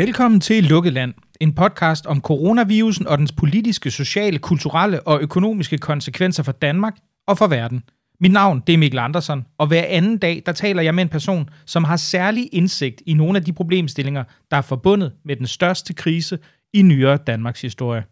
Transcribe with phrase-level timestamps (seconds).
[0.00, 5.78] Velkommen til Lukket Land, en podcast om coronavirusen og dens politiske, sociale, kulturelle og økonomiske
[5.78, 6.96] konsekvenser for Danmark
[7.26, 7.82] og for verden.
[8.20, 11.08] Mit navn det er Mikkel Andersen, og hver anden dag der taler jeg med en
[11.08, 15.46] person, som har særlig indsigt i nogle af de problemstillinger, der er forbundet med den
[15.46, 16.38] største krise
[16.74, 18.04] i nyere Danmarks historie.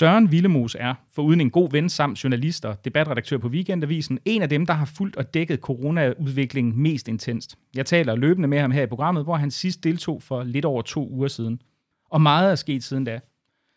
[0.00, 4.48] Søren Villemos er, foruden en god ven samt journalist og debatredaktør på Weekendavisen, en af
[4.48, 7.58] dem, der har fulgt og dækket coronaudviklingen mest intenst.
[7.74, 10.82] Jeg taler løbende med ham her i programmet, hvor han sidst deltog for lidt over
[10.82, 11.62] to uger siden.
[12.10, 13.20] Og meget er sket siden da.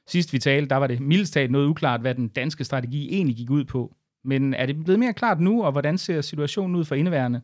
[0.07, 3.35] Sidst vi talte, der var det mildest talt noget uklart, hvad den danske strategi egentlig
[3.35, 3.95] gik ud på.
[4.23, 7.41] Men er det blevet mere klart nu, og hvordan ser situationen ud for indeværende?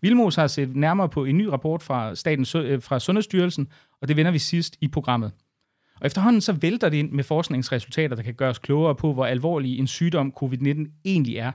[0.00, 3.68] Vilmos har set nærmere på en ny rapport fra, Statens, øh, fra Sundhedsstyrelsen,
[4.00, 5.32] og det vender vi sidst i programmet.
[6.00, 9.26] Og efterhånden så vælter det ind med forskningsresultater, der kan gøre os klogere på, hvor
[9.26, 11.52] alvorlig en sygdom covid-19 egentlig er.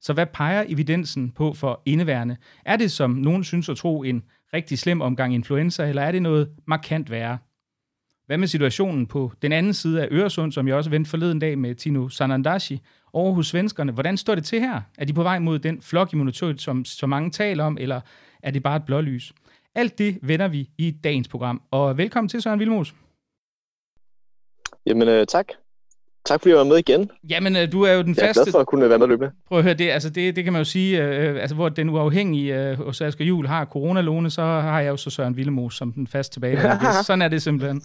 [0.00, 2.36] Så hvad peger evidensen på for indeværende?
[2.64, 4.22] Er det, som nogen synes at tro, en
[4.54, 7.38] rigtig slem omgang influenza, eller er det noget markant værre?
[8.26, 11.58] Hvad med situationen på den anden side af Øresund, som jeg også vendte forleden dag
[11.58, 12.80] med Tino Sanandashi,
[13.12, 13.92] over hos svenskerne?
[13.92, 14.80] Hvordan står det til her?
[14.98, 18.00] Er de på vej mod den flokimmunitet, som så mange taler om, eller
[18.42, 19.32] er det bare et blålys?
[19.74, 21.62] Alt det vender vi i dagens program.
[21.70, 22.94] Og velkommen til Søren Vilmos.
[24.86, 25.46] Jamen øh, tak.
[26.24, 27.10] Tak fordi jeg var med igen.
[27.28, 28.24] Jamen, øh, du er jo den faste...
[28.24, 29.32] Jeg er glad for at kunne være med løbende.
[29.48, 31.90] Prøv at høre, det, altså det, det kan man jo sige, øh, altså hvor den
[31.90, 35.92] uafhængige øh, hos Asger Juhl har coronalåne, så har jeg jo så Søren Villemos som
[35.92, 36.58] den fast tilbage.
[37.06, 37.82] Sådan er det simpelthen.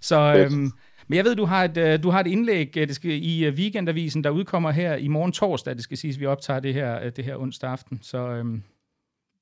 [0.00, 0.70] Så, øhm,
[1.08, 3.44] men jeg ved, du har et, øh, du har et indlæg øh, det skal, i
[3.44, 5.74] øh, Weekendavisen, der udkommer her i morgen torsdag.
[5.74, 7.98] Det skal siges, at vi optager det her, det her onsdag aften.
[8.02, 8.62] Så øhm,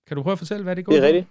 [0.09, 1.27] kan du prøve at fortælle, hvad det går Det er rigtigt.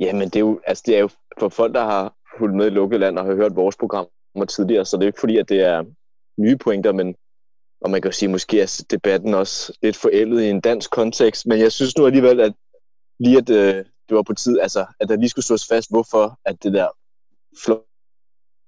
[0.00, 2.70] Jamen, det er, jo, altså, det er jo for folk, der har fulgt med i
[2.70, 4.06] lukket land og har hørt vores program
[4.44, 5.84] tidligere, så det er jo ikke fordi, at det er
[6.38, 7.16] nye pointer, men
[7.80, 11.46] og man kan jo sige, måske er debatten også lidt forældet i en dansk kontekst,
[11.46, 12.52] men jeg synes nu alligevel, at
[13.18, 16.40] lige at øh, det var på tid, altså, at der lige skulle slås fast, hvorfor
[16.44, 16.88] at det der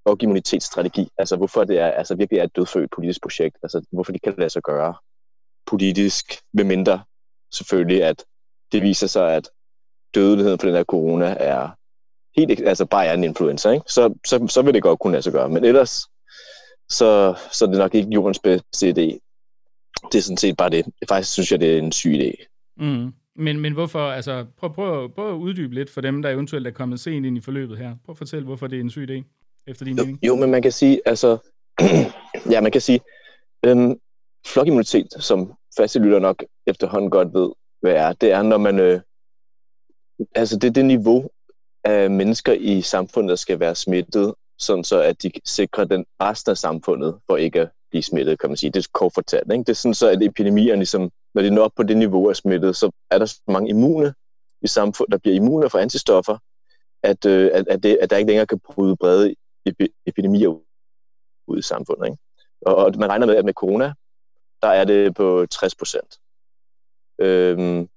[0.06, 4.22] flokimmunitetsstrategi, altså hvorfor det er altså virkelig er et dødfødt politisk projekt, altså hvorfor det
[4.22, 4.94] kan lade sig gøre
[5.66, 7.04] politisk, med mindre
[7.52, 8.24] selvfølgelig, at
[8.72, 9.50] det viser sig, at
[10.14, 11.70] dødeligheden for den her corona er
[12.38, 13.84] helt, altså bare er en influencer, ikke?
[13.88, 15.48] Så, så, så vil det godt kunne lade sig gøre.
[15.48, 15.90] Men ellers,
[16.88, 19.18] så, så er det nok ikke jordens bedste idé.
[20.12, 20.86] Det er sådan set bare det.
[21.08, 22.46] Faktisk synes jeg, det er en syg idé.
[22.76, 23.12] Mm.
[23.36, 26.70] Men, men hvorfor, altså, prøv, prøv, prøv at uddybe lidt for dem, der eventuelt er
[26.70, 27.96] kommet sent ind i forløbet her.
[28.04, 29.22] Prøv at fortælle, hvorfor det er en syg idé,
[29.66, 30.26] efter din jo, mening.
[30.26, 31.38] Jo, men man kan sige, altså,
[32.52, 33.00] ja, man kan sige,
[33.64, 33.98] øhm,
[34.46, 37.50] flokimmunitet, som faste lytter nok efterhånden godt ved,
[37.80, 39.00] hvad er, det er, når man, øh,
[40.34, 41.30] altså det er det niveau
[41.88, 46.50] af mennesker i samfundet, der skal være smittet, sådan så at de sikrer den resten
[46.50, 48.70] af samfundet for ikke at blive smittet, kan man sige.
[48.70, 49.52] Det er kort fortalt.
[49.52, 49.64] Ikke?
[49.64, 52.36] Det er sådan så, at epidemierne, ligesom, når de når op på det niveau af
[52.36, 54.14] smittet, så er der så mange immune
[54.62, 56.38] i samfundet, der bliver immune for antistoffer,
[57.02, 59.34] at, øh, at, at, det, at der ikke længere kan bryde brede
[60.06, 60.48] epidemier
[61.46, 62.06] ud i samfundet.
[62.06, 62.18] Ikke?
[62.66, 63.92] Og, og man regner med, at med corona,
[64.62, 66.18] der er det på 60 procent.
[67.18, 67.88] Øhm,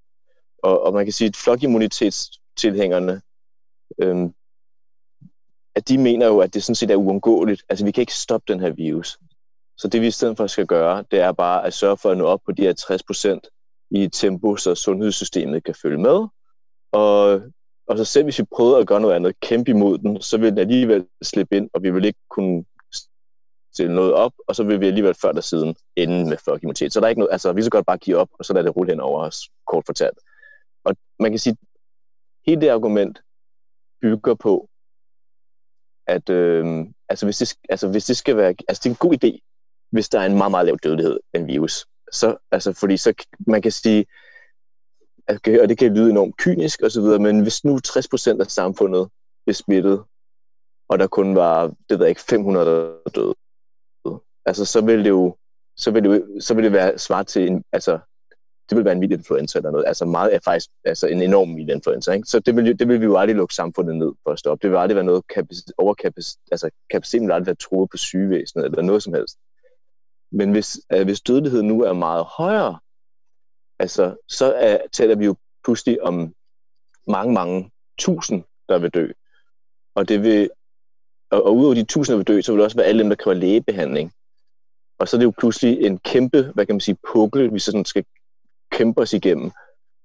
[0.64, 3.22] og, og man kan sige, at flokimmunitetstilhængerne,
[4.00, 4.34] øhm,
[5.76, 7.64] at de mener jo, at det sådan set er uundgåeligt.
[7.70, 9.20] Altså, vi kan ikke stoppe den her virus.
[9.78, 12.18] Så det, vi i stedet for skal gøre, det er bare at sørge for at
[12.18, 13.48] nå op på de her 60 procent
[13.92, 16.28] i et tempo, så sundhedssystemet kan følge med.
[16.92, 17.42] Og,
[17.88, 20.50] og så selv hvis vi prøvede at gøre noget andet, kæmpe imod den, så vil
[20.52, 22.66] den alligevel slippe ind, og vi vil ikke kunne
[23.74, 26.94] stille noget op, og så vil vi alligevel før der siden ende med flokimmunitet.
[26.94, 28.66] Så der er ikke noget, altså vi så godt bare give op, og så lade
[28.66, 30.18] det rulle hen over os, kort fortalt.
[30.84, 31.58] Og man kan sige,
[32.46, 33.22] hele det argument
[34.02, 34.70] bygger på,
[36.08, 39.14] at øh, altså, hvis det, altså, hvis det skal være, altså det er en god
[39.24, 39.32] idé,
[39.92, 41.88] hvis der er en meget, meget lav dødelighed af en virus.
[42.12, 43.14] Så, altså, fordi så
[43.48, 44.06] man kan sige,
[45.28, 49.10] at, og det kan lyde enormt kynisk osv., men hvis nu 60% af samfundet
[49.46, 50.04] bliver smittet,
[50.90, 53.36] og der kun var, det ved jeg ikke, 500 der døde,
[54.46, 55.38] altså så ville det jo,
[55.78, 58.00] så vil det, så vil det være svar til en, altså
[58.72, 59.88] det vil være en vild influencer eller noget.
[59.88, 62.14] Altså meget er faktisk altså en enorm vild influencer.
[62.14, 62.28] Ikke?
[62.28, 64.62] Så det vil, det vil vi jo aldrig lukke samfundet ned for at stoppe.
[64.62, 68.66] Det vil aldrig være noget kapacitet, overkapacitet, altså kapaciteten vil aldrig være troet på sygevæsenet
[68.66, 69.38] eller noget som helst.
[70.32, 72.80] Men hvis, øh, hvis dødeligheden nu er meget højere,
[73.80, 76.34] altså, så er, taler vi jo pludselig om
[77.08, 79.08] mange, mange tusind, der vil dø.
[79.96, 80.50] Og det vil,
[81.32, 83.10] og, og udover de tusinder der vil dø, så vil det også være alle dem,
[83.10, 84.14] der kræver lægebehandling.
[85.00, 87.86] Og så er det jo pludselig en kæmpe, hvad kan man sige, pukkel, vi sådan
[87.86, 88.06] skal
[88.72, 89.52] kæmpe os igennem.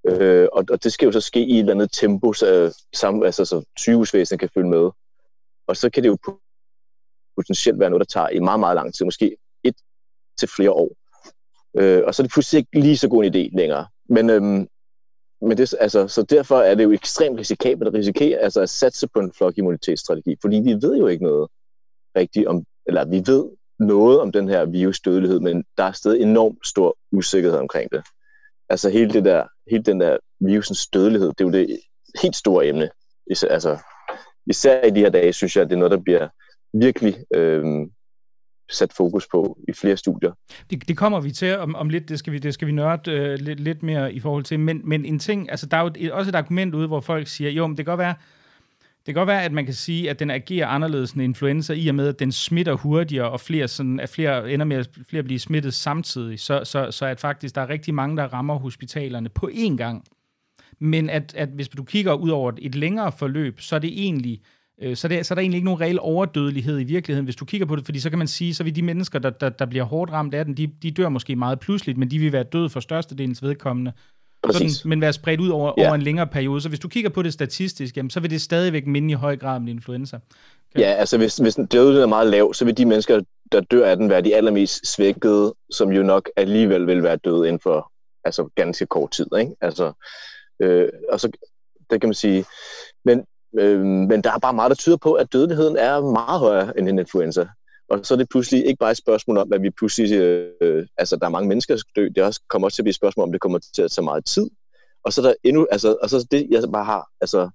[0.08, 2.72] Øh, og, og det skal jo så ske i et eller andet tempo, så, øh,
[2.94, 4.90] sam, altså, så sygehusvæsenet kan følge med.
[5.66, 6.18] Og så kan det jo
[7.36, 9.74] potentielt være noget, der tager i meget, meget lang tid, måske et
[10.38, 10.90] til flere år.
[11.78, 13.86] Øh, og så er det pludselig ikke lige så god en idé længere.
[14.08, 14.68] Men, øhm,
[15.40, 19.08] men det, altså, så derfor er det jo ekstremt risikabelt at risikere altså at satse
[19.08, 21.48] på en flokimmunitetsstrategi, fordi vi ved jo ikke noget
[22.16, 23.44] rigtigt om, eller vi ved
[23.78, 28.02] noget om den her virusdødelighed, men der er stadig enormt stor usikkerhed omkring det.
[28.68, 31.80] Altså hele, det der, hele den der virusens dødelighed, det er jo det
[32.22, 32.90] helt store emne.
[33.30, 33.78] Især, altså,
[34.46, 36.28] især i de her dage, synes jeg, at det er noget, der bliver
[36.72, 37.64] virkelig øh,
[38.70, 40.32] sat fokus på i flere studier.
[40.70, 43.10] Det, det kommer vi til om, om lidt, det skal vi, det skal vi nørde
[43.10, 45.90] øh, lidt, lidt mere i forhold til, men, men en ting, altså der er jo
[45.96, 48.14] et, også et argument ude, hvor folk siger, jo, men det kan godt være,
[49.06, 51.88] det kan godt være, at man kan sige, at den agerer anderledes end influenza, i
[51.88, 55.22] og med, at den smitter hurtigere, og flere, sådan, at flere ender med at flere
[55.22, 59.28] bliver smittet samtidig, så, så, så at faktisk der er rigtig mange, der rammer hospitalerne
[59.28, 60.04] på én gang.
[60.78, 64.40] Men at, at hvis du kigger ud over et længere forløb, så er det egentlig
[64.82, 67.44] øh, så, det, så er der egentlig ikke nogen reel overdødelighed i virkeligheden, hvis du
[67.44, 69.66] kigger på det, fordi så kan man sige, så vil de mennesker, der, der, der
[69.66, 72.42] bliver hårdt ramt af den, de, de dør måske meget pludseligt, men de vil være
[72.42, 73.92] døde for størstedelens vedkommende,
[74.52, 75.86] sådan, men være spredt ud over, ja.
[75.86, 76.60] over en længere periode.
[76.60, 79.36] Så hvis du kigger på det statistisk, jamen, så vil det stadigvæk minde i høj
[79.36, 80.16] grad om influenza.
[80.16, 80.80] Okay.
[80.80, 83.20] Ja, altså hvis, hvis dødeligheden er meget lav, så vil de mennesker,
[83.52, 87.48] der dør af den, være de allermest svækkede, som jo nok alligevel vil være døde
[87.48, 87.92] inden for
[88.24, 89.26] altså, ganske kort tid.
[89.38, 89.52] Ikke?
[89.60, 89.92] Altså,
[90.60, 91.30] øh, og så
[91.90, 92.44] det kan man sige.
[93.04, 93.24] Men,
[93.58, 96.88] øh, men der er bare meget, der tyder på, at dødeligheden er meget højere end
[96.88, 97.46] en influenza.
[97.88, 101.16] Og så er det pludselig ikke bare et spørgsmål om, at vi pludselig, øh, altså
[101.16, 102.08] der er mange mennesker, der skal dø.
[102.08, 104.04] Det også, kommer også til at blive et spørgsmål om, det kommer til at tage
[104.04, 104.50] meget tid.
[105.04, 107.50] Og så er der endnu, altså, og så det, jeg bare har, altså,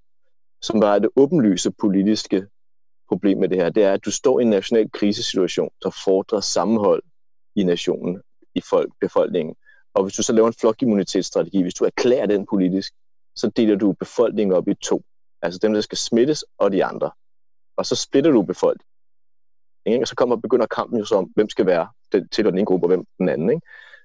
[0.62, 2.48] som bare er det åbenlyse politiske
[3.10, 6.40] problem med det her, det er, at du står i en national krisesituation, der fordrer
[6.40, 7.04] sammenhold
[7.56, 8.22] i nationen,
[8.56, 9.56] i folk, befolkningen.
[9.94, 12.94] Og hvis du så laver en flokimmunitetsstrategi, hvis du erklærer den politisk,
[13.36, 15.04] så deler du befolkningen op i to.
[15.42, 17.12] Altså dem, der skal smittes, og de andre.
[17.78, 18.91] Og så splitter du befolkningen.
[19.86, 20.04] Ikke?
[20.04, 22.66] Og så kommer begynder kampen jo så om, hvem skal være den, til den ene
[22.66, 23.50] gruppe, og hvem den anden.
[23.50, 23.62] Ikke?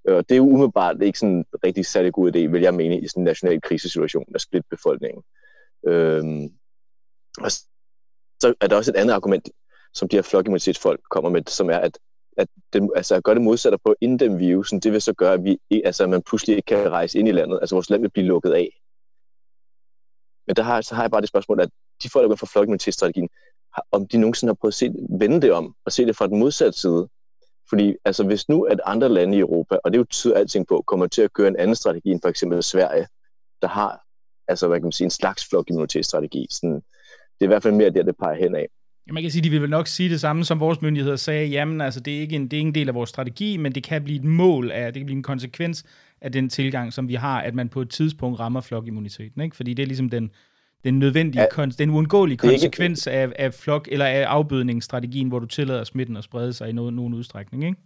[0.08, 3.00] Og det er jo umiddelbart ikke sådan en rigtig særlig god idé, vil jeg mene,
[3.00, 5.22] i sådan en national krisesituation at splitte befolkningen.
[5.86, 6.48] Øhm,
[7.40, 7.50] og
[8.40, 9.48] så er der også et andet argument,
[9.94, 11.98] som de her flokimmunitetsfolk kommer med, som er, at,
[12.36, 15.44] at, det, altså at gøre det modsatte på inddæmme virusen, det vil så gøre, at,
[15.44, 17.58] vi, altså, at man pludselig ikke kan rejse ind i landet.
[17.60, 18.80] Altså vores land vil blive lukket af.
[20.46, 21.70] Men der har, så har jeg bare det spørgsmål, at
[22.02, 23.28] de folk, der går for flokimmunitetsstrategien,
[23.92, 24.90] om de nogensinde har prøvet at se,
[25.20, 27.08] vende det om og se det fra den modsatte side.
[27.68, 30.66] Fordi altså, hvis nu at andre lande i Europa, og det er jo tyder alting
[30.66, 33.06] på, kommer til at køre en anden strategi end for eksempel Sverige,
[33.62, 34.00] der har
[34.48, 36.46] altså, hvad kan man sige, en slags flokimmunitetsstrategi.
[36.50, 38.68] Sådan, det er i hvert fald mere der, det peger hen af.
[39.12, 41.48] Man kan sige, de vil vel nok sige det samme, som vores myndigheder sagde.
[41.48, 43.72] Jamen, altså, det er ikke en, det er ikke en del af vores strategi, men
[43.72, 45.84] det kan blive et mål af, det kan blive en konsekvens
[46.20, 49.40] af den tilgang, som vi har, at man på et tidspunkt rammer flokimmuniteten.
[49.40, 49.56] Ikke?
[49.56, 50.30] Fordi det er ligesom den,
[50.86, 53.18] den nødvendige, ja, kon- den uundgåelige konsekvens ikke...
[53.18, 56.74] af, af flok, eller af afbødningsstrategien, hvor du tillader smitten at sprede sig i no-
[56.74, 57.76] nogen udstrækning, ikke?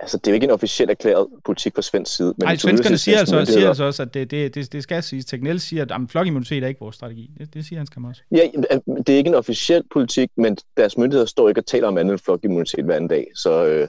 [0.00, 2.34] Altså, det er jo ikke en officielt erklæret politik på svensk side.
[2.38, 5.24] Men Nej, svenskerne siger altså, siger altså også, at det, det, det, det skal siges.
[5.24, 7.30] Tegnell siger, at jamen, flokimmunitet er ikke vores strategi.
[7.38, 8.22] Det, det siger han skam også.
[8.30, 8.48] Ja,
[8.86, 12.12] det er ikke en officiel politik, men deres myndigheder står ikke og taler om andet
[12.12, 13.26] end flokimmunitet hver anden dag.
[13.34, 13.88] Så øh,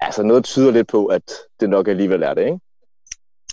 [0.00, 1.22] altså, noget tyder lidt på, at
[1.60, 2.58] det nok alligevel er det, ikke?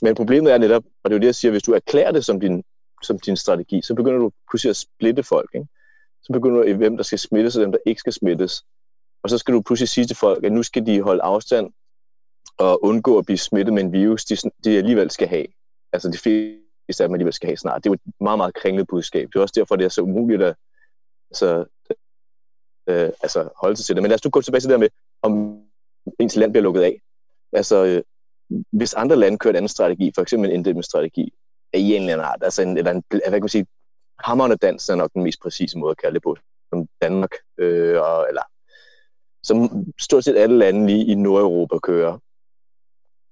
[0.01, 2.25] Men problemet er netop, og det er jo det, jeg siger, hvis du erklærer det
[2.25, 2.63] som din
[3.05, 5.49] som din strategi, så begynder du pludselig at splitte folk.
[5.55, 5.67] Ikke?
[6.23, 8.65] Så begynder du, hvem der skal smittes, og hvem der ikke skal smittes.
[9.23, 11.73] Og så skal du pludselig sige til folk, at nu skal de holde afstand
[12.57, 15.45] og undgå at blive smittet med en virus, de, de alligevel skal have.
[15.93, 17.83] Altså de fleste af dem alligevel skal have snart.
[17.83, 19.27] Det er jo et meget, meget kringlet budskab.
[19.27, 20.55] Det er også derfor, det er så umuligt at
[21.31, 21.65] altså,
[22.89, 24.03] øh, altså holde sig til det.
[24.03, 24.89] Men lad os nu gå tilbage til det der med,
[25.21, 25.61] om
[26.19, 27.01] ens land bliver lukket af.
[27.53, 28.03] Altså, øh,
[28.71, 31.33] hvis andre lande kører en anden strategi, for eksempel en strategi,
[31.77, 32.43] i en eller anden art.
[32.43, 33.65] Altså en, eller en, hvad kan man sige,
[34.19, 36.37] hammerende dans er nok den mest præcise måde at kalde det på,
[36.69, 38.41] som Danmark, øh, og, eller
[39.43, 42.17] som stort set alle lande lige i Nordeuropa kører.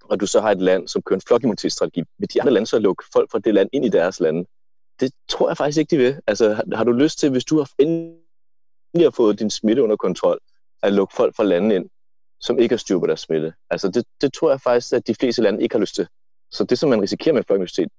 [0.04, 2.04] Og du så har et land, som kører en flokimmunitetsstrategi.
[2.18, 4.46] Vil de andre lande så lukke folk fra det land ind i deres lande?
[5.00, 6.22] Det tror jeg faktisk ikke, de vil.
[6.28, 9.96] Altså, har, har du lyst til, hvis du har endelig har fået din smitte under
[9.96, 10.40] kontrol,
[10.84, 11.90] at lukke folk fra landet ind,
[12.40, 13.54] som ikke har styr på deres smitte?
[13.70, 16.08] Altså, det, det tror jeg faktisk, at de fleste lande ikke har lyst til.
[16.52, 17.90] Så det, som man risikerer med flokimmunitet,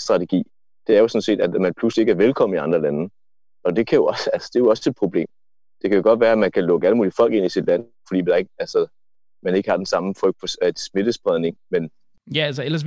[0.00, 0.42] strategi,
[0.86, 3.10] det er jo sådan set, at man pludselig ikke er velkommen i andre lande.
[3.64, 5.26] Og det, kan jo også, altså, det er jo også et problem.
[5.82, 7.66] Det kan jo godt være, at man kan lukke alle mulige folk ind i sit
[7.66, 8.86] land, fordi der ikke, altså,
[9.42, 11.56] man ikke har den samme frygt for at øh, smittespredning.
[11.70, 11.90] Men
[12.34, 12.84] Ja, altså ellers,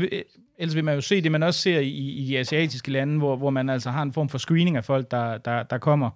[0.58, 3.36] ellers vil man jo se det, man også ser i, i de asiatiske lande, hvor,
[3.36, 6.10] hvor man altså har en form for screening af folk, der, der, der kommer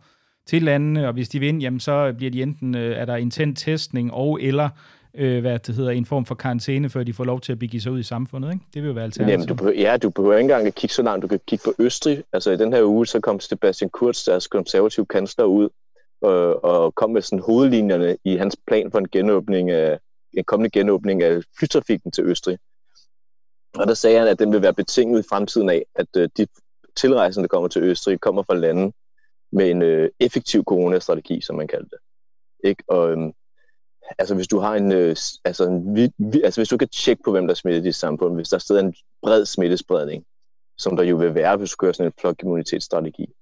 [0.46, 3.16] til landene, og hvis de vil ind, jamen så bliver de enten, øh, er der
[3.16, 4.70] intent testning og eller
[5.18, 7.82] øh, hvad det hedder, en form for karantæne, før de får lov til at begive
[7.82, 8.54] sig ud i samfundet.
[8.54, 8.66] Ikke?
[8.74, 9.32] Det vil jo være alternativet.
[9.32, 11.24] Jamen, du behøver, ja, du behøver ikke engang at kigge så langt.
[11.24, 12.24] Du kan kigge på Østrig.
[12.34, 15.70] Altså i den her uge, så kom Sebastian Kurz, deres konservative kansler, ud
[16.22, 20.00] og, og kom med sådan hovedlinjerne i hans plan for en genåbning af,
[20.34, 22.58] en kommende genåbning af flytrafikken til Østrig.
[23.76, 26.48] Og der sagde han, at den vil være betinget i fremtiden af, at øh, de
[26.96, 28.94] tilrejsende, der kommer til Østrig, kommer fra lande
[29.52, 31.98] med en øh, effektiv coronastrategi, som man kalder det.
[32.70, 32.84] Ikke?
[32.88, 33.34] Og øhm,
[34.18, 37.24] altså hvis du har en, øh, altså, en vi, vi, altså hvis du kan tjekke
[37.24, 40.26] på, hvem der er smittet i dit samfund, hvis der er en bred smittespredning,
[40.78, 43.34] som der jo vil være, hvis du kører sådan en flokimmunitetsstrategi,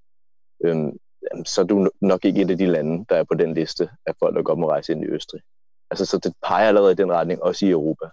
[0.66, 0.98] øhm,
[1.46, 4.14] så er du nok ikke et af de lande, der er på den liste af
[4.20, 5.42] folk, der godt må rejse ind i Østrig.
[5.92, 8.06] Altså, så det peger allerede i den retning, også i Europa.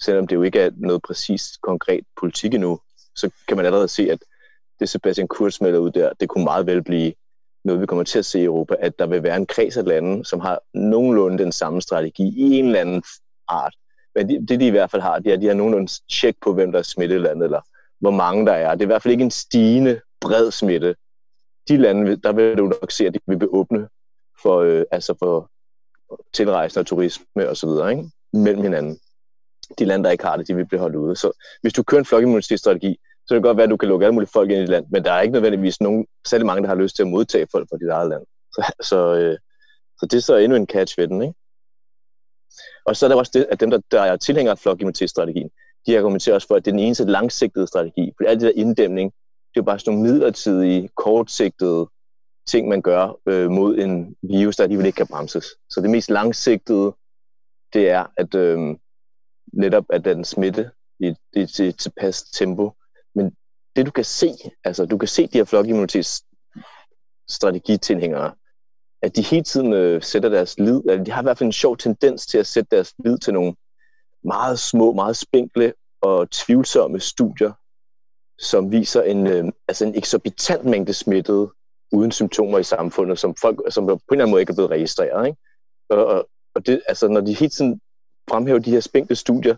[0.00, 2.80] Selvom det jo ikke er noget præcist konkret politik endnu,
[3.16, 4.18] så kan man allerede se, at
[4.80, 7.12] det Sebastian Kurz melder ud der, det kunne meget vel blive
[7.64, 9.84] noget, vi kommer til at se i Europa, at der vil være en kreds af
[9.84, 13.02] lande, som har nogenlunde den samme strategi i en eller anden
[13.48, 13.74] art.
[14.14, 16.36] Men det, det de i hvert fald har, det er, at de har nogenlunde tjek
[16.42, 17.60] på, hvem der er smittet i landet, eller
[18.00, 18.72] hvor mange der er.
[18.72, 20.94] Det er i hvert fald ikke en stigende, bred smitte.
[21.68, 23.88] De lande, der vil du nok se, at de vil blive åbne
[24.42, 25.50] for, øh, altså for
[26.32, 28.10] tilrejsende og turisme og så videre, ikke?
[28.32, 28.98] mellem hinanden.
[29.78, 31.16] De lande, der ikke har det, de vil blive holdt ude.
[31.16, 34.06] Så hvis du kører en flokimmunitetsstrategi, så kan det godt være, at du kan lukke
[34.06, 36.62] alle mulige folk ind i et land, men der er ikke nødvendigvis nogen, særlig mange,
[36.62, 38.22] der har lyst til at modtage folk fra dit eget land.
[38.54, 39.38] Så, så, øh,
[39.98, 41.34] så det er så endnu en catch ved den, ikke?
[42.84, 45.50] Og så er der også det, at dem, der, der er tilhængere af flokimmunitetsstrategien,
[45.86, 48.12] de argumenterer også for, at det er den eneste langsigtede strategi.
[48.16, 51.88] For alt det der inddæmning, det er jo bare sådan nogle midlertidige, kortsigtede
[52.46, 55.46] ting, man gør øh, mod en virus, der alligevel ikke kan bremses.
[55.70, 56.92] Så det mest langsigtede,
[57.72, 58.76] det er, at øh,
[59.52, 60.70] netop at den smitte
[61.00, 62.72] i et, et, tilpas tempo.
[63.76, 64.34] Det du kan se,
[64.64, 68.32] altså du kan se de her flokimmunitetsstrategitilhængere,
[69.02, 71.52] at de hele tiden øh, sætter deres lid, eller de har i hvert fald en
[71.52, 73.54] sjov tendens til at sætte deres lid til nogle
[74.24, 75.72] meget små, meget spinkle
[76.02, 77.52] og tvivlsomme studier,
[78.38, 81.50] som viser en, øh, altså en eksorbitant mængde smittede
[81.92, 84.70] uden symptomer i samfundet, som folk som på en eller anden måde ikke er blevet
[84.70, 85.26] registreret.
[85.26, 85.38] Ikke?
[85.90, 87.80] Og, og det, altså, når de hele tiden
[88.30, 89.56] fremhæver de her spinkle studier,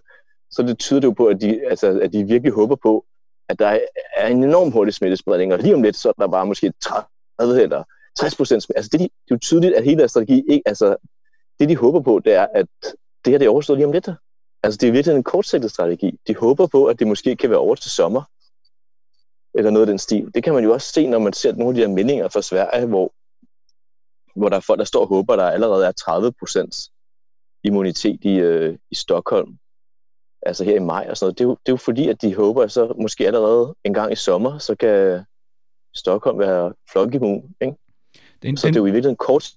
[0.51, 3.05] så det tyder det jo på, at de, altså, at de virkelig håber på,
[3.53, 3.79] at der
[4.17, 6.73] er en enorm hurtig smittespredning, og lige om lidt, så er der bare måske
[7.41, 7.85] 30 eller
[8.19, 10.97] 60 procent Altså det, de, det er jo tydeligt, at hele deres strategi ikke, altså
[11.59, 12.67] det de håber på, det er, at
[13.25, 14.09] det her det er overstået lige om lidt.
[14.63, 16.19] Altså det er virkelig en kortsigtet strategi.
[16.27, 18.23] De håber på, at det måske kan være over til sommer,
[19.55, 20.31] eller noget af den stil.
[20.35, 22.43] Det kan man jo også se, når man ser nogle af de her meldinger fra
[22.43, 23.13] Sverige, hvor,
[24.39, 26.75] hvor der er folk, der står og håber, der allerede er 30 procent
[27.65, 29.59] immunitet i, øh, i Stockholm,
[30.47, 31.39] altså her i maj og sådan noget.
[31.39, 33.95] Det er, jo, det er jo fordi, at de håber, at så måske allerede en
[33.95, 35.25] gang i sommer, så kan
[35.95, 37.43] Stockholm være flokimmun.
[37.61, 37.77] Ikke?
[38.43, 39.53] Den, så den, det er jo i virkeligheden kort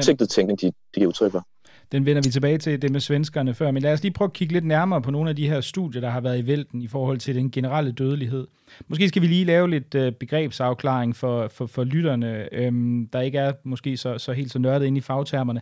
[0.00, 1.46] sigtet tænkning, de, de giver udtryk for.
[1.92, 3.70] Den vender vi tilbage til, det med svenskerne før.
[3.70, 6.00] Men lad os lige prøve at kigge lidt nærmere på nogle af de her studier,
[6.00, 8.46] der har været i vælten i forhold til den generelle dødelighed.
[8.88, 13.38] Måske skal vi lige lave lidt øh, begrebsafklaring for, for, for lytterne, øhm, der ikke
[13.38, 15.60] er måske så, så helt så nørdet inde i fagtermerne.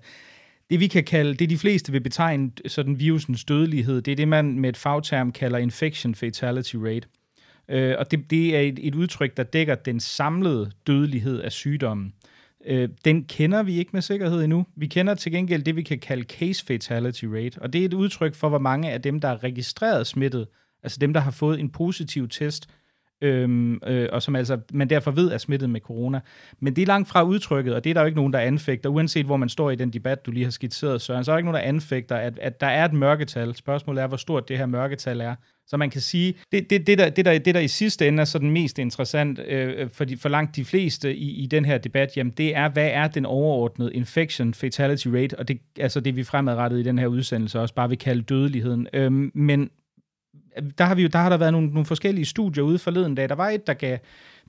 [0.70, 4.28] Det vi kan kalde, det de fleste vil betegne sådan virusens dødelighed, det er det,
[4.28, 7.08] man med et fagterm kalder infection fatality rate.
[7.68, 12.12] Øh, og det, det er et, et udtryk, der dækker den samlede dødelighed af sygdommen.
[12.66, 14.66] Øh, den kender vi ikke med sikkerhed endnu.
[14.76, 17.94] Vi kender til gengæld det, vi kan kalde case fatality rate, og det er et
[17.94, 20.46] udtryk for, hvor mange af dem, der er registreret smittet,
[20.82, 22.68] altså dem, der har fået en positiv test,
[23.20, 26.20] øhm, øh, og som altså man derfor ved er smittet med corona.
[26.60, 28.90] Men det er langt fra udtrykket, og det er der jo ikke nogen, der anfægter,
[28.90, 31.38] uanset hvor man står i den debat, du lige har skitseret, Søren, så er der
[31.38, 33.54] ikke nogen, der anfægter, at, at der er et mørketal.
[33.54, 35.34] Spørgsmålet er, hvor stort det her mørketal er.
[35.66, 38.20] Så man kan sige, det, det, det, der, det, der, det der i sidste ende
[38.20, 41.46] er så den mest interessant øh, øh for, de, for langt de fleste i, i
[41.46, 45.60] den her debat, jamen det er, hvad er den overordnede infection fatality rate, og det
[45.80, 48.88] altså det vi fremadrettet i den her udsendelse også bare vil kalde dødeligheden.
[48.92, 49.70] Øhm, men
[50.78, 53.28] der har, vi jo, der har der været nogle, nogle forskellige studier ude forleden dag.
[53.28, 53.98] Der var et, der gav,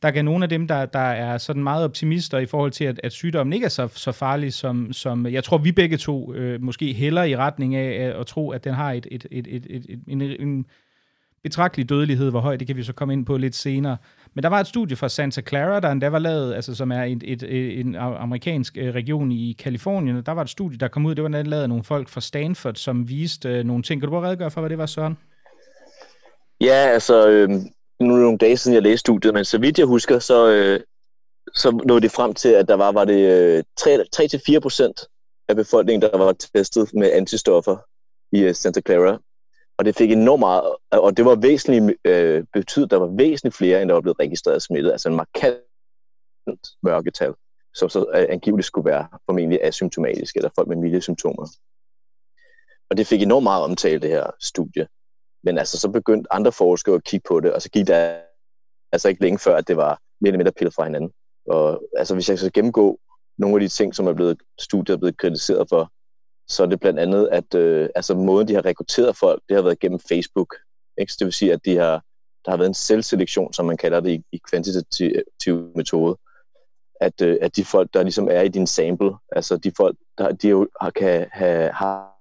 [0.01, 2.99] der gav nogle af dem, der, der er sådan meget optimister i forhold til, at,
[3.03, 6.61] at sygdommen ikke er så, så farlig, som, som jeg tror, vi begge to øh,
[6.61, 9.85] måske heller i retning af at tro, at den har et, et, et, et, et,
[9.89, 10.65] et, en, en
[11.43, 13.97] betragtelig dødelighed, hvor høj, det kan vi så komme ind på lidt senere.
[14.33, 17.03] Men der var et studie fra Santa Clara, der endda var lavet, altså som er
[17.03, 21.05] et, et, et, en amerikansk øh, region i Kalifornien, der var et studie, der kom
[21.05, 24.01] ud, det var lavet af nogle folk fra Stanford, som viste øh, nogle ting.
[24.01, 25.17] Kan du bare redegøre for, hvad det var, Søren?
[26.61, 29.79] Ja, altså, øh, nu er det nogle dage siden, jeg læste studiet, men så vidt
[29.79, 30.79] jeg husker, så, øh,
[31.55, 33.63] så nåede det frem til, at der var, var det øh,
[34.55, 35.01] 3-4 procent
[35.47, 37.77] af befolkningen, der var testet med antistoffer
[38.31, 39.19] i øh, Santa Clara.
[39.77, 43.81] Og det fik enormt meget, og det var væsentligt, øh, betydet, der var væsentligt flere,
[43.81, 44.91] end der var blevet registreret smittet.
[44.91, 47.33] Altså en markant mørketal,
[47.75, 51.47] som så øh, angiveligt skulle være formentlig asymptomatisk, eller folk med milde symptomer.
[52.89, 54.87] Og det fik enormt meget omtale, det her studie.
[55.43, 58.19] Men altså, så begyndte andre forskere at kigge på det, og så gik der
[58.91, 61.12] altså ikke længe før, at det var mere eller mindre pillet fra hinanden.
[61.50, 63.00] Og altså, hvis jeg skal gennemgå
[63.38, 65.91] nogle af de ting, som er blevet studiet er blevet kritiseret for,
[66.48, 69.63] så er det blandt andet, at øh, altså, måden, de har rekrutteret folk, det har
[69.63, 70.55] været gennem Facebook.
[70.98, 71.13] Ikke?
[71.13, 72.03] Så det vil sige, at de har,
[72.46, 76.17] der har været en selvselektion, som man kalder det i, i kvantitativ metode,
[77.01, 80.31] at, øh, at de folk, der ligesom er i din sample, altså de folk, der
[80.31, 82.15] de jo har, kan have, har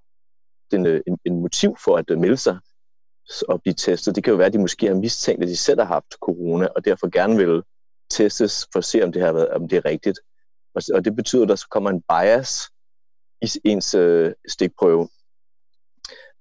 [0.73, 2.59] en, øh, en, en motiv for at melde sig
[3.49, 4.17] og blive testet.
[4.17, 6.67] Det kan jo være, at de måske har mistænkt, at de selv har haft corona,
[6.77, 7.63] og derfor gerne vil
[8.11, 10.19] testes for at se, om det, har været, om det er rigtigt.
[10.75, 12.69] Og, og det betyder, at der kommer en bias
[13.43, 15.09] i ens øh, stikprøve.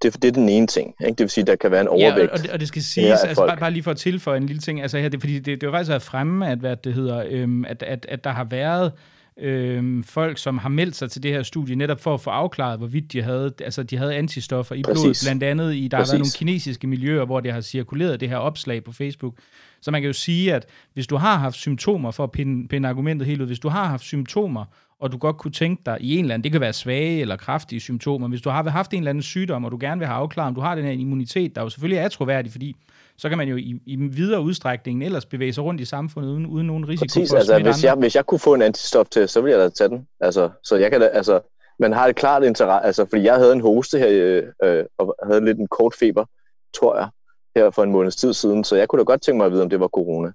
[0.01, 0.95] Det, det er den ene ting.
[1.01, 1.17] Ikke?
[1.17, 2.27] Det vil sige, at der kan være en overvægt.
[2.27, 4.45] Ja, og, det, og det skal siges, altså, bare, bare lige for at tilføje en
[4.45, 6.93] lille ting, altså her, det, fordi det, det var faktisk været fremme, at, hvad det
[6.93, 8.93] hedder, øhm, at, at, at der har været
[9.39, 12.77] øh, folk, som har meldt sig til det her studie, netop for at få afklaret,
[12.77, 15.01] hvorvidt de havde, altså, de havde antistoffer i Præcis.
[15.01, 15.19] blodet.
[15.23, 16.11] Blandt andet i, der Præcis.
[16.11, 19.33] har været nogle kinesiske miljøer, hvor det har cirkuleret det her opslag på Facebook.
[19.81, 22.89] Så man kan jo sige, at hvis du har haft symptomer, for at pinde, pinde
[22.89, 24.65] argumentet helt ud, hvis du har haft symptomer,
[24.99, 27.35] og du godt kunne tænke dig i en eller anden, det kan være svage eller
[27.35, 30.17] kraftige symptomer, hvis du har haft en eller anden sygdom, og du gerne vil have
[30.17, 32.75] afklaret, om du har den her immunitet, der jo selvfølgelig er troværdig, fordi
[33.17, 36.45] så kan man jo i, i videre udstrækning ellers bevæge sig rundt i samfundet uden,
[36.45, 39.29] uden nogen risiko Præcis, for altså, hvis jeg, hvis jeg kunne få en antistof til,
[39.29, 40.07] så ville jeg da tage den.
[40.19, 41.39] Altså, så jeg kan da, altså,
[41.79, 45.15] man har et klart interesse, altså, fordi jeg havde en hoste her, øh, øh, og
[45.23, 46.25] havde lidt en kort feber,
[46.73, 47.09] tror jeg,
[47.55, 49.61] her for en måneds tid siden, så jeg kunne da godt tænke mig at vide,
[49.61, 50.31] om det var corona.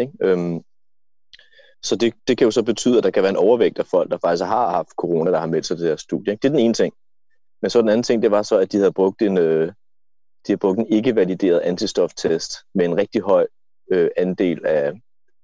[0.00, 0.12] Ikke?
[0.22, 0.60] Øhm,
[1.82, 4.10] så det, det kan jo så betyde, at der kan være en overvægt af folk,
[4.10, 6.32] der faktisk har haft corona, der har meldt sig til det her studie.
[6.32, 6.42] Ikke?
[6.42, 6.94] Det er den ene ting.
[7.62, 9.72] Men så den anden ting, det var så, at de havde brugt en, øh,
[10.46, 13.46] de har brugt en ikke-valideret antistoftest med en rigtig høj
[13.92, 14.92] øh, andel af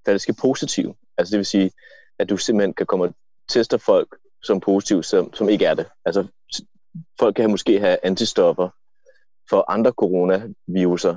[0.07, 0.95] falske positive.
[1.19, 1.71] Altså det vil sige,
[2.19, 3.15] at du simpelthen kan komme og
[3.49, 5.87] teste folk som positiv, som, som ikke er det.
[6.05, 6.27] Altså
[7.19, 8.69] folk kan måske have antistoffer
[9.51, 11.17] for andre coronaviruser,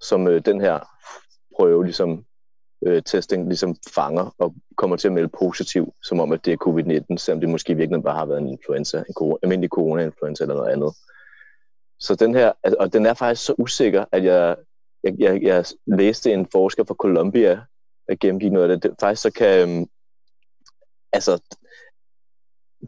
[0.00, 0.78] som øh, den her
[1.56, 2.24] prøve ligesom
[2.86, 6.66] øh, testing ligesom fanger og kommer til at melde positiv, som om at det er
[6.66, 10.54] covid-19, selvom det måske virkelig bare har været en influenza, en corona, almindelig corona-influenza eller
[10.54, 10.94] noget andet.
[12.00, 14.56] Så den her, og den er faktisk så usikker, at jeg,
[15.04, 17.60] jeg, jeg, jeg læste en forsker fra Columbia
[18.08, 18.94] at gennemgive noget af det.
[19.00, 19.88] faktisk så kan, um,
[21.12, 21.42] altså,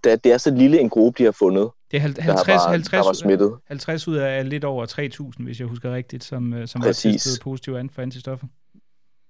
[0.05, 1.71] det, det er så lille en gruppe, de har fundet.
[1.91, 3.59] Det er 50, der var, 50, der var smittet.
[3.67, 4.87] 50 ud af lidt over
[5.39, 7.05] 3.000, hvis jeg husker rigtigt, som, øh, som Præcis.
[7.05, 8.47] var testet positive for antistoffer.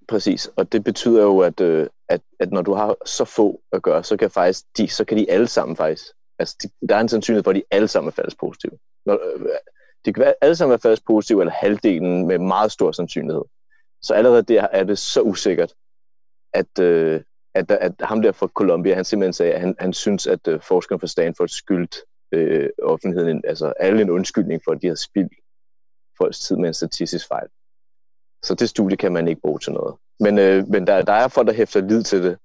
[0.09, 3.83] Præcis, og det betyder jo, at, øh, at, at når du har så få at
[3.83, 6.05] gøre, så kan, faktisk de, så kan de alle sammen faktisk,
[6.43, 8.79] altså de, der er en sandsynlighed for, at de alle sammen er falsk positive.
[9.07, 9.49] Når, øh, de
[10.05, 13.43] det kan være alle sammen er falsk positive, eller halvdelen med meget stor sandsynlighed.
[14.03, 15.75] Så allerede der er det så usikkert,
[16.53, 17.21] at, øh,
[17.55, 20.61] at, at ham der fra Columbia, han simpelthen sagde, at han, han synes, at øh,
[20.61, 21.97] forskerne fra Stanford skyldt
[22.33, 25.33] øh, offentligheden, altså alle en undskyldning for, at de har spildt
[26.19, 27.49] folks tid med en statistisk fejl.
[28.45, 29.95] Så det studie kan man ikke bruge til noget.
[30.21, 32.39] Men, øh, men der, der er folk, der hæfter lid til det.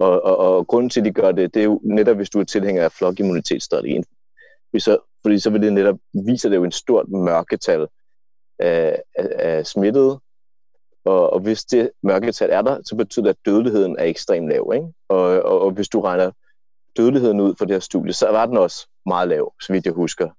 [0.00, 2.40] Og, og, og grunden til, at de gør det, det er jo netop, hvis du
[2.40, 4.04] er tilhænger af flokimmunitetsstrategien.
[4.70, 7.86] Hvis så, fordi så vil det netop vise det jo en stort mørketal
[8.58, 10.20] af, af, af smittede.
[11.04, 14.72] Og, og hvis det mørketal er der, så betyder det, at dødeligheden er ekstremt lav.
[14.74, 14.86] Ikke?
[15.08, 16.30] Og, og, og hvis du regner
[16.96, 19.94] dødeligheden ud for det her studie, så var den også meget lav, så vidt jeg
[19.94, 20.30] husker.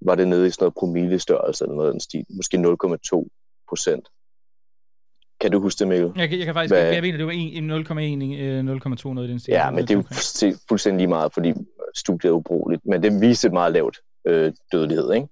[0.00, 2.26] Var det nede i sådan noget promillestørrelse eller noget af den stil.
[2.30, 3.28] Måske 0,2
[3.68, 4.08] procent.
[5.42, 6.12] Kan du huske det, Mikkel?
[6.16, 6.92] Jeg, jeg kan faktisk Hvad?
[6.92, 9.52] jeg, mener, det var 0,1, 0,2 øh, noget i den stil.
[9.52, 11.52] Ja, men det er jo fuldstændig lige meget, fordi
[11.94, 12.82] studiet er ubrugeligt.
[12.86, 15.28] Men det viser et meget lavt øh, dødelighed, ikke?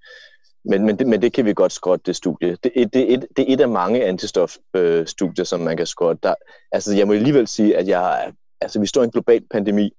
[0.64, 2.50] Men, men, det, men det kan vi godt skrotte, det studie.
[2.50, 5.86] Det, det, det, er, et, det er et af mange antistofstudier, øh, som man kan
[5.86, 6.20] skrotte.
[6.22, 6.34] Der,
[6.72, 9.90] altså, jeg må alligevel sige, at jeg, altså, vi står i en global pandemi,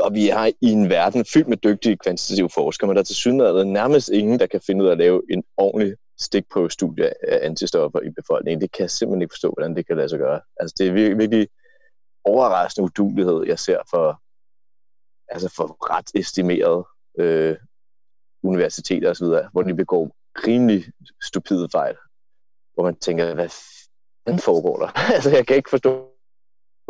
[0.00, 3.16] og vi er i en verden fyldt med dygtige kvantitative forskere, men der er til
[3.16, 8.00] synligheden nærmest ingen, der kan finde ud af at lave en ordentlig stikprøvestudie af antistoffer
[8.00, 8.60] i befolkningen.
[8.60, 10.40] Det kan jeg simpelthen ikke forstå, hvordan det kan lade sig gøre.
[10.56, 11.48] Altså, det er virkelig, virkelig
[12.24, 14.22] overraskende udulighed, jeg ser for,
[15.28, 16.84] altså for ret estimeret
[17.18, 17.56] øh,
[18.42, 20.10] universiteter osv., hvor de begår
[20.46, 20.84] rimelig
[21.22, 21.96] stupide fejl,
[22.74, 23.48] hvor man tænker, hvad
[24.24, 24.88] fanden foregår der?
[25.14, 26.09] altså, jeg kan ikke forstå,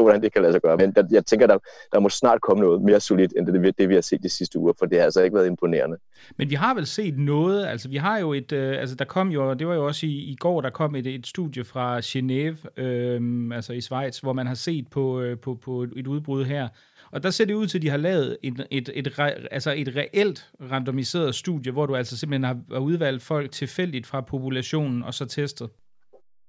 [0.03, 0.77] hvordan det kan lade sig gøre.
[0.77, 1.59] Men der, jeg tænker, der,
[1.93, 4.59] der må snart komme noget mere solidt, end det, det, vi har set de sidste
[4.59, 5.97] uger, for det har altså ikke været imponerende.
[6.37, 9.29] Men vi har vel set noget, altså vi har jo et, øh, altså der kom
[9.29, 12.83] jo, det var jo også i, i går, der kom et, et studie fra Genève,
[12.83, 16.69] øh, altså i Schweiz, hvor man har set på, øh, på, på et udbrud her,
[17.13, 19.75] og der ser det ud til, at de har lavet et, et, et, et, altså
[19.77, 25.15] et reelt randomiseret studie, hvor du altså simpelthen har udvalgt folk tilfældigt fra populationen og
[25.15, 25.71] så testet.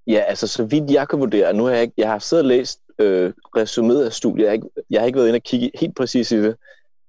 [0.08, 2.48] Ja, altså så vidt jeg kan vurdere, nu har jeg ikke, jeg har siddet og
[2.48, 5.72] læst øh, resuméet af studiet, jeg har, ikke, jeg har ikke været inde og kigge
[5.76, 6.56] helt præcis i det,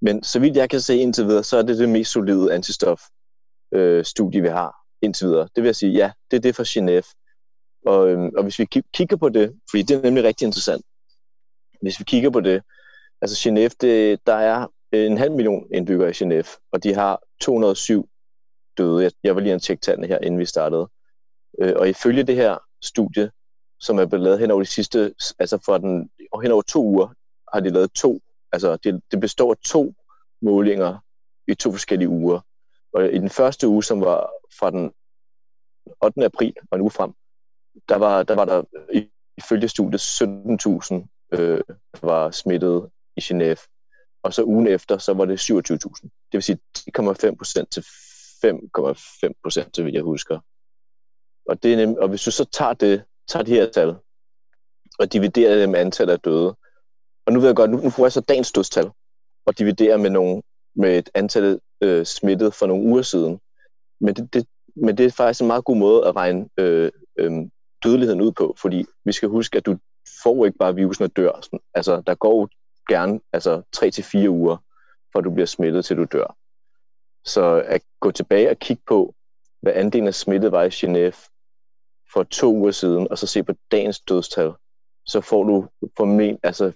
[0.02, 3.02] men så vidt jeg kan se indtil videre, så er det det mest solide antistof
[3.72, 5.48] øh, studie, vi har indtil videre.
[5.54, 7.12] Det vil jeg sige, ja, det er det fra Genève.
[7.86, 10.84] Og, øh, og hvis vi kigger på det, fordi det er nemlig rigtig interessant,
[11.82, 12.62] hvis vi kigger på det,
[13.22, 18.08] altså Genève, det, der er en halv million indbyggere i Genève, og de har 207
[18.78, 19.02] døde.
[19.02, 20.88] Jeg, jeg var lige en tjekke tallene her, inden vi startede.
[21.60, 23.30] Øh, og ifølge det her studie,
[23.80, 26.10] som er blevet lavet hen over de sidste, altså for den,
[26.42, 27.08] hen over to uger,
[27.52, 28.20] har de lavet to,
[28.52, 29.94] altså det, det består af to
[30.42, 30.98] målinger
[31.48, 32.40] i to forskellige uger.
[32.92, 34.92] Og i den første uge, som var fra den
[36.04, 36.24] 8.
[36.24, 37.12] april og en uge frem,
[37.88, 38.62] der var der, var der
[39.38, 41.60] ifølge studiet 17.000, øh,
[42.02, 43.66] var smittet i Genève.
[44.22, 46.02] Og så ugen efter, så var det 27.000.
[46.02, 50.40] Det vil sige 10,5 procent til 5,5 procent, så vil jeg husker.
[51.46, 53.94] Og, det er nem, og hvis du så tager, det, tager de her tal,
[54.98, 56.56] og dividerer det med antallet af døde,
[57.26, 58.90] og nu ved jeg godt, nu, nu får jeg så dagens dødstal,
[59.46, 60.42] og dividerer med, nogle,
[60.76, 63.40] med et antal øh, smittet for nogle uger siden.
[64.00, 67.32] Men det, det, men det er faktisk en meget god måde at regne øh, øh,
[67.82, 69.78] dødeligheden ud på, fordi vi skal huske, at du
[70.22, 71.40] får ikke bare virusen og dør.
[71.74, 72.48] Altså, der går
[72.88, 74.56] gerne altså, 3-4 uger,
[75.12, 76.36] før du bliver smittet, til du dør.
[77.24, 79.14] Så at gå tilbage og kigge på,
[79.62, 81.31] hvad andelen af smittet var i Genève
[82.12, 84.52] for to uger siden, og så se på dagens dødstal,
[85.06, 86.72] så får du formel, altså,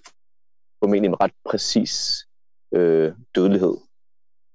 [0.80, 2.26] formentlig en ret præcis
[2.72, 3.76] øh, dødelighed.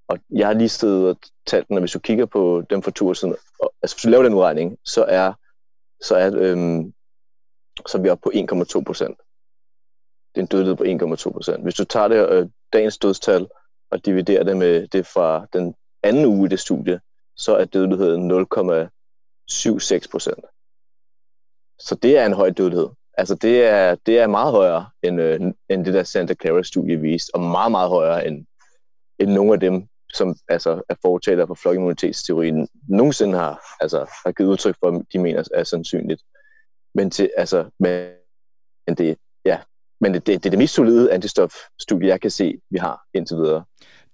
[0.08, 1.18] Og jeg har lige siddet og
[1.48, 4.04] talt den, og hvis du kigger på dem for to uger siden, og, altså hvis
[4.04, 5.34] du laver den udregning, så er,
[6.02, 6.94] så er, øhm,
[7.88, 9.18] så er vi oppe på 1,2 procent.
[10.36, 11.64] Det er en dødelighed på 1,2 procent.
[11.64, 13.48] Hvis du tager det øh, dagens dødstal
[13.92, 17.02] og dividerer det med det fra den anden uge i det studie,
[17.36, 20.46] så er dødeligheden 0,76 procent.
[21.86, 22.88] Så det er en høj dødelighed.
[23.18, 25.40] Altså det er, det er meget højere, end, øh,
[25.70, 28.46] end det der Santa Clara-studie viste, og meget, meget højere end,
[29.20, 34.50] end nogle af dem, som altså, er fortaler for flokimmunitetsteorien, nogensinde har, altså, har givet
[34.50, 36.22] udtryk for, de mener er sandsynligt.
[36.96, 39.60] Men, til, altså, men det, ja,
[40.02, 43.38] men det, det, det er det mest solide antistofstudie, jeg kan se, vi har indtil
[43.38, 43.64] videre.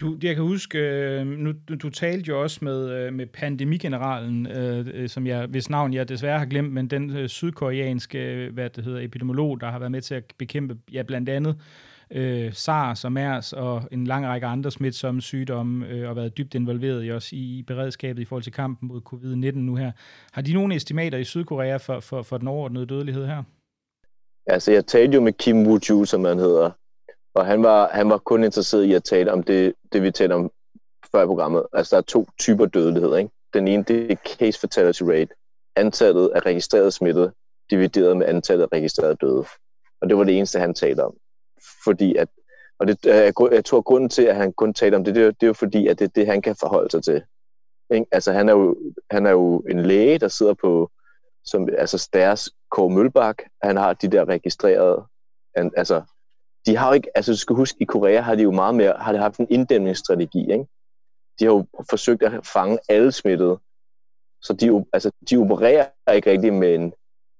[0.01, 4.47] Du, jeg kan huske, øh, nu, du, du talte jo også med, øh, med pandemigeneralen,
[4.47, 8.53] øh, øh som jeg, hvis navn jeg desværre har glemt, men den øh, sydkoreanske øh,
[8.53, 11.55] hvad det hedder, epidemiolog, der har været med til at bekæmpe ja, blandt andet
[12.11, 16.55] øh, SARS og MERS og en lang række andre smitsomme sygdomme, øh, og været dybt
[16.55, 19.91] involveret i os i, i beredskabet i forhold til kampen mod covid-19 nu her.
[20.31, 23.43] Har de nogle estimater i Sydkorea for, for, for den overordnede dødelighed her?
[24.47, 26.71] Altså, jeg talte jo med Kim Woo-ju, som han hedder,
[27.35, 30.33] og han var, han var kun interesseret i at tale om det, det vi talte
[30.33, 30.51] om
[31.11, 31.65] før i programmet.
[31.73, 33.31] Altså, der er to typer dødelighed, ikke?
[33.53, 35.29] Den ene, det er case fatality rate,
[35.75, 37.31] antallet af registrerede smittede,
[37.69, 39.45] divideret med antallet af registrerede døde.
[40.01, 41.17] Og det var det eneste, han talte om.
[41.83, 42.29] Fordi at,
[42.79, 45.31] og det, øh, jeg, tror, grunden til, at han kun taler om det, det er,
[45.31, 47.23] det er jo fordi, at det er det, han kan forholde sig til.
[47.93, 48.05] Ikke?
[48.11, 48.77] Altså, han er, jo,
[49.11, 50.91] han er jo en læge, der sidder på
[51.45, 55.05] som, altså deres Kåre Mølbak, han har de der registrerede,
[55.55, 56.01] altså,
[56.67, 58.93] de har jo ikke, altså du skal huske, i Korea har de jo meget mere,
[58.99, 60.65] har de haft en inddæmningsstrategi, ikke?
[61.39, 63.59] De har jo forsøgt at fange alle smittede,
[64.41, 66.93] så de, altså, de opererer ikke rigtig med en,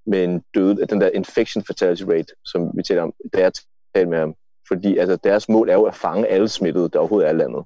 [0.05, 3.51] med en død, den der infection fatality rate, som vi taler om, da jeg
[3.95, 4.35] talte med ham.
[4.67, 7.63] Fordi altså, deres mål er jo at fange alle smittede, der overhovedet er landet.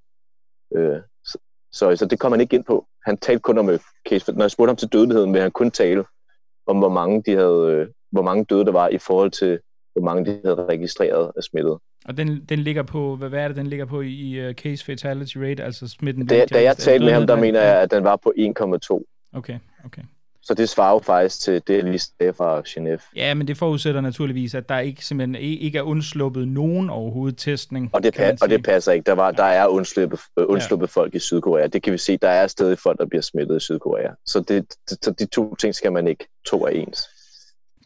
[0.76, 1.38] Øh, så,
[1.72, 2.86] så, så det kommer han ikke ind på.
[3.06, 5.72] Han talte kun om øh, case, når jeg spurgte ham til dødeligheden, vil han kun
[5.72, 6.06] tale
[6.68, 9.60] om, hvor mange, de havde, øh, hvor mange døde der var i forhold til,
[9.94, 11.78] hvor mange de havde registreret af smittet.
[12.06, 14.86] Og den, den ligger på, hvad, hvad er det, den ligger på i uh, case
[14.86, 16.26] fatality rate, altså smitten?
[16.26, 19.30] Da, da jeg talte med ham, der mener jeg, at den var på 1,2.
[19.34, 20.02] Okay, okay.
[20.44, 23.12] Så det svarer jo faktisk til det, jeg lige sagde fra Genève.
[23.16, 27.90] Ja, men det forudsætter naturligvis, at der ikke simpelthen ikke er undsluppet nogen overhovedet testning.
[27.94, 29.06] Og det, pa- og det passer ikke.
[29.06, 31.02] Der, var, der er undsluppet, øh, undsluppet ja.
[31.02, 31.68] folk i Sydkorea.
[31.68, 32.18] Det kan vi se.
[32.18, 34.12] Der er stadig folk, der bliver smittet i Sydkorea.
[34.26, 37.10] Så det, det, de to ting skal man ikke tro er ens.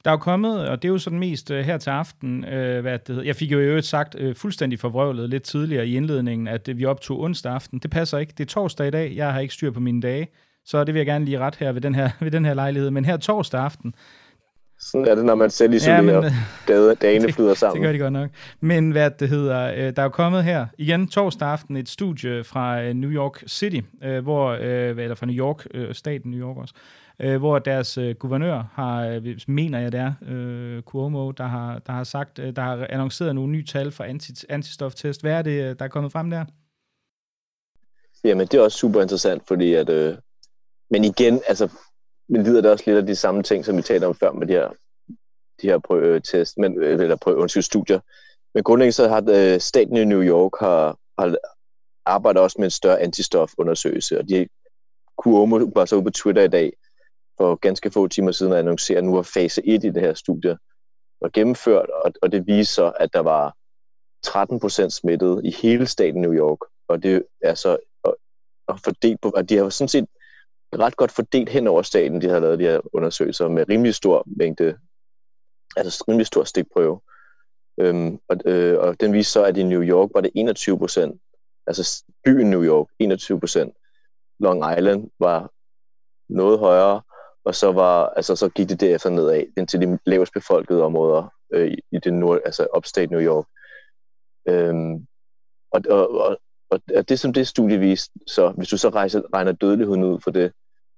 [0.05, 2.79] Der er jo kommet, og det er jo sådan mest uh, her til aften, uh,
[2.79, 3.23] hvad det hedder.
[3.23, 6.77] Jeg fik jo i øvrigt sagt uh, fuldstændig forvrøvlet lidt tidligere i indledningen, at uh,
[6.77, 7.79] vi optog onsdag aften.
[7.79, 8.33] Det passer ikke.
[8.37, 9.13] Det er torsdag i dag.
[9.15, 10.27] Jeg har ikke styr på mine dage.
[10.65, 12.91] Så det vil jeg gerne lige ret her ved den her, ved den her lejlighed.
[12.91, 13.95] Men her torsdag aften,
[14.79, 16.23] sådan er det, når man selv isolerer.
[16.67, 17.81] Ja, men, dagene flyder sammen.
[17.81, 18.29] Det gør de godt nok.
[18.59, 22.43] Men hvad det hedder, øh, der er jo kommet her igen torsdag aften et studie
[22.43, 26.73] fra øh, New York City, øh, hvor, eller fra New York, staten New York også,
[27.19, 30.13] Øh, hvor deres øh, guvernør har, øh, mener jeg det er,
[30.81, 35.21] Cuomo, der har, der har sagt, der har annonceret nogle nye tal for anti, antistoftest.
[35.21, 36.45] Hvad er det, der er kommet frem der?
[38.23, 39.89] Jamen, det er også super interessant, fordi at
[40.89, 41.69] men igen, altså,
[42.29, 44.47] men lider det også lidt af de samme ting, som vi talte om før med
[44.47, 44.69] de her,
[45.61, 47.99] de her prøve test, men, eller prøve, undskyld, studier.
[48.53, 51.37] Men grundlæggende så har øh, staten i New York har, har
[52.05, 54.47] arbejdet også med en større antistofundersøgelse, og de
[55.17, 56.73] Cuomo var så ude på Twitter i dag
[57.37, 60.13] for ganske få timer siden at annoncere, at nu var fase 1 i det her
[60.13, 60.57] studie
[61.21, 63.55] var gennemført, og, og det viser, at der var
[64.23, 68.17] 13 procent smittet i hele staten New York, og det er så og,
[68.67, 70.07] og fordelt på, og de har sådan set
[70.73, 74.23] ret godt fordelt hen over staten, de har lavet de her undersøgelser med rimelig stor
[74.25, 74.77] mængde,
[75.75, 77.01] altså rimelig stor stikprøve.
[77.79, 81.21] Øhm, og, øh, og den viste så, at i New York var det 21 procent,
[81.67, 83.73] altså byen New York, 21 procent.
[84.39, 85.51] Long Island var
[86.29, 87.01] noget højere,
[87.45, 91.77] og så, var, altså, så gik det derefter nedad indtil de lavest befolkede områder øh,
[91.91, 93.45] i det nord, altså upstate New York.
[94.47, 95.07] Øhm,
[95.71, 96.37] og, og, og,
[96.69, 100.31] og det som det studie viste, så hvis du så rejser, regner dødeligheden ud for
[100.31, 100.53] det,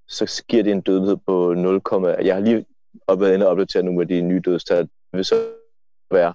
[0.07, 1.81] så giver det en dødelighed på 0,
[2.25, 2.65] jeg har lige
[3.07, 5.35] op været inde og opdateret nogle af de nye dødstal, det vil så
[6.11, 6.33] være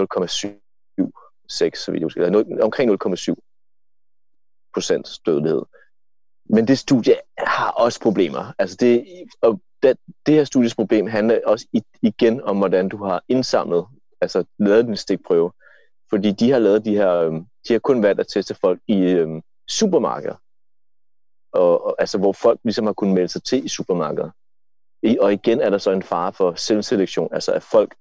[0.00, 3.34] 0,76, så vidt jeg husker, eller omkring 0,7
[4.74, 5.62] procent dødelighed.
[6.50, 8.52] Men det studie har også problemer.
[8.58, 9.06] Altså det,
[9.42, 13.86] og det, det her studies problem handler også igen om, hvordan du har indsamlet,
[14.20, 15.52] altså lavet din stikprøve.
[16.10, 19.00] Fordi de har lavet de her, øhm, de har kun valgt at teste folk i
[19.00, 20.34] øhm, supermarkeder.
[21.52, 24.30] Og, og, altså hvor folk ligesom har kunnet melde sig til i supermarkeder.
[25.02, 27.94] I, og igen er der så en fare for selvselektion, altså at folk,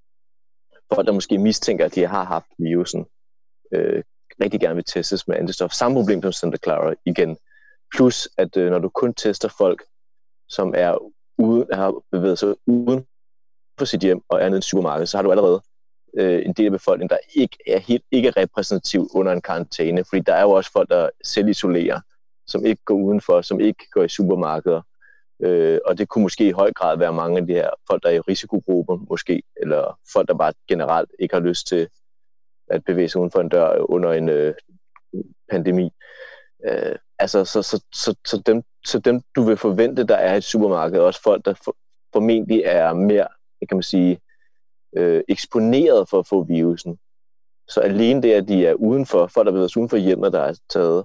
[0.94, 3.06] folk der måske mistænker, at de har haft virusen,
[3.72, 4.02] øh,
[4.40, 5.72] rigtig gerne vil testes med antistof.
[5.72, 7.38] Samme problem som Santa Clara igen.
[7.94, 9.84] Plus, at øh, når du kun tester folk,
[10.48, 13.06] som er uden, har bevæget sig uden
[13.78, 15.62] for sit hjem og er nede i supermarkedet, så har du allerede
[16.16, 20.04] øh, en del af befolkningen, der ikke er helt ikke er repræsentativ under en karantæne.
[20.04, 22.00] Fordi der er jo også folk, der selv isolerer,
[22.46, 24.82] som ikke går udenfor, som ikke går i supermarkeder.
[25.40, 28.08] Øh, og det kunne måske i høj grad være mange af de her folk, der
[28.08, 31.88] er i risikogrupper, måske, eller folk, der bare generelt ikke har lyst til
[32.68, 34.54] at bevæge sig uden for en dør under en øh,
[35.50, 35.90] pandemi.
[36.66, 40.36] Øh, altså, så, så, så, så, dem, så dem, du vil forvente, der er i
[40.36, 41.76] et supermarked, også folk, der for,
[42.12, 43.28] formentlig er mere,
[43.68, 44.20] kan man sige,
[44.96, 46.98] øh, eksponeret for at få virusen.
[47.68, 50.40] Så alene det, at de er udenfor, folk der bevæger sig uden for hjemmet, der
[50.40, 51.04] er taget,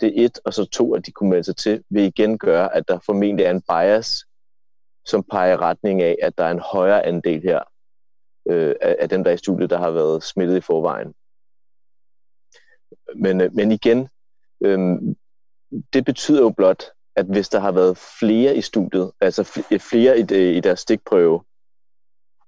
[0.00, 2.76] det er et, og så to, at de kunne melde sig til, vil igen gøre,
[2.76, 4.24] at der formentlig er en bias,
[5.04, 7.60] som peger retning af, at der er en højere andel her
[8.50, 11.14] øh, af, af dem, der er i studiet, der har været smittet i forvejen.
[13.16, 14.08] Men, øh, men igen,
[14.60, 14.78] øh,
[15.92, 16.84] det betyder jo blot,
[17.16, 19.44] at hvis der har været flere i studiet, altså
[19.80, 21.42] flere i, i deres stikprøve,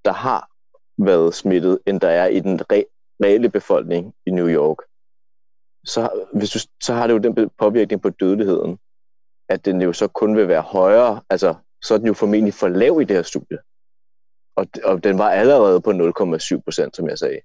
[0.05, 0.51] der har
[0.99, 4.79] været smittet, end der er i den re- reelle befolkning i New York,
[5.85, 8.79] så, hvis du, så har det jo den påvirkning på dødeligheden,
[9.49, 12.69] at den jo så kun vil være højere, altså så er den jo formentlig for
[12.69, 13.59] lav i det her studie.
[14.57, 17.41] Og, og den var allerede på 0,7 procent, som jeg sagde.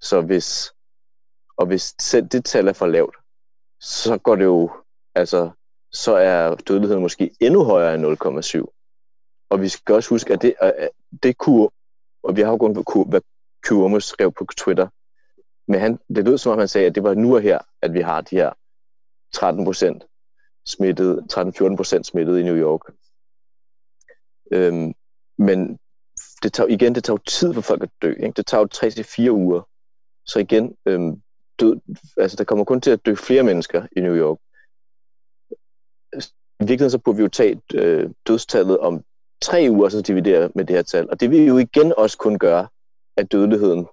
[0.00, 0.72] Så hvis,
[1.56, 3.16] og hvis selv det tal er for lavt,
[3.80, 4.70] så går det jo,
[5.14, 5.50] altså,
[5.92, 9.46] så er dødeligheden måske endnu højere end 0,7.
[9.50, 10.90] Og vi skal også huske, at det, at
[11.22, 11.68] det kunne,
[12.22, 13.20] og vi har jo kun på, hvad
[13.68, 14.88] Kurmus skrev på Twitter,
[15.68, 17.92] men han, det lød som om han sagde, at det var nu og her, at
[17.92, 18.52] vi har de her
[19.32, 20.04] 13 procent
[20.66, 22.80] smittet, 13-14 procent smittet i New York.
[24.52, 24.94] Øhm,
[25.38, 25.78] men
[26.42, 28.10] det tager, igen, det tager jo tid for folk at dø.
[28.10, 28.32] Ikke?
[28.36, 29.68] Det tager jo 3-4 uger.
[30.26, 31.22] Så igen, øhm,
[31.60, 31.80] død,
[32.16, 34.38] altså der kommer kun til at dø flere mennesker i New York.
[36.14, 39.04] I virkeligheden så burde vi jo tage øh, dødstallet om
[39.42, 41.10] tre uger, så dividere med det her tal.
[41.10, 42.68] Og det vil jo igen også kun gøre,
[43.16, 43.86] at dødeligheden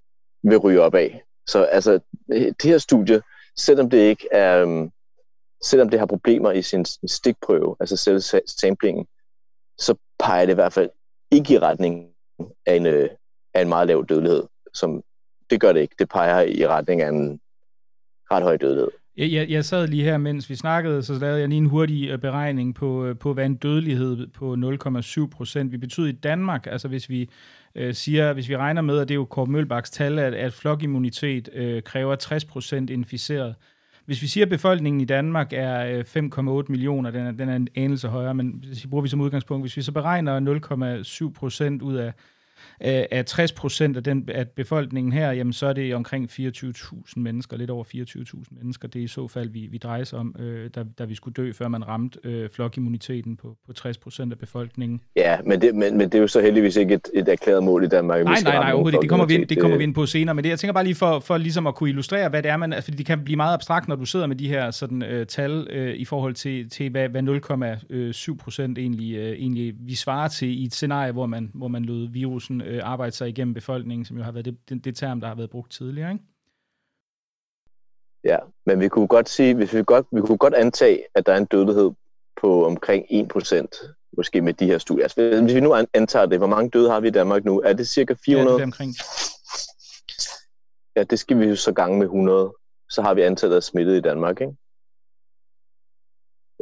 [0.44, 1.24] vil ryge op af.
[1.48, 2.00] Så altså,
[2.32, 3.22] øh, det her studie,
[3.58, 4.92] selvom det ikke er, um,
[5.64, 9.08] selvom det har problemer i sin stikprøve, altså selv samplingen,
[9.78, 10.90] så peger det i hvert fald
[11.32, 12.10] ikke i retning
[12.66, 13.10] af en, øh,
[13.54, 14.44] af en meget lav dødelighed.
[14.74, 15.04] Som,
[15.50, 15.96] det gør det ikke.
[16.00, 17.42] Det peger i retning af en
[18.32, 18.92] ret høj dødelighed.
[19.20, 22.10] Jeg, jeg, jeg sad lige her, mens vi snakkede, så lavede jeg lige en hurtig
[22.10, 24.54] øh, beregning på, øh, på hvad en dødelighed på
[25.24, 26.68] 0,7 procent vil betyde i Danmark.
[26.68, 27.30] Altså hvis vi
[27.76, 30.54] øh, siger, hvis vi regner med, at det er jo Kåre Mølbaks tal, at, at
[30.54, 33.56] flokimmunitet øh, kræver 60 procent inficeret.
[34.06, 36.06] Hvis vi siger, at befolkningen i Danmark er øh,
[36.60, 39.22] 5,8 millioner, den er, den er en anelse højere, men hvis vi bruger vi som
[39.22, 42.14] udgangspunkt, hvis vi så beregner 0,7 procent ud af
[42.86, 47.14] øh, af 60 procent af, den, af befolkningen her, jamen så er det omkring 24.000
[47.16, 48.88] mennesker, lidt over 24.000 mennesker.
[48.88, 51.34] Det er i så fald, vi, vi drejer sig om, øh, da, da vi skulle
[51.34, 55.02] dø, før man ramte øh, flokimmuniteten på, på 60 procent af befolkningen.
[55.16, 57.84] Ja, men det, men, men det er jo så heldigvis ikke et, et erklæret mål
[57.84, 58.24] i Danmark.
[58.24, 60.36] Nej, nej, nej, overhovedet Det kommer vi ind, det kommer vi ind på senere.
[60.36, 62.58] Men det, jeg tænker bare lige for, for ligesom at kunne illustrere, hvad det er,
[62.58, 65.26] man, fordi det kan blive meget abstrakt, når du sidder med de her sådan, øh,
[65.26, 70.28] tal øh, i forhold til, til hvad, hvad 0,7 procent egentlig, øh, egentlig vi svarer
[70.28, 72.08] til i et scenarie, hvor man, hvor man lod
[72.50, 75.28] virusen øh, arbejde sig igennem befolkningen, som jo har været det, det, det term, der
[75.28, 76.24] har været brugt tidligere, ikke?
[78.24, 81.34] Ja, men vi kunne godt sige, hvis vi godt, vi kunne godt antage, at der
[81.34, 81.92] er en dødelighed
[82.42, 85.04] på omkring 1%, måske med de her studier.
[85.04, 87.62] Altså, hvis vi nu antager det, hvor mange døde har vi i Danmark nu?
[87.62, 88.52] Er det cirka 400?
[88.52, 88.96] Ja, det er omkring.
[90.96, 92.54] Ja, det skal vi jo så gange med 100.
[92.90, 94.56] Så har vi antallet af smittede i Danmark, ikke?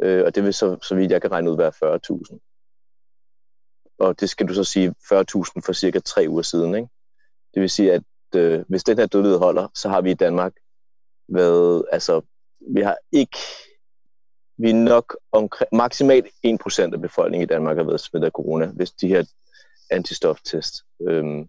[0.02, 1.72] øh, og det vil så, så vidt jeg kan regne ud være
[2.32, 2.47] 40.000.
[3.98, 4.94] Og det skal du så sige 40.000
[5.64, 6.74] for cirka tre uger siden.
[6.74, 6.88] Ikke?
[7.54, 8.02] Det vil sige, at
[8.34, 10.52] øh, hvis den her dødelighed holder, så har vi i Danmark
[11.28, 12.20] været, altså,
[12.74, 13.38] vi har ikke,
[14.58, 18.66] vi er nok omkring, maksimalt 1% af befolkningen i Danmark har været smittet af corona,
[18.66, 19.24] hvis de her
[19.90, 20.74] antistoftest
[21.08, 21.48] øhm,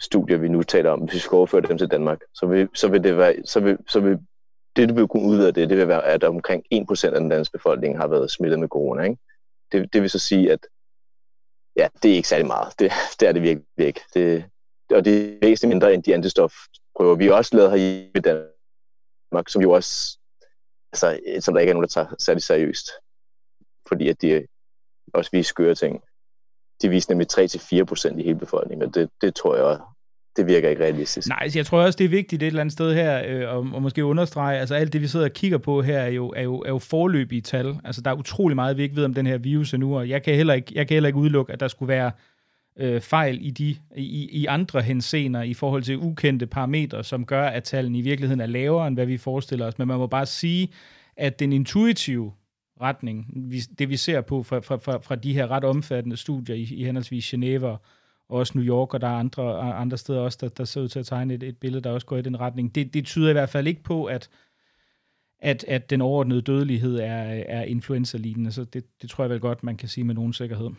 [0.00, 2.88] studier, vi nu taler om, hvis vi skal overføre dem til Danmark, så vil, så
[2.88, 4.18] vil det være, så vil, så vil
[4.76, 7.28] det, du vil kunne udvide af det, det vil være, at omkring 1% af den
[7.28, 9.02] danske befolkning har været smittet med corona.
[9.02, 9.16] Ikke?
[9.72, 10.66] Det, det vil så sige, at
[11.76, 12.78] ja, det er ikke særlig meget.
[12.78, 14.00] Det, det er det virkelig ikke.
[14.14, 14.44] Det,
[14.90, 19.62] og det er væsentligt mindre end de antistofprøver, vi også lavet her i Danmark, som
[19.62, 20.18] jo også,
[20.92, 22.90] altså, som der ikke er nogen, der tager særlig seriøst.
[23.88, 24.46] Fordi at de
[25.14, 26.02] også viser skøre ting.
[26.82, 27.26] De viser nemlig
[28.12, 29.80] 3-4% i hele befolkningen, og det, det tror jeg
[30.36, 31.28] det virker ikke realistisk.
[31.28, 33.82] Nej, jeg tror også, det er vigtigt et eller andet sted her, øh, og, og
[33.82, 36.58] måske understrege, altså alt det, vi sidder og kigger på her, er jo, er jo,
[36.58, 37.76] er jo forløbige tal.
[37.84, 40.22] Altså der er utrolig meget, vi ikke ved om den her virus endnu, og jeg
[40.22, 42.10] kan heller ikke, jeg kan heller ikke udelukke, at der skulle være
[42.78, 47.44] øh, fejl i, de, i, i andre hensener i forhold til ukendte parametre, som gør,
[47.44, 49.78] at tallene i virkeligheden er lavere, end hvad vi forestiller os.
[49.78, 50.68] Men man må bare sige,
[51.16, 52.32] at den intuitive
[52.80, 53.26] retning,
[53.78, 56.84] det vi ser på fra, fra, fra, fra de her ret omfattende studier i, i
[56.84, 57.80] henholdsvis Geneva og
[58.32, 60.98] også New York, og der er andre, andre steder også, der, der ser ud til
[60.98, 62.74] at tegne et, et billede, der også går i den retning.
[62.74, 64.30] Det, det tyder i hvert fald ikke på, at,
[65.40, 69.62] at, at den overordnede dødelighed er, er influenza-lignende, så det, det tror jeg vel godt,
[69.62, 70.70] man kan sige med nogen sikkerhed.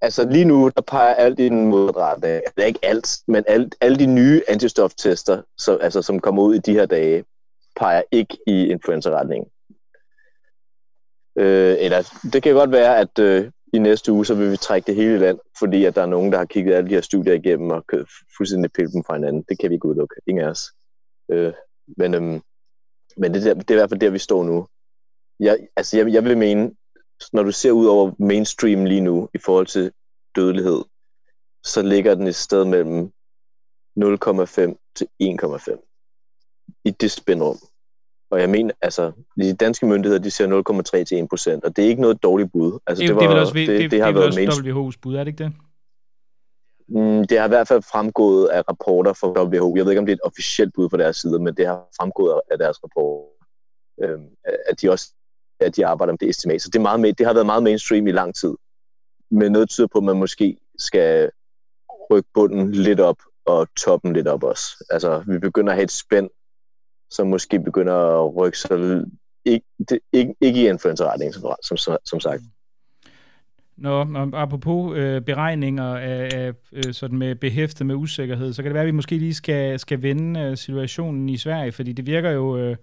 [0.00, 2.28] Altså lige nu, der peger alt i den modrette.
[2.28, 6.54] Det er ikke alt, men alt, alle de nye antistoftester, så, altså, som kommer ud
[6.54, 7.24] i de her dage,
[7.76, 9.50] peger ikke i influenza-retningen.
[11.38, 14.86] Øh, eller det kan godt være, at øh, i næste uge, så vil vi trække
[14.86, 17.34] det hele land, fordi at der er nogen, der har kigget alle de her studier
[17.34, 17.84] igennem og
[18.36, 19.44] fuldstændig pille dem fra hinanden.
[19.48, 20.14] Det kan vi ikke udelukke.
[20.26, 20.72] Ingen af os.
[21.30, 21.52] Øh,
[21.96, 22.40] men øhm,
[23.16, 24.68] men det, der, det er i hvert fald der, vi står nu.
[25.40, 26.70] Jeg, altså jeg, jeg vil mene,
[27.32, 29.92] når du ser ud over mainstream lige nu i forhold til
[30.36, 30.84] dødelighed,
[31.64, 33.12] så ligger den et sted mellem
[34.00, 37.56] 0,5 til 1,5 i det spændrum.
[38.30, 41.84] Og jeg mener, altså, de danske myndigheder, de ser 0,3 til 1 procent, og det
[41.84, 42.78] er ikke noget dårligt bud.
[42.86, 45.14] Altså, det, det, var, det, også, det, det, det, har det været også WHO's bud,
[45.14, 45.52] er det ikke det?
[46.88, 49.76] Mm, det har i hvert fald fremgået af rapporter fra WHO.
[49.76, 51.86] Jeg ved ikke, om det er et officielt bud fra deres side, men det har
[52.00, 53.24] fremgået af deres rapport,
[54.02, 54.18] øh,
[54.68, 55.12] at de også
[55.60, 56.62] at de arbejder med det estimat.
[56.62, 58.54] Så det, er meget, det har været meget mainstream i lang tid.
[59.30, 61.30] Men noget tyder på, at man måske skal
[62.10, 64.84] rykke bunden lidt op og toppen lidt op også.
[64.90, 66.30] Altså, vi begynder at have et spænd,
[67.10, 69.04] som måske begynder at rykke sig
[69.44, 72.42] ikke, det, ikke, ikke i influencer-retning, som, som, som sagt.
[73.76, 78.74] Nå, apropos øh, beregninger af, af øh, sådan med behæftet med usikkerhed, så kan det
[78.74, 82.30] være, at vi måske lige skal, skal vende øh, situationen i Sverige, fordi det virker
[82.30, 82.58] jo...
[82.58, 82.76] Øh,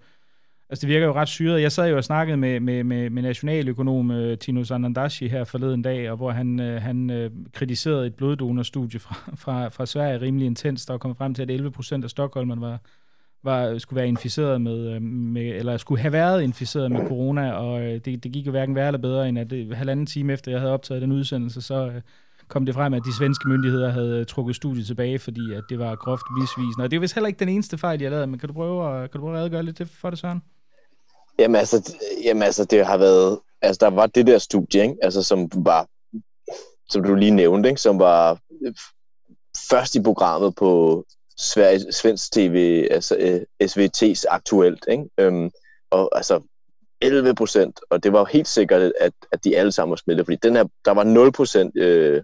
[0.68, 1.62] Altså, det virker jo ret syret.
[1.62, 5.82] Jeg sad jo og snakkede med, med, med, med nationaløkonom uh, Tino Sanandashi her forleden
[5.82, 10.46] dag, og hvor han, uh, han uh, kritiserede et bloddonorstudie fra, fra, fra Sverige rimelig
[10.46, 12.80] intens, der kom frem til, at 11 procent af Stockholmerne var,
[13.44, 17.82] var, skulle være inficeret med, øh, med, eller skulle have været inficeret med corona, og
[17.82, 20.50] øh, det, det gik jo hverken værre eller bedre, end at det, halvanden time efter,
[20.50, 21.92] jeg havde optaget den udsendelse, så
[22.48, 25.94] kom det frem, at de svenske myndigheder havde trukket studiet tilbage, fordi at det var
[25.94, 26.84] groft misvisende.
[26.84, 29.02] Og det er vist heller ikke den eneste fejl, jeg lavede, men kan du prøve
[29.02, 30.42] at, kan du prøve at redegøre lidt for det, Søren?
[31.38, 34.94] Jamen altså, jamen altså, det har været, altså der var det der studie, ikke?
[35.02, 35.86] Altså, som var,
[36.88, 37.80] som du lige nævnte, ikke?
[37.80, 38.38] som var
[39.70, 41.04] først i programmet på
[41.38, 45.04] Sverige, Svensk TV, altså øh, SVT's aktuelt, ikke?
[45.18, 45.50] Øhm,
[45.90, 46.40] og altså
[47.00, 50.38] 11 procent, og det var helt sikkert, at, at de alle sammen var smittet, fordi
[50.42, 52.22] den her, der var 0 procent øh,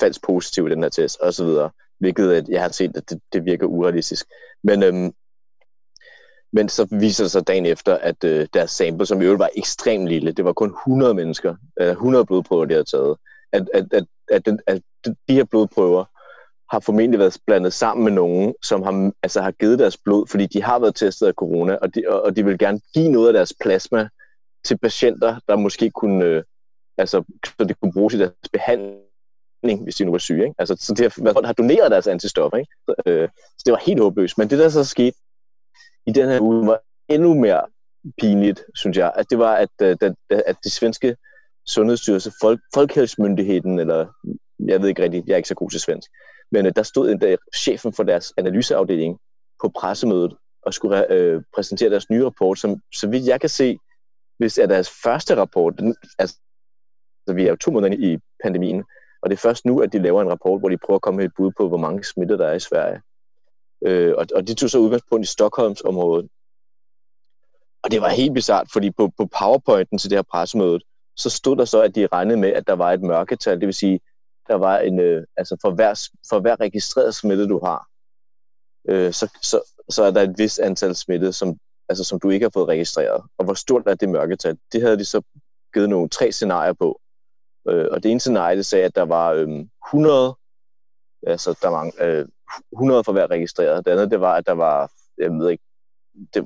[0.00, 3.10] falsk positiv i den her test, og så videre, hvilket at jeg har set, at
[3.10, 4.26] det, det virker urealistisk.
[4.62, 5.12] Men øhm,
[6.52, 9.50] men så viser det sig dagen efter, at øh, deres sample, som i øvrigt var
[9.56, 13.16] ekstremt lille, det var kun 100 mennesker, øh, 100 blodprøver, de havde taget,
[13.52, 14.82] at, at, at, at, den, at
[15.28, 16.04] de her blodprøver
[16.70, 20.46] har formentlig været blandet sammen med nogen, som har, altså har givet deres blod, fordi
[20.46, 23.26] de har været testet af corona, og de, og, og de vil gerne give noget
[23.26, 24.08] af deres plasma
[24.64, 26.42] til patienter, der måske kunne, øh,
[26.98, 30.42] altså, så det kunne bruges i deres behandling, hvis de nu var syge.
[30.44, 30.54] Ikke?
[30.58, 32.58] Altså, så de har, har doneret deres antistoffer.
[32.58, 32.72] Ikke?
[32.84, 34.38] Så, øh, så det var helt håbløst.
[34.38, 35.16] Men det, der så skete,
[36.06, 37.62] i den her uge var endnu mere
[38.20, 39.12] pinligt, synes jeg.
[39.16, 41.16] At det var, at, øh, at, at, at de svenske
[41.66, 44.06] sundhedsstyrelse, folk, Folkehelsemyndigheden, eller
[44.58, 46.10] jeg ved ikke rigtigt, jeg er ikke så god til svensk,
[46.52, 49.18] men øh, der stod en der, chefen for deres analyseafdeling
[49.62, 53.78] på pressemødet og skulle øh, præsentere deres nye rapport, som så vidt jeg kan se,
[54.38, 56.40] hvis er deres første rapport, den, altså,
[57.26, 58.84] altså vi er jo to måneder i pandemien,
[59.22, 61.16] og det er først nu, at de laver en rapport, hvor de prøver at komme
[61.16, 63.00] med et bud på, hvor mange smitter der er i Sverige.
[63.86, 66.28] Øh, og, og de tog så udgangspunkt i Stockholmsområdet.
[67.84, 70.80] og det var helt bizart, fordi på, på powerpointen til det her pressemøde,
[71.16, 73.74] så stod der så, at de regnede med, at der var et mørketal, det vil
[73.74, 74.00] sige,
[74.48, 77.88] der var en, øh, altså for hver, for hver registreret smitte, du har,
[78.88, 82.44] øh, så, så, så er der et vis antal smitte, som, altså, som du ikke
[82.44, 83.24] har fået registreret.
[83.38, 84.58] Og hvor stort er det mørketal?
[84.72, 85.22] Det havde de så
[85.74, 87.00] givet nogle tre scenarier på.
[87.68, 89.48] Øh, og det ene scenarie, det sagde, at der var øh,
[89.88, 90.36] 100,
[91.26, 92.26] altså der var øh,
[92.72, 93.84] 100 for hver registreret.
[93.84, 95.64] Det andet, det var, at der var, jeg ved ikke,
[96.34, 96.40] det,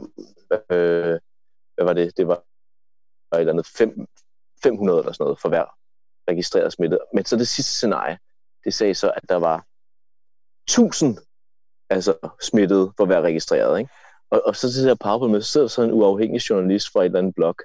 [0.71, 1.19] øh,
[1.75, 2.17] hvad var det?
[2.17, 2.35] Det var
[3.35, 4.07] et eller andet 5,
[4.63, 5.80] 500 eller sådan noget for hver
[6.31, 6.99] registreret smittet.
[7.15, 8.19] Men så det sidste scenarie,
[8.65, 9.65] det sagde så, at der var
[10.69, 11.19] 1000
[11.91, 13.79] altså smittede for hver registreret.
[13.79, 13.91] Ikke?
[14.31, 17.07] Og, og så til det på med, så sidder så en uafhængig journalist fra et
[17.07, 17.57] eller andet blog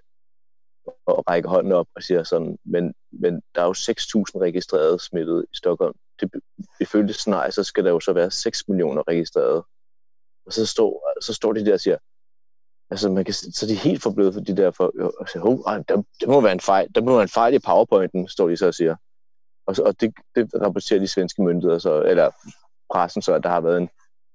[1.06, 5.46] og rækker hånden op og siger sådan, men, men der er jo 6.000 registrerede smittede
[5.54, 5.96] i Stockholm.
[6.20, 6.32] Det,
[6.80, 9.66] ifølge scenarie, så skal der jo så være 6 millioner registrerede.
[10.46, 11.98] Og så står, så står de der og siger,
[12.90, 15.78] altså man kan, så er de helt forbløde for de der, for, og siger, oh,
[15.88, 18.58] der, der, må være en fejl, der må være en fejl i powerpointen, står de
[18.58, 18.96] så og siger.
[19.68, 22.32] Og, så, og det, det rapporterer de svenske myndigheder så, eller
[22.94, 23.90] pressen så, at der har været en,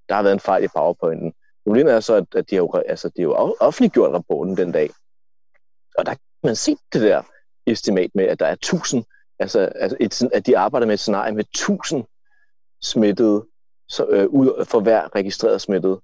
[0.09, 1.33] der har været en fejl i powerpointen.
[1.65, 4.73] Problemet er så, at, at de har jo, altså, de har jo offentliggjort rapporten den
[4.73, 4.91] dag.
[5.99, 7.23] Og der kan man se det der
[7.67, 9.05] estimat med, at der er 1000,
[9.39, 12.05] altså, altså et, at de arbejder med et scenarie med 1000
[12.83, 13.47] smittede
[13.89, 16.01] så, øh, ud for hver registreret smittet.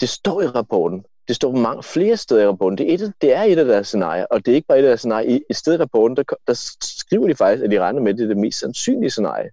[0.00, 1.04] Det står i rapporten.
[1.30, 2.78] Det står mange flere steder i rapporten.
[2.78, 4.82] Det er et, det er et af deres scenarier, og det er ikke bare et
[4.82, 5.30] af deres scenarier.
[5.30, 8.18] I, i stedet i rapporten, der, der skriver de faktisk, at de regner med, at
[8.18, 9.50] det er det mest sandsynlige scenarie.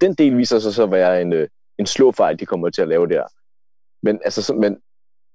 [0.00, 1.48] Den del viser sig så at være en, øh,
[1.78, 3.24] en slåfejl, de kommer til at lave der.
[4.02, 4.80] Men, altså, så, men,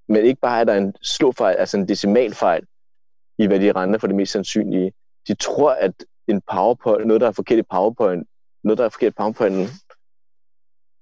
[0.07, 2.63] men ikke bare er der en slåfejl, altså en decimalfejl
[3.37, 4.93] i, hvad de regner for det mest sandsynlige.
[5.27, 8.27] De tror, at en PowerPoint, noget, der er forkert i PowerPoint,
[8.63, 9.69] noget, der er forkert i PowerPoint,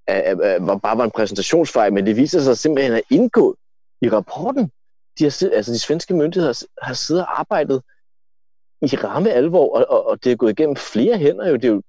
[0.06, 3.56] er, er, er, var bare var en præsentationsfejl, men det viser sig simpelthen at indgå
[4.02, 4.70] i rapporten.
[5.18, 7.82] De, har, altså de svenske myndigheder har siddet og arbejdet
[8.82, 11.54] i ramme alvor, og, og, og det er gået igennem flere hænder jo.
[11.54, 11.82] Det er jo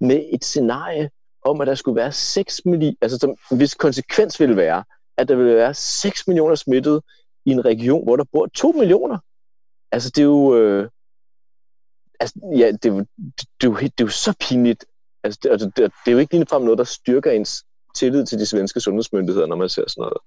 [0.00, 1.10] med et scenarie
[1.44, 4.84] om, at der skulle være 6 millioner, altså som, hvis konsekvens ville være,
[5.16, 7.02] at der ville være 6 millioner smittede
[7.44, 9.18] i en region, hvor der bor 2 millioner.
[9.92, 10.90] Altså det er jo, øh,
[12.20, 14.84] altså, ja, det, er jo, det, er jo, det er jo så pinligt.
[15.24, 17.64] Altså det, altså, det, det er jo ikke ligefrem noget, der styrker ens
[17.94, 20.18] tillid til de svenske sundhedsmyndigheder, når man ser sådan noget.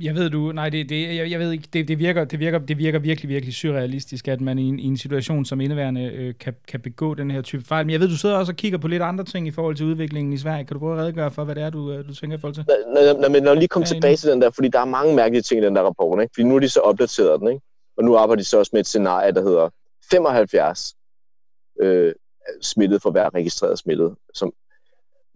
[0.00, 2.58] Jeg ved du, nej, det, det, jeg, jeg ved ikke, det, det, virker, det, virker,
[2.58, 6.34] det virker virkelig, virkelig surrealistisk, at man i en, i en situation som indeværende øh,
[6.40, 7.86] kan, kan begå den her type fejl.
[7.86, 9.86] Men jeg ved, du sidder også og kigger på lidt andre ting i forhold til
[9.86, 10.64] udviklingen i Sverige.
[10.64, 12.54] Kan du prøve at redegøre for, hvad det er, du, øh, du tænker i forhold
[12.54, 12.64] til?
[12.68, 15.42] Nå, nå, men når lige kommer tilbage til den der, fordi der er mange mærkelige
[15.42, 16.32] ting i den der rapport, ikke?
[16.34, 17.60] fordi nu er de så opdateret den, ikke?
[17.96, 19.68] og nu arbejder de så også med et scenarie, der hedder
[20.10, 20.94] 75
[21.80, 22.14] øh,
[22.62, 24.52] smittet for hver registreret smittet, som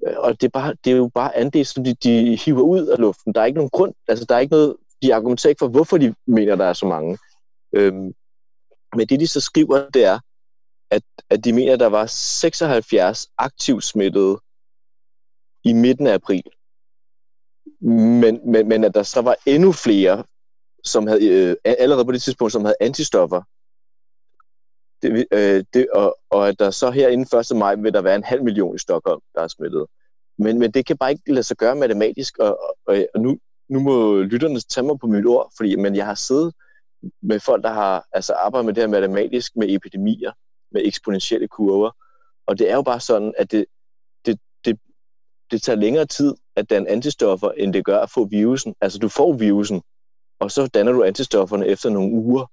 [0.06, 2.86] Øh, og det er, bare, det er jo bare andel, som de, de hiver ud
[2.86, 3.34] af luften.
[3.34, 5.98] Der er ikke nogen grund, altså der er ikke noget, de argumenterer ikke for, hvorfor
[5.98, 7.18] de mener, der er så mange.
[7.72, 8.14] Øhm,
[8.96, 10.18] men det, de så skriver, det er,
[10.90, 14.40] at, at de mener, at der var 76 aktivt smittede
[15.64, 16.42] i midten af april.
[18.20, 20.24] Men, men, men at der så var endnu flere,
[20.84, 23.42] som havde, øh, allerede på det tidspunkt, som havde antistoffer.
[25.02, 27.56] Det, øh, det, og, og at der så her inden 1.
[27.56, 29.86] maj vil der være en halv million i Stockholm, der er smittet.
[30.38, 33.38] Men, men det kan bare ikke lade sig gøre matematisk, og, og, og nu,
[33.68, 36.54] nu må lytterne tage mig på mit ord, fordi men jeg har siddet
[37.22, 40.32] med folk, der har altså, arbejdet med det her matematisk, med epidemier,
[40.72, 41.90] med eksponentielle kurver,
[42.46, 43.64] og det er jo bare sådan, at det,
[44.26, 44.78] det, det,
[45.50, 48.74] det tager længere tid at danne antistoffer, end det gør at få virusen.
[48.80, 49.82] Altså du får virusen,
[50.40, 52.46] og så danner du antistofferne efter nogle uger.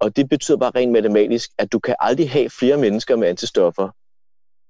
[0.00, 3.88] Og det betyder bare rent matematisk, at du kan aldrig have flere mennesker med antistoffer,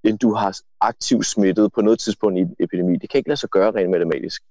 [0.05, 2.97] end du har aktivt smittet på noget tidspunkt i en epidemi.
[2.97, 4.43] Det kan ikke lade sig gøre rent matematisk.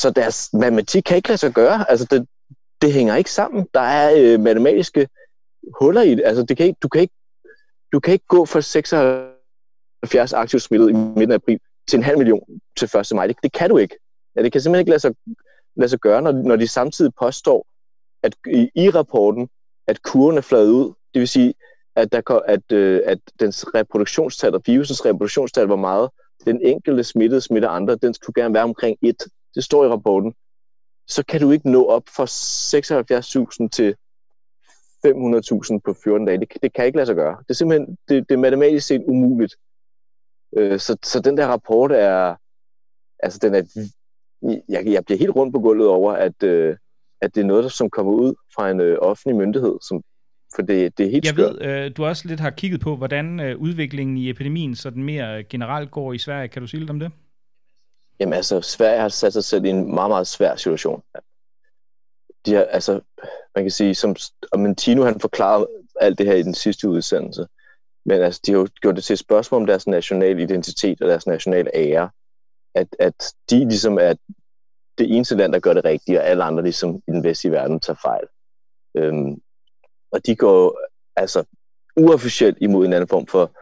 [0.00, 1.90] Så deres matematik kan ikke lade sig gøre.
[1.90, 2.26] Altså, det,
[2.82, 3.68] det hænger ikke sammen.
[3.74, 5.08] Der er øh, matematiske
[5.80, 6.22] huller i det.
[6.24, 7.14] Altså, det kan ikke, du, kan ikke,
[7.92, 12.18] du kan ikke gå fra 76 aktivt smittet i midten af april til en halv
[12.18, 13.12] million til 1.
[13.14, 13.26] maj.
[13.26, 13.98] Det, det kan du ikke.
[14.36, 15.14] Ja, det kan simpelthen ikke lade sig,
[15.76, 17.66] lade sig gøre, når, når de samtidig påstår,
[18.22, 19.48] at i, i rapporten,
[19.86, 20.92] at kurven er fladet ud.
[21.14, 21.54] Det vil sige,
[21.96, 26.10] at, der, at, øh, at dens reproduktionstal og virusens reproduktionstal, var meget
[26.44, 29.16] den enkelte smittede smitter andre, den skulle gerne være omkring 1.
[29.54, 30.34] Det står i rapporten.
[31.08, 33.94] Så kan du ikke nå op fra 76.000 til
[35.06, 36.38] 500.000 på 14 dage.
[36.38, 37.36] Det, det kan ikke lade sig gøre.
[37.38, 39.56] Det er simpelthen det, det er matematisk set umuligt.
[40.56, 42.36] Øh, så, så den der rapport er,
[43.18, 43.62] altså den er,
[44.68, 46.76] jeg, jeg bliver helt rundt på gulvet over, at, øh,
[47.22, 50.02] at det er noget, som kommer ud fra en øh, offentlig myndighed, som
[50.54, 51.54] for det, det er helt Jeg skørt.
[51.60, 55.44] ved, øh, du også lidt har kigget på, hvordan øh, udviklingen i epidemien sådan mere
[55.44, 56.48] generelt går i Sverige.
[56.48, 57.12] Kan du sige lidt om det?
[58.20, 61.02] Jamen altså, Sverige har sat sig selv i en meget, meget svær situation.
[62.46, 63.00] de har, altså,
[63.54, 64.16] man kan sige, som,
[64.52, 65.68] og Tino han forklarede
[66.00, 67.46] alt det her i den sidste udsendelse,
[68.04, 71.08] men altså, de har jo gjort det til et spørgsmål om deres nationale identitet og
[71.08, 72.10] deres nationale ære,
[72.74, 73.14] at, at
[73.50, 74.14] de ligesom er
[74.98, 77.80] det eneste land, der gør det rigtigt, og alle andre ligesom i den vestlige verden
[77.80, 78.26] tager fejl.
[78.96, 79.40] Øhm,
[80.12, 80.78] og de går
[81.16, 81.44] altså
[81.96, 83.52] uofficielt imod en anden form for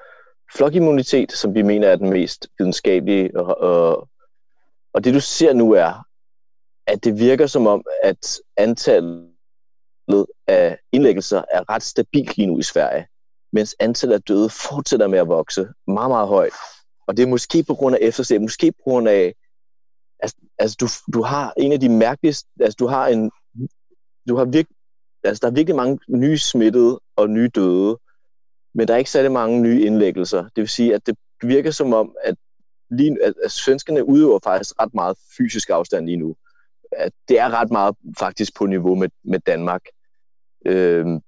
[0.56, 3.36] flokimmunitet, som vi mener er den mest videnskabelige.
[3.36, 4.08] Og, og,
[4.94, 6.06] og det du ser nu er,
[6.86, 9.26] at det virker som om, at antallet
[10.46, 13.06] af indlæggelser er ret stabilt lige nu i Sverige,
[13.52, 16.52] mens antallet af døde fortsætter med at vokse meget, meget højt.
[17.06, 19.34] Og det er måske på grund af efterslæb, måske på grund af,
[20.22, 23.30] altså, altså du, du har en af de mærkeligste, altså du har en,
[24.28, 24.66] du har virk,
[25.24, 27.98] altså der er virkelig mange nye smittede og nye døde,
[28.74, 30.42] men der er ikke særlig mange nye indlæggelser.
[30.42, 32.34] Det vil sige, at det virker som om, at,
[32.90, 36.36] lige, at, at svenskerne udøver faktisk ret meget fysisk afstand lige nu.
[36.92, 39.82] At det er ret meget faktisk på niveau med, med Danmark.
[40.66, 41.20] Øhm,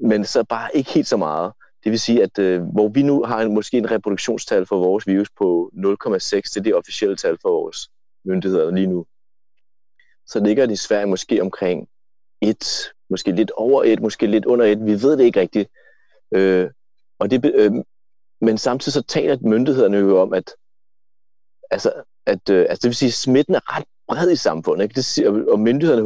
[0.00, 1.52] men så bare ikke helt så meget.
[1.84, 5.06] Det vil sige, at øh, hvor vi nu har en, måske en reproduktionstal for vores
[5.06, 7.88] virus på 0,6, det er det officielle tal for vores
[8.24, 9.06] myndigheder lige nu,
[10.26, 11.88] så ligger det i Sverige måske omkring
[12.40, 14.86] 1, måske lidt over 1, måske lidt under 1.
[14.86, 15.68] Vi ved det ikke rigtigt.
[16.34, 16.70] Øh,
[17.18, 17.72] og det, øh,
[18.40, 20.50] men samtidig så taler myndighederne jo om, at,
[21.70, 21.92] altså,
[22.26, 24.82] at øh, altså det vil sige, at smitten er ret bred i samfundet.
[24.82, 24.94] Ikke?
[24.94, 26.02] Det siger, og myndighederne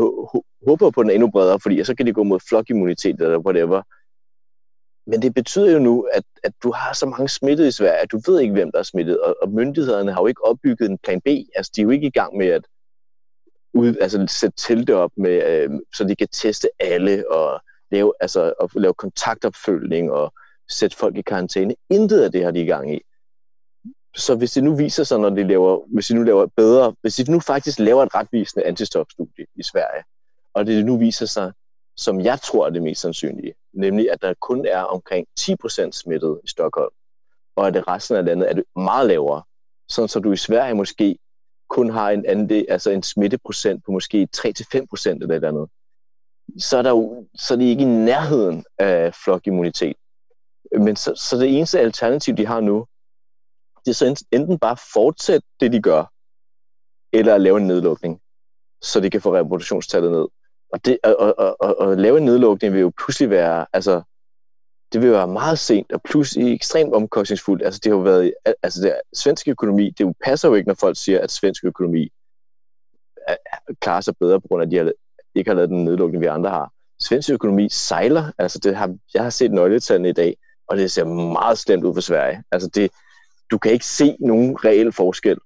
[0.67, 3.83] håber på den endnu bredere, fordi så kan de gå mod flokimmunitet eller whatever.
[5.07, 8.13] Men det betyder jo nu, at, at du har så mange smittede i Sverige, at
[8.13, 10.99] du ved ikke, hvem der er smittet, og, og myndighederne har jo ikke opbygget en
[10.99, 11.27] plan B.
[11.27, 12.67] Altså, de er jo ikke i gang med at
[13.75, 18.53] ud, altså, sætte telte op, med, øh, så de kan teste alle, og lave, altså,
[18.61, 20.33] og lave kontaktopfølgning, og
[20.71, 21.75] sætte folk i karantæne.
[21.91, 23.01] Intet af det har de i gang i.
[24.17, 27.17] Så hvis det nu viser sig, når de laver, hvis de nu laver bedre, hvis
[27.17, 30.05] de nu faktisk laver et retvisende antistofstudie i Sverige,
[30.55, 31.53] og det nu viser sig,
[31.97, 36.41] som jeg tror er det mest sandsynlige, nemlig at der kun er omkring 10% smittet
[36.45, 36.93] i Stockholm,
[37.57, 39.43] og at det resten af landet er det meget lavere,
[39.89, 41.19] sådan så du i Sverige måske
[41.69, 45.69] kun har en, anden, altså en smitteprocent på måske 3-5% eller et andet,
[46.59, 49.97] så er, der jo, så er de ikke i nærheden af flokimmunitet.
[50.73, 52.87] Men så, så det eneste alternativ, de har nu,
[53.85, 56.05] det er så enten bare fortsætte det, de gør,
[57.13, 58.21] eller lave en nedlukning,
[58.83, 60.27] så de kan få reproduktionstallet ned.
[60.73, 64.03] Og, det, at, at, at, at lave en nedlukning vil jo pludselig være, altså,
[64.93, 67.63] det vil være meget sent og pludselig ekstremt omkostningsfuldt.
[67.63, 70.77] Altså, det har jo været, altså, det, svensk økonomi, det jo passer jo ikke, når
[70.81, 72.13] folk siger, at svensk økonomi
[73.29, 73.37] er,
[73.81, 74.93] klarer sig bedre, på grund af, at de har,
[75.35, 76.73] ikke har lavet den nedlukning, vi andre har.
[77.01, 80.37] Svensk økonomi sejler, altså det har, jeg har set nøgletallene i dag,
[80.69, 82.43] og det ser meget slemt ud for Sverige.
[82.53, 82.91] Altså det,
[83.51, 85.39] du kan ikke se nogen reel forskel.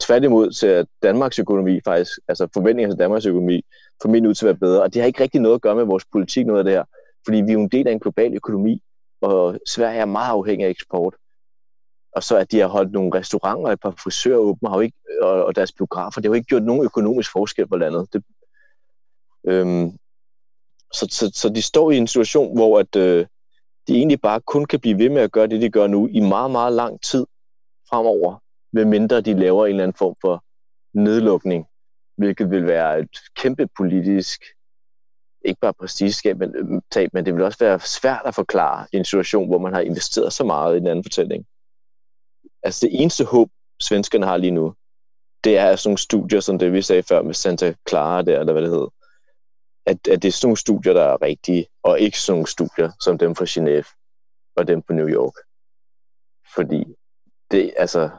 [0.00, 3.64] Tværtimod ser Danmarks økonomi faktisk, altså forventninger til Danmarks økonomi,
[4.02, 4.82] formentlig ud til at være bedre.
[4.82, 6.84] Og det har ikke rigtig noget at gøre med vores politik, noget af det her.
[7.24, 8.82] Fordi vi er jo en del af en global økonomi,
[9.20, 11.14] og Sverige er meget afhængig af eksport.
[12.12, 14.80] Og så at de har holdt nogle restauranter og et par frisører åbne, har jo
[14.80, 18.12] ikke, og, og deres biografer, det har jo ikke gjort nogen økonomisk forskel på landet.
[18.12, 18.24] Det,
[19.44, 19.90] øhm,
[20.92, 23.26] så, så, så de står i en situation, hvor at, øh,
[23.88, 26.20] de egentlig bare kun kan blive ved med at gøre det, de gør nu, i
[26.20, 27.26] meget, meget lang tid
[27.90, 28.42] fremover,
[28.72, 30.44] medmindre de laver en eller anden form for
[30.94, 31.66] nedlukning,
[32.16, 34.42] hvilket vil være et kæmpe politisk,
[35.44, 38.96] ikke bare prestigeskab, men, øhm, tab, men det vil også være svært at forklare i
[38.96, 41.46] en situation, hvor man har investeret så meget i den anden fortælling.
[42.62, 43.50] Altså det eneste håb,
[43.82, 44.74] svenskerne har lige nu,
[45.44, 48.52] det er sådan nogle studier, som det vi sagde før med Santa Clara der, eller
[48.52, 48.88] hvad det hedder,
[49.86, 52.90] at, at det er sådan nogle studier, der er rigtige, og ikke sådan nogle studier
[53.00, 53.88] som dem fra Genève
[54.56, 55.34] og dem på New York.
[56.54, 56.84] Fordi
[57.50, 58.10] det, altså,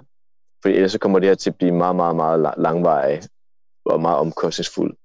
[0.62, 3.22] for ellers så kommer det her til at blive meget, meget, meget langvarig
[3.86, 4.98] og meget omkostningsfuld.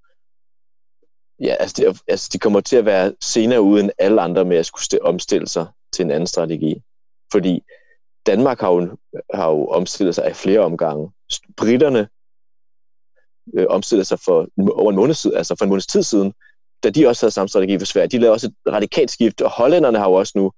[1.41, 4.57] Ja, altså, det, altså de kommer til at være senere ude end alle andre med
[4.57, 6.83] at skulle omstille sig til en anden strategi.
[7.33, 7.63] Fordi
[8.27, 8.97] Danmark har jo,
[9.35, 11.13] har jo omstillet sig af flere omgange.
[11.57, 12.09] Britterne
[13.55, 16.33] øh, omstillede sig for over en måned siden, altså for en måneds tid siden,
[16.83, 18.09] da de også havde samme strategi for Sverige.
[18.09, 20.53] De lavede også et radikalt skift, og hollænderne har jo også nu,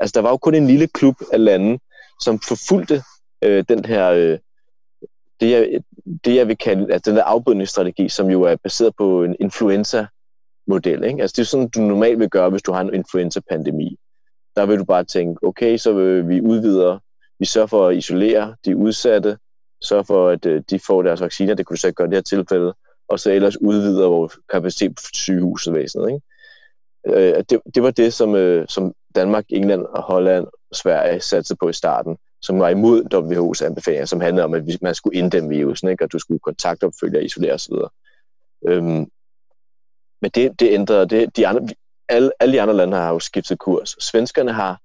[0.00, 1.78] altså der var jo kun en lille klub af lande,
[2.20, 3.02] som forfulgte
[3.42, 4.38] øh, den her, øh,
[5.40, 5.80] det, jeg,
[6.24, 11.04] det jeg vil kalde, altså den der afbødningsstrategi, som jo er baseret på en influenza-model.
[11.04, 11.22] Ikke?
[11.22, 13.96] Altså det er sådan, du normalt vil gøre, hvis du har en influenza-pandemi.
[14.56, 16.98] Der vil du bare tænke, okay, så vil vi udvider,
[17.38, 19.38] vi sørger for at isolere de udsatte,
[19.82, 22.16] sørge for, at øh, de får deres vacciner, det kunne du så gøre i det
[22.16, 22.74] her tilfælde,
[23.08, 26.08] og så ellers udvider vores kapacitet på sygehuset væsenet.
[26.08, 26.20] Ikke?
[27.06, 31.56] Øh, det, det var det, som, øh, som Danmark, England og Holland og Sverige satte
[31.56, 35.48] på i starten, som var imod WHO's anbefalinger, som handlede om, at man skulle inddæmme
[35.48, 36.04] virusen, ikke?
[36.04, 37.74] og du skulle kontaktopfølge og isolere osv.
[38.68, 39.06] Øhm,
[40.22, 41.68] men det, det ændrede, det, de andre,
[42.08, 43.96] alle, alle de andre lande har jo skiftet kurs.
[44.00, 44.80] Svenskerne har,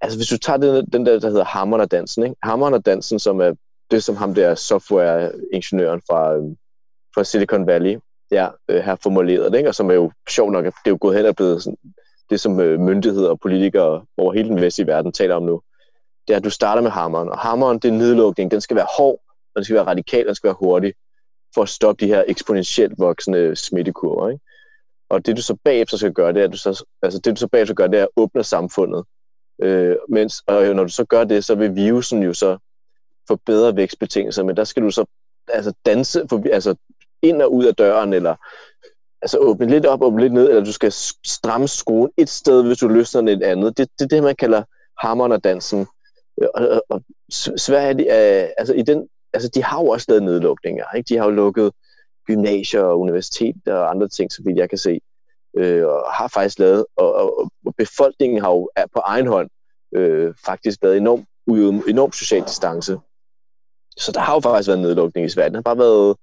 [0.00, 2.36] altså hvis du tager den, den der, der hedder Hammeren og Dansen, ikke?
[2.42, 3.54] Hammeren og Dansen, som er
[3.90, 6.56] det, som ham der softwareingeniøren fra, øhm,
[7.14, 7.98] fra Silicon Valley,
[8.30, 9.68] ja, øh, har formuleret, ikke?
[9.68, 11.76] og som er jo sjovt nok, det er jo gået hen og blevet sådan,
[12.30, 15.62] det, som øh, myndigheder og politikere over hele den vestlige verden taler om nu,
[16.30, 18.86] det er, at du starter med hammeren, og hammeren, det er nedlukning, den skal være
[18.98, 19.20] hård,
[19.56, 20.94] den skal være radikal, den skal være hurtig,
[21.54, 24.28] for at stoppe de her eksponentielt voksende smittekurver.
[24.28, 24.44] Ikke?
[25.08, 27.40] Og det du så bagefter skal gøre, det er, at du så, altså det du
[27.40, 29.04] så bagefter gør, det er at åbne samfundet.
[29.62, 32.58] Øh, mens, og når du så gør det, så vil virusen jo så
[33.28, 35.04] få bedre vækstbetingelser, men der skal du så
[35.48, 36.74] altså danse for, altså
[37.22, 38.36] ind og ud af døren, eller
[39.22, 40.92] altså åbne lidt op, åbne lidt ned, eller du skal
[41.26, 43.78] stramme skruen et sted, hvis du løsner den et andet.
[43.78, 44.62] Det, det er det, man kalder
[44.98, 45.86] hammeren og dansen.
[46.40, 47.02] Øh, og, og, og
[47.56, 50.84] Sverige, de, er, altså, i den, altså, de har jo også lavet nedlukninger.
[50.96, 51.08] Ikke?
[51.08, 51.72] De har jo lukket
[52.26, 55.00] gymnasier og universiteter og andre ting, så vidt jeg kan se,
[55.56, 59.50] øh, og har faktisk lavet, og, og, og befolkningen har jo på egen hånd
[59.94, 61.26] øh, faktisk lavet enormt,
[61.88, 62.98] enorm social distance.
[63.96, 65.50] Så der har jo faktisk været nedlukning i Sverige.
[65.50, 66.16] Det har bare været,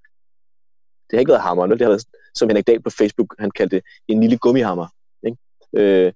[1.10, 2.06] det har ikke været hammer, det har været,
[2.36, 4.88] som Henrik Dahl på Facebook, han kaldte det, en lille gummihammer.
[5.26, 5.38] Ikke?
[5.74, 6.14] Øh,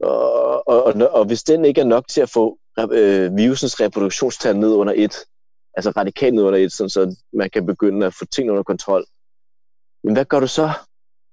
[0.00, 4.56] og, og, og, og hvis den ikke er nok til at få øh, virusens reproduktionstal
[4.56, 5.14] ned under et,
[5.74, 9.04] altså radikalt ned under et, sådan, så man kan begynde at få ting under kontrol,
[10.04, 10.70] men hvad gør du så?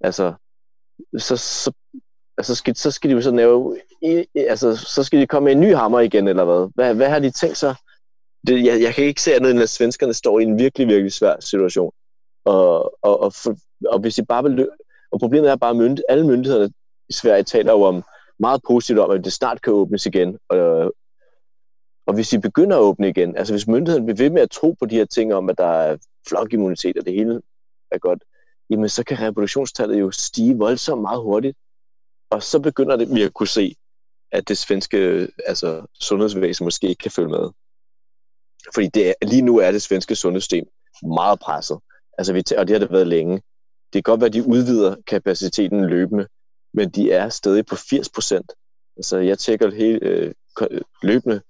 [0.02, 0.34] Altså,
[1.18, 1.72] så, så,
[2.38, 3.80] altså skal, så skal de jo så lave,
[4.36, 6.70] altså, så skal de komme med en ny hammer igen, eller hvad?
[6.76, 7.76] Hvad, hvad har de tænkt sig?
[8.48, 11.14] Det, jeg, jeg kan ikke se andet, end at svenskerne står i en virkelig, virkelig
[11.14, 11.92] svær situation.
[12.46, 14.70] Og, og, og, for, og hvis de bare vil
[15.12, 16.74] og problemet er bare, at mynd, alle myndighederne
[17.10, 18.04] i Sverige taler jo om
[18.40, 20.38] meget positivt om, at det snart kan åbnes igen.
[20.50, 20.94] Og,
[22.06, 24.72] og hvis de begynder at åbne igen, altså hvis myndighederne bliver ved med at tro
[24.80, 25.98] på de her ting om, at der er
[26.28, 27.42] flokimmunitet og det hele
[27.92, 28.24] er godt,
[28.70, 31.58] jamen så kan reproduktionstallet jo stige voldsomt meget hurtigt.
[32.30, 33.76] Og så begynder det, vi at kunne se,
[34.32, 37.50] at det svenske altså, sundhedsvæsen måske ikke kan følge med.
[38.74, 40.66] Fordi det er, lige nu er det svenske sundhedssystem
[41.04, 41.80] meget presset.
[42.18, 43.36] Altså, vi, og det har det været længe.
[43.94, 46.28] Det kan godt være, at de udvider kapaciteten løbende,
[46.74, 48.52] men de er stadig på 80 procent.
[48.98, 50.34] Altså, jeg tjekker hele, øh,
[51.04, 51.42] løbende,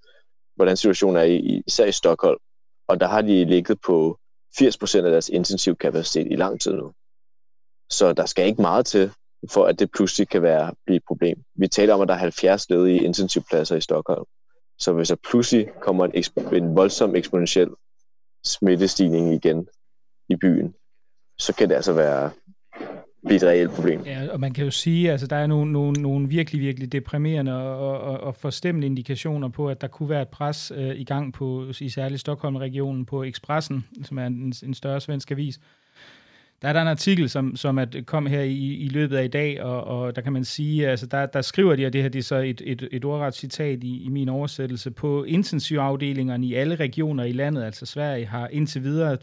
[0.56, 2.38] hvordan situationen er, i, især i Stockholm.
[2.88, 4.18] Og der har de ligget på
[4.60, 6.92] 80% af deres intensiv kapacitet i lang tid nu.
[7.90, 9.12] Så der skal ikke meget til,
[9.50, 11.42] for at det pludselig kan være blive et problem.
[11.54, 14.24] Vi taler om, at der er 70 ledige intensivpladser i Stockholm.
[14.78, 16.24] Så hvis der pludselig kommer en,
[16.54, 17.70] en voldsom eksponentiel
[18.44, 19.68] smittestigning igen
[20.28, 20.74] i byen,
[21.38, 22.30] så kan det altså være
[23.26, 24.02] blive et reelt problem.
[24.06, 26.92] Ja, og man kan jo sige, at altså, der er nogle, nogle, nogle virkelig, virkelig
[26.92, 31.04] deprimerende og, og, og forstemmende indikationer på, at der kunne være et pres øh, i
[31.04, 35.60] gang på, i særligt Stockholm-regionen på Expressen, som er en, en større svensk avis,
[36.62, 39.28] der er der en artikel, som, som at kom her i, i løbet af i
[39.28, 42.08] dag, og, og der kan man sige, altså der, der skriver de, og det her
[42.08, 46.54] det er så et, et, et ordret citat i, i min oversættelse, på intensivafdelingerne i
[46.54, 49.16] alle regioner i landet, altså Sverige, har indtil videre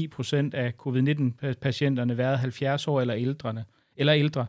[0.00, 3.64] 22,9 procent af covid-19-patienterne været 70 år eller ældre.
[3.96, 4.46] Eller ældre.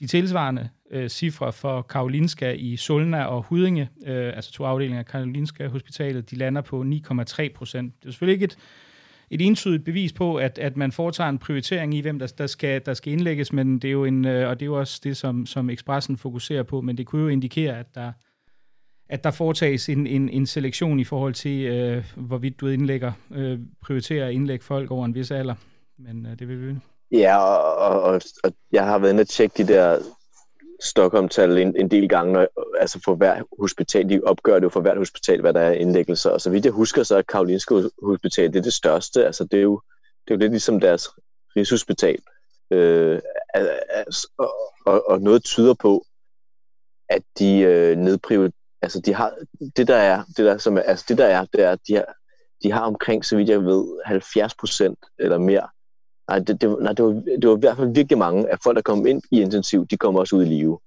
[0.00, 5.06] De tilsvarende øh, cifre for Karolinska i Solna og Hudinge, øh, altså to afdelinger af
[5.06, 7.94] Karolinska Hospitalet, de lander på 9,3 procent.
[8.02, 8.58] Det er selvfølgelig ikke et
[9.30, 12.82] et entydigt bevis på, at, at man foretager en prioritering i, hvem der, der, skal,
[12.86, 15.16] der skal indlægges, men det er jo en, øh, og det er jo også det,
[15.16, 18.12] som, som Expressen fokuserer på, men det kunne jo indikere, at der,
[19.08, 23.58] at der foretages en, en, en selektion i forhold til, øh, hvorvidt du indlægger, øh,
[23.82, 25.54] prioriterer at indlægge folk over en vis alder.
[25.98, 26.74] Men øh, det vil vi
[27.12, 29.98] Ja, og, og, og jeg har været inde og tjekke de der
[30.80, 32.46] Stockholm-tal en, en del gange, når,
[32.80, 36.30] altså for hver hospital, de opgør det jo for hvert hospital, hvad der er indlæggelser,
[36.30, 39.58] og så vidt jeg husker, så er Karolinske Hospital, det er det største, altså det
[39.58, 39.80] er jo,
[40.24, 41.08] det er jo lidt ligesom deres
[41.56, 42.18] rigshospital,
[42.70, 43.20] øh,
[43.54, 44.54] altså, og,
[44.86, 46.04] og, og noget tyder på,
[47.08, 48.52] at de øh, nedprioriterer,
[48.82, 49.34] altså de har,
[49.76, 51.94] det der er, det der, som er, altså det der er, det er, at de
[51.94, 52.14] har,
[52.62, 55.68] de har omkring, så vidt jeg ved, 70 procent eller mere
[56.28, 58.76] Nej, det, det, nej det, var, det var i hvert fald virkelig mange af folk,
[58.76, 60.78] der kom ind i intensiv, de kom også ud i live.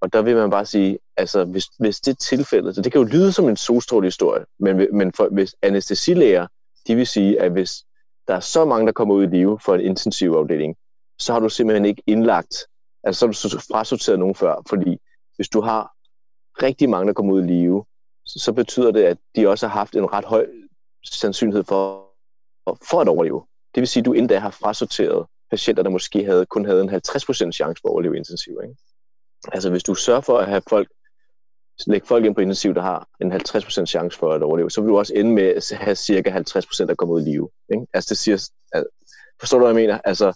[0.00, 3.00] Og der vil man bare sige, altså hvis, hvis det er tilfældet, så det kan
[3.00, 6.46] jo lyde som en solstrålehistorie, men, men for, hvis anestesilæger,
[6.86, 7.84] de vil sige, at hvis
[8.28, 10.76] der er så mange, der kommer ud i live for en intensivafdeling,
[11.18, 12.56] så har du simpelthen ikke indlagt,
[13.04, 14.98] altså så har du frasorteret nogen før, fordi
[15.36, 15.92] hvis du har
[16.62, 17.84] rigtig mange, der kommer ud i live,
[18.24, 20.46] så, så betyder det, at de også har haft en ret høj
[21.04, 22.10] sandsynlighed for,
[22.90, 23.42] for at overleve.
[23.74, 26.90] Det vil sige, at du endda har frasorteret patienter, der måske havde, kun havde en
[26.90, 26.98] 50%
[27.32, 28.60] chance for at overleve intensiv.
[28.62, 28.76] Ikke?
[29.52, 30.88] Altså hvis du sørger for at have folk,
[31.86, 34.88] lægge folk ind på intensiv, der har en 50% chance for at overleve, så vil
[34.88, 37.48] du også ende med at have cirka 50% der kommer ud i live.
[37.72, 37.86] Ikke?
[37.94, 38.88] Altså det siger, altså,
[39.40, 40.00] forstår du, hvad jeg mener?
[40.04, 40.32] Altså,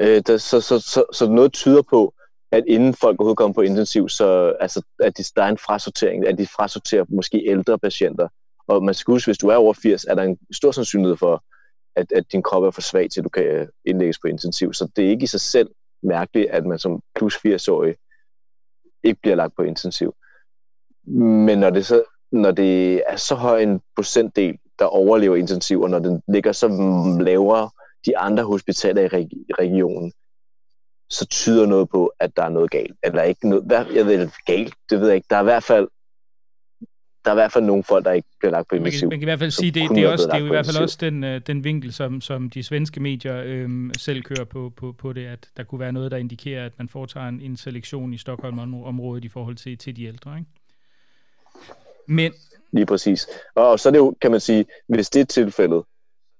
[0.00, 2.14] Øh, der, så, så, så, så noget tyder på,
[2.52, 6.26] at inden folk overhovedet kommer på intensiv, så altså, at de, der er en frasortering,
[6.26, 8.28] at de frasorterer måske ældre patienter.
[8.68, 11.44] Og man skal huske, hvis du er over 80, er der en stor sandsynlighed for,
[11.98, 14.72] at, at din krop er for svag til, at du kan øh, indlægges på intensiv.
[14.72, 15.70] Så det er ikke i sig selv
[16.02, 17.94] mærkeligt, at man som plus 80-årig
[19.02, 20.14] ikke bliver lagt på intensiv.
[21.46, 25.90] Men når det, så, når det er så høj en procentdel, der overlever intensiv, og
[25.90, 26.68] når den ligger så
[27.20, 27.70] lavere
[28.06, 30.12] de andre hospitaler i regionen,
[31.10, 32.96] så tyder noget på, at der er noget galt.
[33.02, 35.26] Eller ikke noget, jeg ved galt, det ved jeg ikke.
[35.30, 35.88] Der er i hvert fald
[37.28, 39.06] der er i hvert fald nogle folk, der ikke bliver lagt på intensiv.
[39.06, 40.48] Man man kan i hvert fald sige, det, det, er, også, det er jo i
[40.48, 44.44] hvert fald også den, øh, den vinkel, som, som de svenske medier øhm, selv kører
[44.44, 47.40] på, på, på det, at der kunne være noget, der indikerer, at man foretager en,
[47.40, 50.38] en selektion i Stockholm-området i forhold til, til de ældre.
[50.38, 50.50] Ikke?
[52.06, 52.32] Men,
[52.72, 53.26] Lige præcis.
[53.54, 55.82] Og så er det jo, kan man sige, hvis det er tilfældet,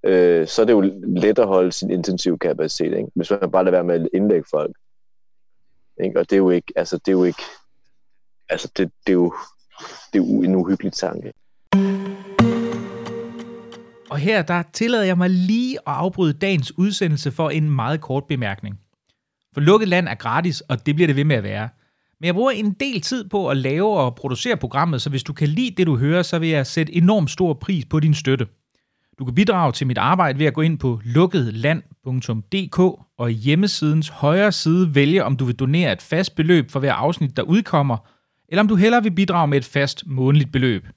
[0.03, 3.09] øh, så er det jo let at holde sin intensiv kapacitet, ikke?
[3.15, 4.75] hvis man bare lader være med at indlægge folk.
[6.03, 6.19] Ikke?
[6.19, 7.41] Og det er jo ikke, altså det er jo ikke,
[8.49, 9.33] altså det, det er jo,
[10.13, 11.31] det er en uhyggelig tanke.
[14.09, 18.23] Og her der tillader jeg mig lige at afbryde dagens udsendelse for en meget kort
[18.23, 18.79] bemærkning.
[19.53, 21.69] For lukket land er gratis, og det bliver det ved med at være.
[22.19, 25.33] Men jeg bruger en del tid på at lave og producere programmet, så hvis du
[25.33, 28.47] kan lide det, du hører, så vil jeg sætte enormt stor pris på din støtte.
[29.19, 32.79] Du kan bidrage til mit arbejde ved at gå ind på lukketland.dk
[33.17, 36.93] og i hjemmesidens højre side vælge, om du vil donere et fast beløb for hver
[36.93, 37.97] afsnit, der udkommer,
[38.49, 40.87] eller om du hellere vil bidrage med et fast månedligt beløb.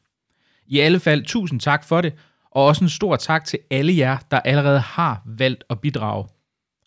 [0.67, 2.13] I alle fald tusind tak for det,
[2.51, 6.27] og også en stor tak til alle jer, der allerede har valgt at bidrage.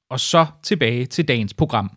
[0.09, 1.91] Og så tilbage til dagens program.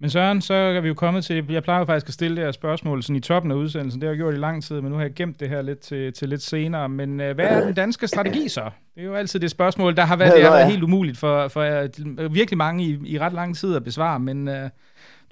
[0.00, 2.44] Men Søren, så er vi jo kommet til, jeg plejer jo faktisk at stille det
[2.44, 4.90] her spørgsmål sådan i toppen af udsendelsen, det har jeg gjort i lang tid, men
[4.90, 6.88] nu har jeg gemt det her lidt til, til lidt senere.
[6.88, 8.70] Men uh, hvad er den danske strategi så?
[8.94, 11.48] Det er jo altid det spørgsmål, der har været, det har været helt umuligt for,
[11.48, 11.88] for
[12.24, 14.54] uh, virkelig mange i, i ret lang tid at besvare, men uh,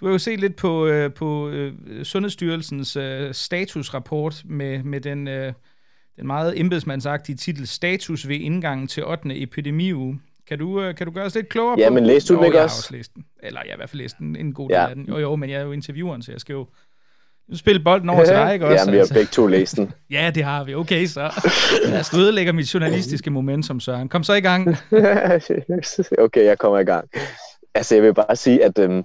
[0.03, 5.29] du har jo set lidt på, uh, på uh, Sundhedsstyrelsens uh, statusrapport med, med den,
[5.29, 5.53] uh,
[6.17, 9.43] den meget embedsmandsagtige titel Status ved indgangen til 8.
[9.43, 10.21] epidemiuge.
[10.49, 12.47] Kan du, øh, kan du gøre os lidt klogere ja, på men læste du den
[12.47, 12.77] ikke også?
[12.79, 13.25] også læst den.
[13.43, 14.89] Eller jeg har i hvert fald læst den, en god del ja.
[14.89, 15.07] af den.
[15.09, 16.67] Jo, jo, men jeg er jo intervieweren, så jeg skal jo
[17.55, 18.85] spille bolden over til dig, ikke også?
[18.85, 19.15] Ja, vi har altså.
[19.15, 19.93] begge to læst den.
[20.11, 20.75] ja, det har vi.
[20.75, 21.31] Okay, så.
[21.89, 24.09] Jeg stødelægger mit journalistiske momentum, Søren.
[24.09, 24.69] Kom så i gang.
[26.25, 27.09] okay, jeg kommer i gang.
[27.75, 29.05] Altså, jeg vil bare sige, at øhm,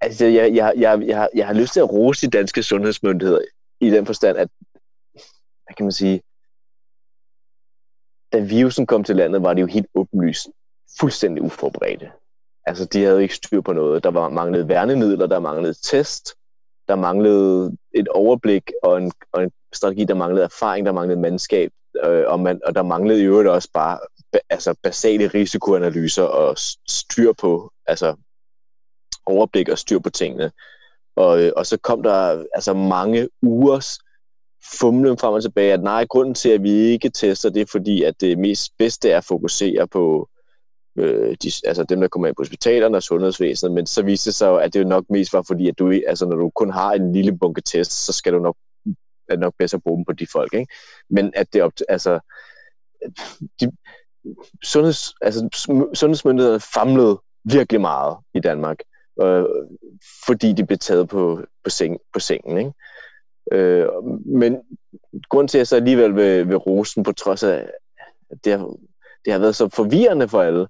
[0.00, 3.40] altså, jeg, jeg, jeg, jeg, jeg har lyst til at rose de danske sundhedsmyndigheder
[3.80, 4.48] i den forstand, at,
[5.64, 6.22] hvad kan man sige,
[8.32, 10.48] da virusen kom til landet, var det jo helt åbenlyst
[11.00, 12.10] fuldstændig uforberedte.
[12.66, 14.04] Altså, de havde ikke styr på noget.
[14.04, 16.34] Der var manglet værnemidler, der manglede test,
[16.88, 21.70] der manglede et overblik og en, og en strategi, der manglede erfaring, der manglede mandskab,
[22.04, 23.98] øh, og, man, og der manglede i øvrigt også bare
[24.50, 28.16] altså, basale risikoanalyser og styr på, altså
[29.26, 30.50] overblik og styr på tingene.
[31.16, 33.98] Og, øh, og så kom der altså mange ugers
[34.80, 38.02] fumlen frem og tilbage, at nej, grunden til, at vi ikke tester, det er fordi,
[38.02, 40.28] at det mest bedste er at fokusere på
[40.98, 44.34] øh, de, altså dem, der kommer ind på hospitalerne og sundhedsvæsenet, men så viste det
[44.34, 46.92] sig at det jo nok mest var fordi, at du, altså, når du kun har
[46.92, 48.56] en lille bunke test, så skal du nok,
[49.28, 50.54] er nok bedst at bruge dem på de folk.
[50.54, 50.72] Ikke?
[51.10, 52.20] Men at det op, altså,
[53.60, 53.72] de,
[54.64, 55.48] sundheds, altså,
[55.94, 58.78] sundhedsmyndighederne famlede virkelig meget i Danmark,
[59.22, 59.44] øh,
[60.26, 62.58] fordi de blev taget på, på, seng, på sengen.
[62.58, 62.72] Ikke?
[63.52, 63.88] Øh,
[64.26, 64.56] men
[65.28, 67.70] grund til, at jeg så alligevel vil, vil rosen, på trods af,
[68.30, 68.74] at det har,
[69.24, 70.66] det har været så forvirrende for alle,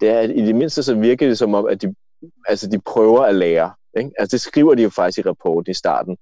[0.00, 1.94] det er, at i det mindste så virker det som om, at de,
[2.48, 3.72] altså de prøver at lære.
[3.98, 4.10] Ikke?
[4.18, 6.16] Altså det skriver de jo faktisk i rapporten i starten,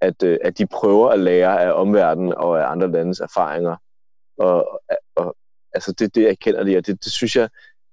[0.00, 3.76] at, øh, at de prøver at lære af omverdenen og af andre landes erfaringer.
[4.38, 4.80] Og,
[5.16, 5.36] og
[5.72, 7.48] altså det, det erkender de, og det, det synes jeg,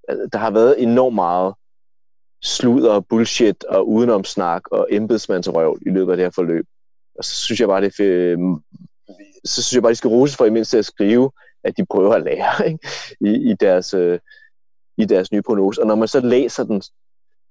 [0.08, 1.54] altså, der har været enormt meget
[2.46, 6.66] sludder og bullshit og udenomsnak og embedsmandsrøv i løbet af det her forløb.
[7.18, 8.36] Og så synes jeg bare, det er
[9.44, 11.30] så synes jeg bare, de skal rose for i mindst at skrive,
[11.64, 12.88] at de prøver at lære ikke?
[13.20, 14.18] I, i, deres, øh,
[14.98, 15.80] i deres nye prognose.
[15.80, 16.82] Og når man så læser den,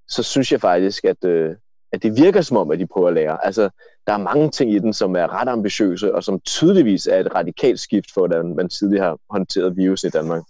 [0.07, 1.55] så synes jeg faktisk, at, øh,
[1.91, 3.45] at det virker som om, at de prøver at lære.
[3.45, 3.69] Altså,
[4.07, 7.35] der er mange ting i den, som er ret ambitiøse, og som tydeligvis er et
[7.35, 10.43] radikalt skift for, hvordan man tidligere har håndteret virus i Danmark.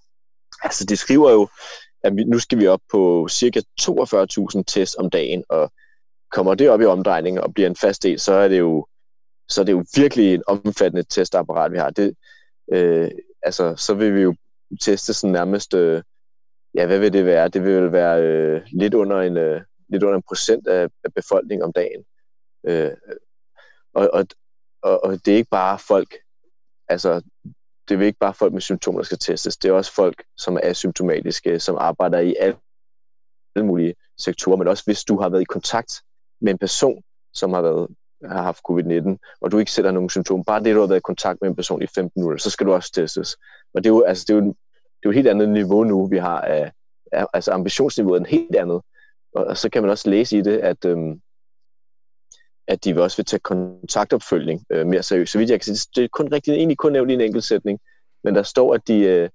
[0.64, 1.48] Altså, de skriver jo,
[2.06, 5.72] at vi, nu skal vi op på cirka 42.000 tests om dagen, og
[6.32, 8.88] kommer det op i omdrejning og bliver en fast del, så er det jo
[9.49, 11.89] så det er jo virkelig et omfattende testapparat, vi har.
[11.89, 12.16] Det,
[12.72, 14.36] øh, altså, så vil vi jo
[14.82, 16.03] teste sådan nærmest, øh,
[16.74, 17.47] ja, hvad vil det være?
[17.47, 21.64] Det vil være øh, lidt, under en, øh, lidt under en procent af, af befolkningen
[21.64, 22.06] om dagen.
[22.68, 22.91] Øh,
[23.93, 24.26] og, og,
[24.82, 26.16] og, og det er ikke bare folk,
[26.88, 27.22] altså
[27.90, 29.58] det er ikke bare folk med symptomer, der skal testes.
[29.58, 32.58] Det er også folk, som er asymptomatiske, som arbejder i alle,
[33.58, 36.02] mulige sektorer, men også hvis du har været i kontakt
[36.42, 37.88] med en person, som har været
[38.24, 41.12] har haft covid-19, og du ikke sætter nogen symptomer, bare det, du har været i
[41.12, 43.38] kontakt med en person i 15 minutter, så skal du også testes.
[43.74, 45.84] Og det er jo, altså, det er jo, det er jo et helt andet niveau
[45.84, 46.72] nu, vi har af,
[47.12, 48.82] af altså ambitionsniveauet er en helt andet.
[49.36, 51.22] Og, og så kan man også læse i det, at, øhm,
[52.68, 55.32] at de vil også vil tage kontaktopfølgning øh, mere seriøst.
[55.32, 57.43] Så vidt jeg kan sige, det er kun rigtig, egentlig kun nævnt i en enkelt
[57.43, 57.80] sætning,
[58.24, 59.30] men der står, at de, øh,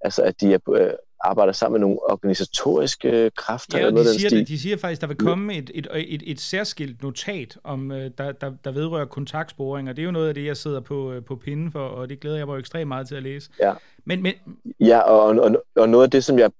[0.00, 3.78] altså, at de er, øh, arbejder sammen med nogle organisatoriske kræfter.
[3.78, 5.70] Ja, og eller noget de, siger, det, de siger faktisk, at der vil komme et,
[5.74, 10.06] et, et, et særskilt notat, om øh, der, der, der vedrører kontaktsporing, og det er
[10.06, 12.46] jo noget af det, jeg sidder på, øh, på pinden for, og det glæder jeg
[12.46, 13.50] mig ekstremt meget til at læse.
[13.60, 13.72] Ja,
[14.04, 14.32] men, men...
[14.80, 16.50] ja og, og, og noget af det, som jeg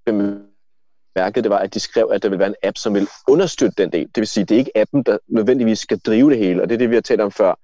[1.17, 3.83] bemærkede, det var, at de skrev, at der vil være en app, som vil understøtte
[3.83, 4.07] den del.
[4.07, 6.75] Det vil sige, det er ikke appen, der nødvendigvis skal drive det hele, og det
[6.75, 7.55] er det, vi har talt om før,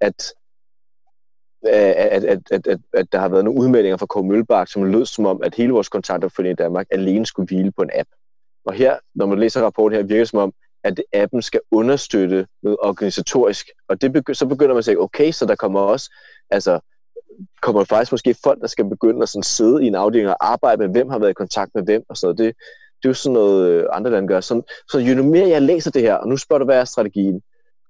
[0.00, 0.32] at
[1.66, 4.24] at, at, at, at, at der har været nogle udmeldinger fra K.
[4.24, 7.82] Mølbak, som lød som om, at hele vores kontaktopfølging i Danmark alene skulle hvile på
[7.82, 8.08] en app.
[8.64, 10.52] Og her, når man læser rapporten her, virker det som om,
[10.84, 13.66] at appen skal understøtte noget organisatorisk.
[13.88, 16.10] Og det begy- så begynder man at sige, okay, så der kommer også,
[16.50, 16.80] altså,
[17.62, 20.82] kommer faktisk måske folk, der skal begynde at sådan sidde i en afdeling og arbejde
[20.82, 22.38] med, hvem har været i kontakt med hvem, og sådan noget.
[22.38, 22.62] Det,
[23.04, 24.40] det er jo sådan noget, øh, andre lande gør.
[24.40, 27.42] Så, så jo mere jeg læser det her, og nu spørger du, hvad er strategien?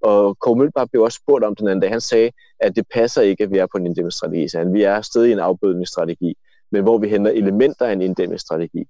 [0.02, 1.90] Og Kåre Mølbar blev også spurgt om den anden dag.
[1.90, 4.48] Han sagde, at det passer ikke, at vi er på en inddæmningsstrategi.
[4.48, 6.36] Så vi er stadig i en afbødningsstrategi,
[6.72, 8.84] men hvor vi henter elementer af en inddæmningsstrategi.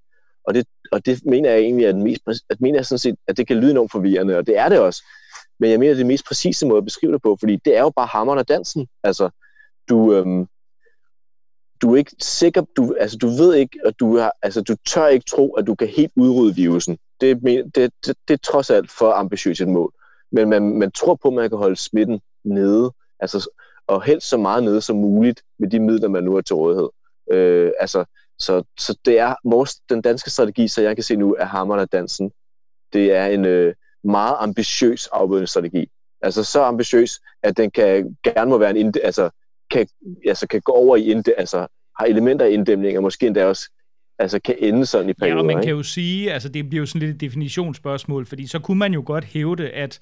[0.47, 3.37] Og det, og det mener jeg egentlig, at, mest, at, mener jeg sådan set, at
[3.37, 5.03] det kan lyde enormt forvirrende, og det er det også.
[5.61, 7.77] Men jeg mener, det er den mest præcise måde at beskrive det på, fordi det
[7.77, 8.89] er jo bare hammeren og dansen.
[9.03, 9.31] Altså,
[9.89, 10.47] du, øhm,
[11.83, 15.07] du er ikke sikker, du, altså du ved ikke, at du, har, altså du tør
[15.07, 16.99] ikke tro, at du kan helt udrydde virusen.
[17.21, 17.41] Det,
[17.75, 19.93] det, det, det, er trods alt for ambitiøst et mål
[20.35, 23.51] men man, man tror på, at man kan holde smitten nede, altså,
[23.87, 26.89] og helst så meget nede som muligt med de midler, man nu har til rådighed.
[27.31, 28.05] Øh, altså,
[28.39, 31.81] så, så det er vores, den danske strategi, så jeg kan se nu, er hammeren
[31.81, 32.33] af dansen.
[32.93, 35.91] Det er en øh, meget ambitiøs afbødningsstrategi.
[36.23, 39.31] Altså så ambitiøs, at den kan gerne må være en, altså,
[39.71, 39.87] kan,
[40.27, 41.67] altså, kan gå over i, inde, altså,
[41.99, 43.71] har elementer af inddæmning, og måske endda også
[44.19, 45.35] altså kan ende sådan i perioder.
[45.35, 45.67] Ja, og man ikke?
[45.67, 48.95] kan jo sige, altså det bliver jo sådan lidt et definitionsspørgsmål, fordi så kunne man
[48.95, 50.01] jo godt hævde, at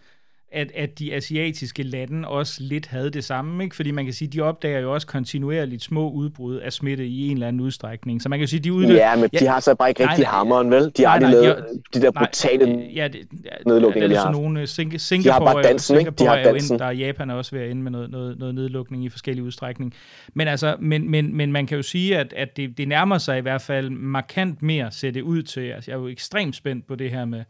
[0.53, 3.77] at, at de asiatiske lande også lidt havde det samme, ikke?
[3.77, 7.33] fordi man kan sige, de opdager jo også kontinuerligt små udbrud af smitte i en
[7.33, 8.23] eller anden udstrækning.
[8.23, 8.97] Så man kan sige, de udløb...
[8.97, 10.93] Ja, men ja, de har så bare ikke rigtig nej, hammeren, vel?
[10.97, 14.15] De har nej, nej, lavet de, de der brutale nej, ja, det, ja, nedlukninger, de
[14.15, 14.37] har haft.
[14.37, 16.11] Nogle, Sing- Singapore, de har bare dansen, ikke?
[16.11, 16.75] De har er dansen.
[16.75, 19.09] Ind, der er Japan er også ved at ende med noget, noget, noget nedlukning i
[19.09, 19.95] forskellige udstrækning.
[20.35, 23.39] Men, altså, men, men, men man kan jo sige, at, at det, det nærmer sig
[23.39, 25.61] i hvert fald markant mere, ser det ud til.
[25.61, 27.45] Altså, jeg er jo ekstremt spændt på det her med,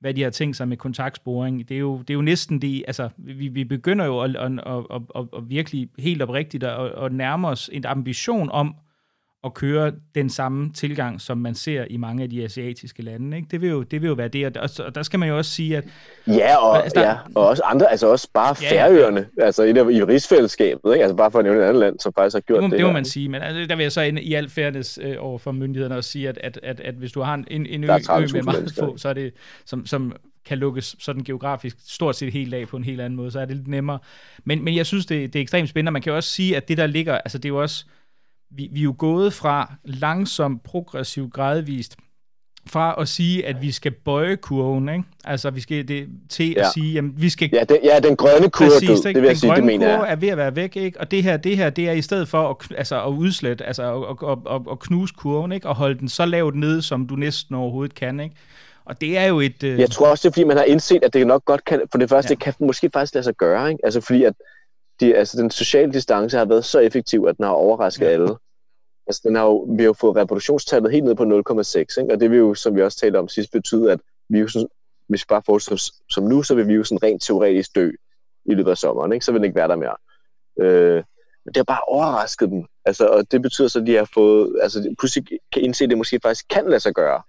[0.00, 1.68] hvad de har tænkt sig med kontaktsporing.
[1.68, 4.52] Det er jo, det er jo næsten det, altså vi, vi begynder jo at, at,
[4.66, 8.74] at, at, at virkelig helt oprigtigt at, at nærme os en ambition om
[9.44, 13.36] at køre den samme tilgang, som man ser i mange af de asiatiske lande.
[13.36, 13.48] Ikke?
[13.50, 15.50] Det, vil jo, det vil jo være det, og, og der skal man jo også
[15.50, 15.84] sige, at...
[16.26, 19.44] Ja, og, altså, der, ja, og også andre, altså også bare ja, færøerne, ja.
[19.44, 21.02] altså i, i rigsfællesskabet, ikke?
[21.02, 22.70] altså bare for at nævne et andet land, som faktisk har gjort det.
[22.70, 24.98] Må, det, det må man sige, men altså, der vil jeg så i al fairness
[25.02, 27.66] øh, over for myndighederne også sige, at, at, at, at hvis du har en, en,
[27.66, 29.32] en ø, ø med meget få, så er det,
[29.64, 30.12] som, som
[30.44, 33.44] kan lukkes sådan geografisk stort set helt af på en helt anden måde, så er
[33.44, 33.98] det lidt nemmere.
[34.44, 35.92] Men, men jeg synes, det, det er ekstremt spændende.
[35.92, 37.84] Man kan også sige, at det der ligger, altså det er jo også
[38.50, 41.96] vi, vi er jo gået fra langsomt, progressivt, gradvist,
[42.66, 45.04] fra at sige, at vi skal bøje kurven, ikke?
[45.24, 46.60] Altså, vi skal det, til ja.
[46.60, 47.50] at sige, jamen, vi skal...
[47.52, 50.12] Ja, det, ja den grønne kurve, præcis, du, det vil jeg sige, det mener jeg.
[50.12, 51.00] er ved at være væk, ikke?
[51.00, 54.04] Og det her, det her, det er i stedet for at, altså, at udslætte, altså
[54.10, 55.68] at, at, at, at knuse kurven, ikke?
[55.68, 58.36] Og holde den så lavt ned, som du næsten overhovedet kan, ikke?
[58.84, 59.62] Og det er jo et...
[59.62, 59.80] Øh...
[59.80, 61.82] Jeg tror også, det er, fordi man har indset, at det nok godt kan...
[61.90, 62.34] For det første, ja.
[62.34, 63.84] det kan måske faktisk lade sig gøre, ikke?
[63.84, 64.34] Altså, fordi at
[65.00, 68.10] de, altså, den sociale distance har været så effektiv, at den har overrasket ja.
[68.10, 68.36] alle.
[69.06, 72.14] Altså, den har jo, vi har jo fået reproduktionstallet helt ned på 0,6, ikke?
[72.14, 74.68] og det vil jo, som vi også talte om sidst, betyde, at virusen,
[75.08, 77.90] hvis vi bare fortsætter som nu, så vil virusen rent teoretisk dø
[78.44, 79.24] i løbet af sommeren, ikke?
[79.24, 79.96] så vil den ikke være der mere.
[80.60, 81.04] Øh,
[81.44, 84.58] men det har bare overrasket dem, altså, og det betyder så, at de har fået,
[84.62, 87.22] altså pludselig kan indse, at det måske faktisk kan lade sig gøre.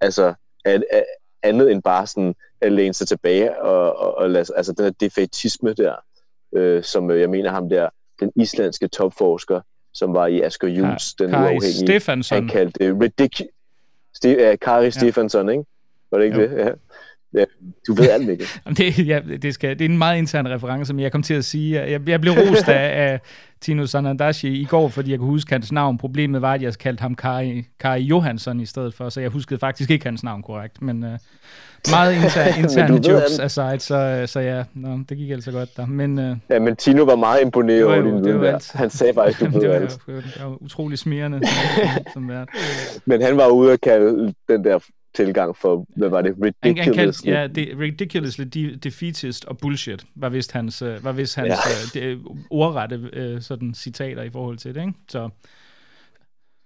[0.00, 0.34] Altså,
[0.64, 1.04] at, at
[1.42, 4.90] andet end bare sådan at læne sig tilbage og, og, og lade, altså den her
[4.90, 5.94] defetisme der,
[6.56, 7.88] øh, som jeg mener ham der,
[8.20, 9.60] den islandske topforsker,
[9.94, 11.86] som var i Asger Jules, den Kari uafhængige.
[11.86, 12.38] Stefansson.
[12.38, 13.52] Han kaldte det ridiculous.
[14.16, 14.90] Ste- uh, Kari ja.
[14.90, 15.64] Stefansson, ikke?
[16.10, 16.48] Var det ikke jo.
[16.48, 16.58] det?
[16.58, 16.70] Ja.
[17.34, 17.44] Ja,
[17.86, 18.46] du ved alt, Mikkel.
[18.78, 21.44] det, ja, det, skal, det er en meget intern reference, som jeg kom til at
[21.44, 21.80] sige.
[21.80, 23.20] Jeg, jeg blev rost af, af
[23.60, 25.98] Tino Sanandashi i går, fordi jeg kunne huske hans navn.
[25.98, 29.60] Problemet var, at jeg kaldte ham Kari, Kari Johansson i stedet for, så jeg huskede
[29.60, 30.82] faktisk ikke hans navn korrekt.
[30.82, 31.10] Men uh,
[31.90, 35.86] meget interne, interne jokes aside, så, så ja, no, det gik altså godt der.
[35.86, 39.60] Men, uh, ja, men Tino var meget imponeret over din viden Han sagde faktisk, du
[39.60, 40.00] det var, alt.
[40.06, 42.46] Det var utrolig smirrende som, som
[43.04, 44.78] Men han var ude at kalde den der
[45.18, 47.24] tilgang for, hvad var det, ridiculous?
[47.24, 51.54] ja, det, ridiculously de, defeatist og bullshit var vist hans, øh, var vist hans
[51.94, 52.14] ja.
[52.14, 54.92] uh, ordrette uh, sådan, citater i forhold til det, ikke?
[55.08, 55.28] Så,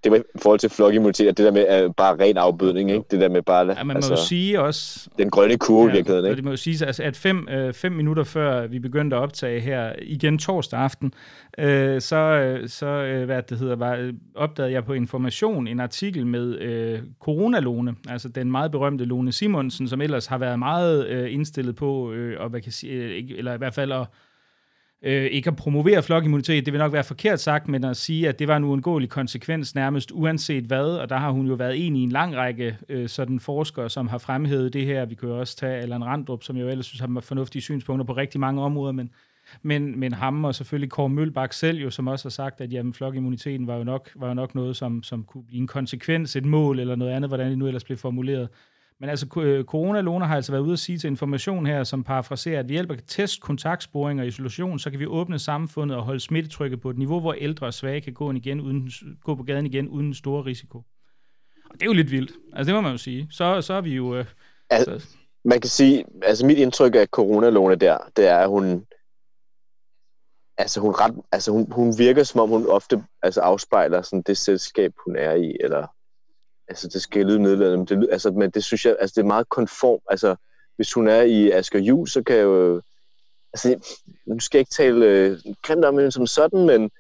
[0.05, 3.05] det var i forhold til flokimmunitet, det der med uh, bare ren afbødning, ikke?
[3.11, 3.75] Det der med bare...
[3.79, 5.09] Ja, man altså, må jo sige også...
[5.19, 6.37] Den grønne kurve ja, i virkeligheden, ikke?
[6.37, 9.61] Det må jo sige, altså, at fem, øh, fem minutter før vi begyndte at optage
[9.61, 11.15] her, igen torsdag aften,
[11.59, 16.27] øh, så, øh, så øh, hvad det hedder, var, opdagede jeg på Information en artikel
[16.27, 21.33] med øh, coronalone, altså den meget berømte Lone Simonsen, som ellers har været meget øh,
[21.33, 24.07] indstillet på, øh, og hvad kan sige, øh, eller i hvert fald at
[25.03, 28.39] øh, ikke at promovere flokimmunitet, det vil nok være forkert sagt, men at sige, at
[28.39, 31.97] det var en uundgåelig konsekvens nærmest uanset hvad, og der har hun jo været en
[31.97, 35.05] i en lang række øh, sådan forskere, som har fremhævet det her.
[35.05, 38.05] Vi kan jo også tage Allan Randrup, som jeg jo ellers synes har fornuftige synspunkter
[38.05, 39.11] på rigtig mange områder, men,
[39.63, 42.95] men, men ham og selvfølgelig Kåre Mølbak selv jo, som også har sagt, at jamen,
[42.95, 46.45] flokimmuniteten var jo nok, var jo nok noget, som, som kunne blive en konsekvens, et
[46.45, 48.49] mål eller noget andet, hvordan det nu ellers blev formuleret.
[49.01, 52.05] Men altså, øh, Corona Lone har altså været ude at sige til information her, som
[52.05, 56.03] parafraserer, at ved hjælp af test, kontaktsporing og isolation, så kan vi åbne samfundet og
[56.03, 58.91] holde smittetrykket på et niveau, hvor ældre og svage kan gå, igen uden,
[59.25, 60.79] gå på gaden igen uden stor risiko.
[61.65, 62.33] Og det er jo lidt vildt.
[62.53, 63.29] Altså, det må man jo sige.
[63.31, 64.17] Så, så er vi jo...
[64.17, 64.25] Øh,
[64.71, 65.17] altså, så...
[65.45, 68.87] Man kan sige, altså mit indtryk af Corona Lone der, det er, at hun,
[70.59, 74.39] altså hun, ret, altså hun, hun virker som om hun ofte altså afspejler sådan det
[74.39, 75.87] selskab, hun er i, eller
[76.73, 79.27] altså det skal lyde nedladende, men det, altså, men det synes jeg, altså det er
[79.27, 80.37] meget konform, altså
[80.77, 82.83] hvis hun er i Asger Jul, så kan jeg jo,
[83.53, 83.97] altså
[84.27, 86.91] nu skal jeg ikke tale øh, grimt om hende som sådan, men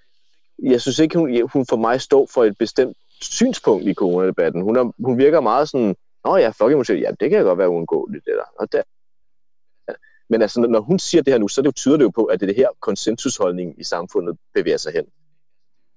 [0.62, 4.62] jeg synes ikke, hun, hun for mig står for et bestemt synspunkt i coronadebatten.
[4.62, 8.24] Hun, er, hun virker meget sådan, Nå ja, fuck ja, det kan godt være uundgåeligt,
[8.24, 8.44] det der.
[8.58, 8.82] Og der.
[10.30, 12.40] Men altså, når hun siger det her nu, så det tyder det jo på, at
[12.40, 15.04] det er det her konsensusholdning i samfundet bevæger sig hen.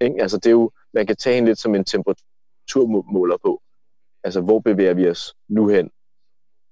[0.01, 0.21] Ikke?
[0.21, 3.61] Altså, det er jo, man kan tage hende lidt som en temperaturmåler på.
[4.25, 5.89] Altså, hvor bevæger vi os nu hen?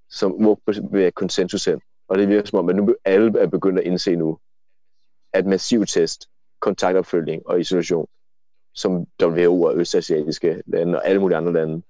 [0.10, 1.82] Som, hvor bevæger konsensus hen?
[2.08, 4.39] Og det virker som om, at nu alle er begyndt at indse nu,
[5.34, 6.28] at massiv test,
[6.62, 8.08] kontaktopfølgning og isolation,
[8.76, 11.82] som WHO og østasiatiske lande og alle mulige andre lande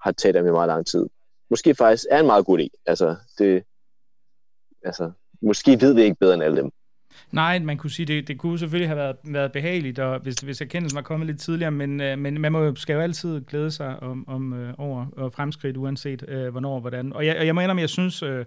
[0.00, 1.06] har taget af med meget lang tid,
[1.50, 2.82] måske faktisk er en meget god idé.
[2.86, 3.64] Altså, det,
[4.84, 6.70] altså, måske ved vi ikke bedre end alle dem.
[7.32, 10.60] Nej, man kunne sige, det, det kunne selvfølgelig have været, været behageligt, og hvis, hvis
[10.60, 14.02] erkendelsen var kommet lidt tidligere, men, øh, men man må, skal jo altid glæde sig
[14.02, 17.12] om, om øh, over og fremskridt, uanset øh, hvornår og hvordan.
[17.12, 18.44] Og jeg, og jeg må indrømme, jeg synes, øh,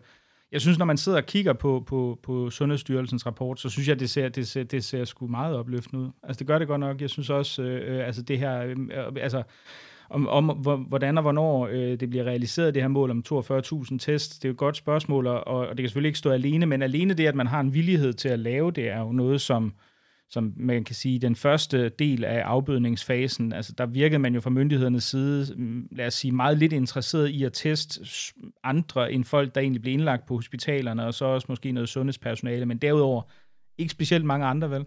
[0.52, 4.00] jeg synes, når man sidder og kigger på, på, på Sundhedsstyrelsens rapport, så synes jeg,
[4.00, 6.10] det ser, det ser, det ser sgu meget opløftende ud.
[6.24, 7.02] Altså, det gør det godt nok.
[7.02, 8.76] Jeg synes også, øh, øh altså det her, øh,
[9.22, 9.44] altså
[10.12, 10.46] om, om
[10.88, 14.50] hvordan og hvornår øh, det bliver realiseret, det her mål om 42.000 tests, det er
[14.50, 17.28] jo et godt spørgsmål, og, og det kan selvfølgelig ikke stå alene, men alene det,
[17.28, 19.74] at man har en villighed til at lave det, er jo noget, som,
[20.30, 24.50] som man kan sige, den første del af afbødningsfasen, altså der virkede man jo fra
[24.50, 28.06] myndighedernes side, mm, lad os sige, meget lidt interesseret i at teste
[28.64, 32.66] andre end folk, der egentlig blev indlagt på hospitalerne, og så også måske noget sundhedspersonale,
[32.66, 33.22] men derudover
[33.78, 34.86] ikke specielt mange andre, vel?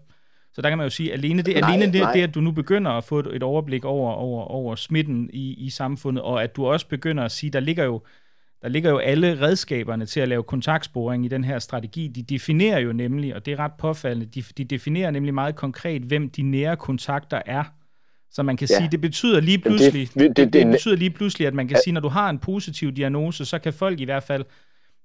[0.55, 2.51] Så der kan man jo sige, alene det, nej, alene det, det, at du nu
[2.51, 6.65] begynder at få et, overblik over, over, over smitten i, i samfundet, og at du
[6.65, 8.01] også begynder at sige, der ligger jo
[8.61, 12.07] der ligger jo alle redskaberne til at lave kontaktsporing i den her strategi.
[12.07, 16.01] De definerer jo nemlig, og det er ret påfaldende, de, de definerer nemlig meget konkret,
[16.01, 17.63] hvem de nære kontakter er.
[18.31, 18.77] Så man kan ja.
[18.77, 21.77] sige, det betyder lige pludselig, det, det, det, det betyder lige pludselig, at man kan
[21.77, 21.81] ja.
[21.83, 24.45] sige, når du har en positiv diagnose, så kan folk i hvert fald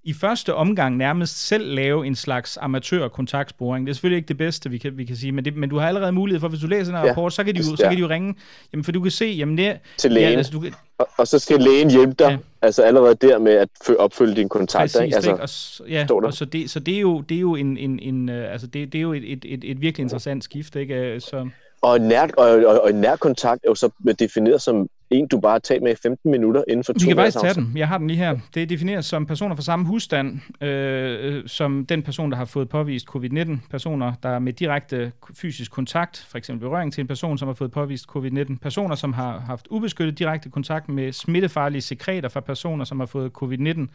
[0.05, 3.87] i første omgang nærmest selv lave en slags amatør-kontaktsporing.
[3.87, 5.79] Det er selvfølgelig ikke det bedste, vi kan, vi kan sige, men, det, men du
[5.79, 7.77] har allerede mulighed for, hvis du læser en ja, rapport, så kan, de jo, ja.
[7.77, 8.35] så kan de jo ringe,
[8.73, 9.79] jamen, for du kan se, jamen det...
[9.97, 10.31] Til lægen.
[10.31, 12.37] Ja, altså, du kan, og, og så skal lægen hjælpe dig, ja.
[12.63, 15.01] altså allerede der med at opfylde dine kontakter.
[15.01, 15.17] Præcis, ikke?
[15.17, 16.03] Altså, ikke?
[16.03, 18.29] Og, ja, og så, det, så det er jo, det er jo en, en, en
[18.29, 20.95] øh, altså det, det er jo et, et, et, et virkelig interessant skift, ikke?
[20.95, 21.49] Øh, så...
[21.83, 25.61] Og, nær, og, og, og nær kontakt er jo så defineret som en, du bare
[25.61, 27.73] tager med i 15 minutter inden for to Vi kan faktisk tage den.
[27.77, 28.39] Jeg har den lige her.
[28.55, 32.69] Det er defineret som personer fra samme husstand, øh, som den person, der har fået
[32.69, 33.51] påvist covid-19.
[33.71, 37.55] Personer, der er med direkte fysisk kontakt, for eksempel berøring til en person, som har
[37.55, 38.59] fået påvist covid-19.
[38.63, 43.33] Personer, som har haft ubeskyttet direkte kontakt med smittefarlige sekreter fra personer, som har fået
[43.43, 43.87] covid-19,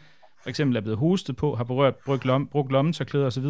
[0.42, 3.44] for eksempel er blevet hostet på, har berørt, brugt, lom, brugt lommetørklæder osv.,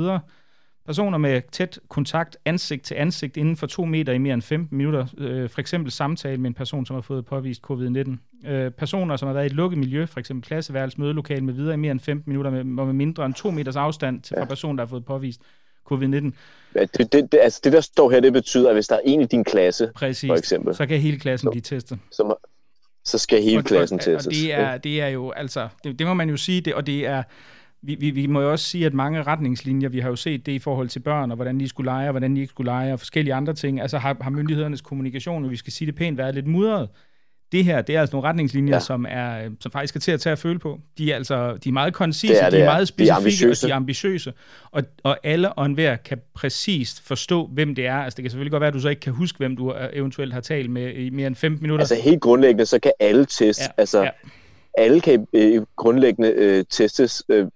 [0.86, 4.78] Personer med tæt kontakt ansigt til ansigt inden for to meter i mere end 15
[4.78, 8.48] minutter, øh, for eksempel samtale med en person, som har fået påvist covid-19.
[8.48, 11.74] Øh, personer, som har været i et lukket miljø, for eksempel klasseværelse, mødelokale med videre
[11.74, 14.78] i mere end 15 minutter, med, med mindre end to meters afstand til fra personen,
[14.78, 15.40] der har fået påvist
[15.92, 16.30] covid-19.
[16.74, 19.00] Ja, det, det, det, altså det, der står her, det betyder, at hvis der er
[19.04, 20.28] en i din klasse, Præcis.
[20.28, 21.98] for eksempel, så kan hele klassen blive testet.
[22.12, 22.34] Så,
[23.04, 24.26] så skal hele og, klassen og, testes.
[24.26, 26.86] Og det er, det er jo, altså, det, det må man jo sige, det, og
[26.86, 27.22] det er,
[27.86, 30.52] vi, vi, vi må jo også sige, at mange retningslinjer, vi har jo set det
[30.52, 32.92] i forhold til børn, og hvordan de skulle lege, og hvordan de ikke skulle lege,
[32.92, 36.18] og forskellige andre ting, altså har, har myndighedernes kommunikation, og vi skal sige det pænt,
[36.18, 36.88] været lidt mudret.
[37.52, 38.80] Det her, det er altså nogle retningslinjer, ja.
[38.80, 40.80] som, er, som faktisk er til at tage at føle på.
[40.98, 43.50] De er altså de er meget koncise, det er, det de er meget specifikke, de
[43.50, 44.32] og de er ambitiøse.
[44.70, 47.96] Og, og alle og enhver kan præcist forstå, hvem det er.
[47.96, 50.32] Altså det kan selvfølgelig godt være, at du så ikke kan huske, hvem du eventuelt
[50.32, 51.82] har talt med i mere end 15 minutter.
[51.82, 53.62] Altså helt grundlæggende, så kan alle teste.
[53.62, 53.68] Ja.
[53.76, 54.10] Altså, ja
[54.76, 57.46] alle kan øh, grundlæggende øh, testes øh,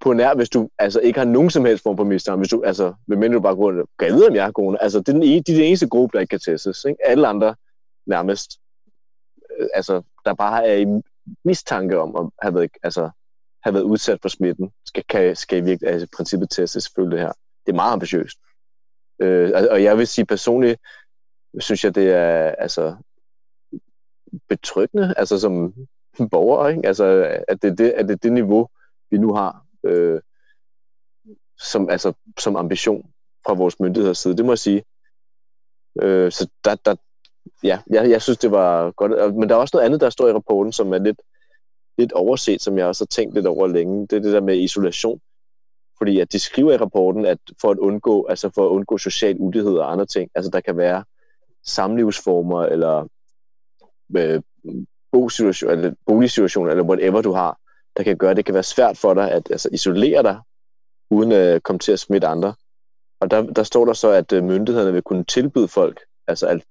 [0.00, 2.38] på nær, hvis du altså ikke har nogen som helst form for mistanke.
[2.38, 4.78] Hvis du, altså, medmindre du bare går rundt og vide, om jeg er corona.
[4.80, 6.84] Altså, det er den, e, de er den eneste gruppe, der ikke kan testes.
[6.84, 7.06] Ikke?
[7.06, 7.54] Alle andre
[8.06, 8.58] nærmest,
[9.58, 10.86] øh, altså, der bare er i
[11.44, 13.10] mistanke om at have været, altså,
[13.62, 17.18] have været udsat for smitten, skal, kan, skal i virkelig, altså, i princippet testes selvfølgelig
[17.18, 17.32] det her.
[17.66, 18.38] Det er meget ambitiøst.
[19.22, 20.80] Øh, og jeg vil sige personligt,
[21.60, 22.96] synes jeg, det er altså,
[24.48, 25.74] betryggende, altså som
[26.26, 26.86] borgere, ikke?
[26.86, 27.04] Altså,
[27.48, 28.68] at det, det, at det er det niveau,
[29.10, 30.20] vi nu har øh,
[31.58, 33.10] som, altså, som ambition
[33.46, 34.36] fra vores myndigheders side.
[34.36, 34.84] Det må jeg sige.
[36.02, 36.94] Øh, så der, der,
[37.62, 39.34] ja, jeg, jeg synes, det var godt.
[39.34, 41.22] Men der er også noget andet, der står i rapporten, som er lidt,
[41.98, 44.06] lidt overset, som jeg også har tænkt lidt over længe.
[44.06, 45.20] Det er det der med isolation.
[45.98, 49.36] Fordi at de skriver i rapporten, at for at undgå, altså for at undgå social
[49.38, 51.04] ulighed og andre ting, altså der kan være
[51.64, 53.08] samlivsformer eller
[54.16, 54.42] øh,
[55.12, 57.58] bosituation, eller boligsituation, eller whatever du har,
[57.96, 60.38] der kan gøre, det kan være svært for dig at altså, isolere dig,
[61.10, 62.54] uden at komme til at smitte andre.
[63.20, 66.62] Og der, der står der så, at øh, myndighederne vil kunne tilbyde folk altså al-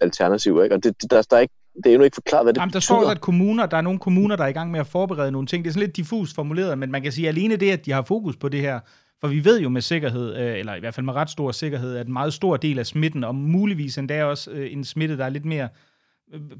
[0.00, 0.74] alternativer, ikke?
[0.74, 2.80] Og det, der, der er ikke, det er endnu ikke forklaret, hvad det Jamen, der
[2.80, 5.46] står at kommuner, der er nogle kommuner, der er i gang med at forberede nogle
[5.46, 5.64] ting.
[5.64, 7.92] Det er sådan lidt diffust formuleret, men man kan sige, at alene det, at de
[7.92, 8.80] har fokus på det her,
[9.20, 11.96] for vi ved jo med sikkerhed, øh, eller i hvert fald med ret stor sikkerhed,
[11.96, 15.24] at en meget stor del af smitten, og muligvis endda også øh, en smitte, der
[15.24, 15.68] er lidt mere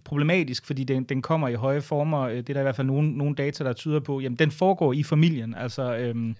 [0.04, 2.20] problematisk, fordi den, den kommer i høje former.
[2.20, 4.20] Øh, det er der i hvert fald nogle, nogle data, der tyder på.
[4.20, 5.54] Jamen, den foregår i familien.
[5.54, 6.36] Altså, øhm,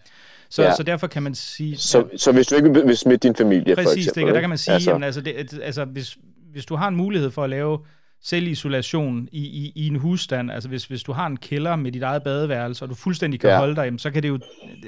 [0.48, 0.74] så, ja.
[0.74, 1.76] så derfor kan man sige...
[1.76, 4.22] Så, ja, så hvis du ikke vil smitte din familie, præcis, for eksempel...
[4.22, 6.18] Præcis, der kan man sige, altså, jamen, altså, det, altså hvis,
[6.52, 7.78] hvis du har en mulighed for at lave
[8.22, 12.02] selvisolation i, i, i en husstand, altså hvis, hvis du har en kælder med dit
[12.02, 13.58] eget badeværelse, og du fuldstændig kan ja.
[13.58, 14.38] holde dig, jamen, så kan det jo,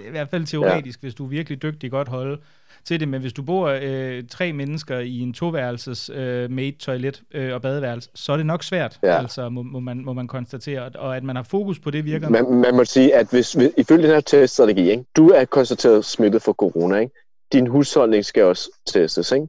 [0.08, 1.06] i hvert fald teoretisk, ja.
[1.06, 2.38] hvis du er virkelig dygtig, godt holde
[2.84, 7.22] til det, men hvis du bor øh, tre mennesker i en toværelses øh, made toilet
[7.34, 9.18] øh, og badeværelse, så er det nok svært, ja.
[9.18, 12.28] altså må, må, man, må man konstatere, og at man har fokus på det virker.
[12.28, 16.04] Man, man må sige, at hvis, hvis ifølge den her teststrategi, ikke, du er konstateret
[16.04, 17.12] smittet for corona, ikke?
[17.52, 19.48] din husholdning skal også testes, ikke?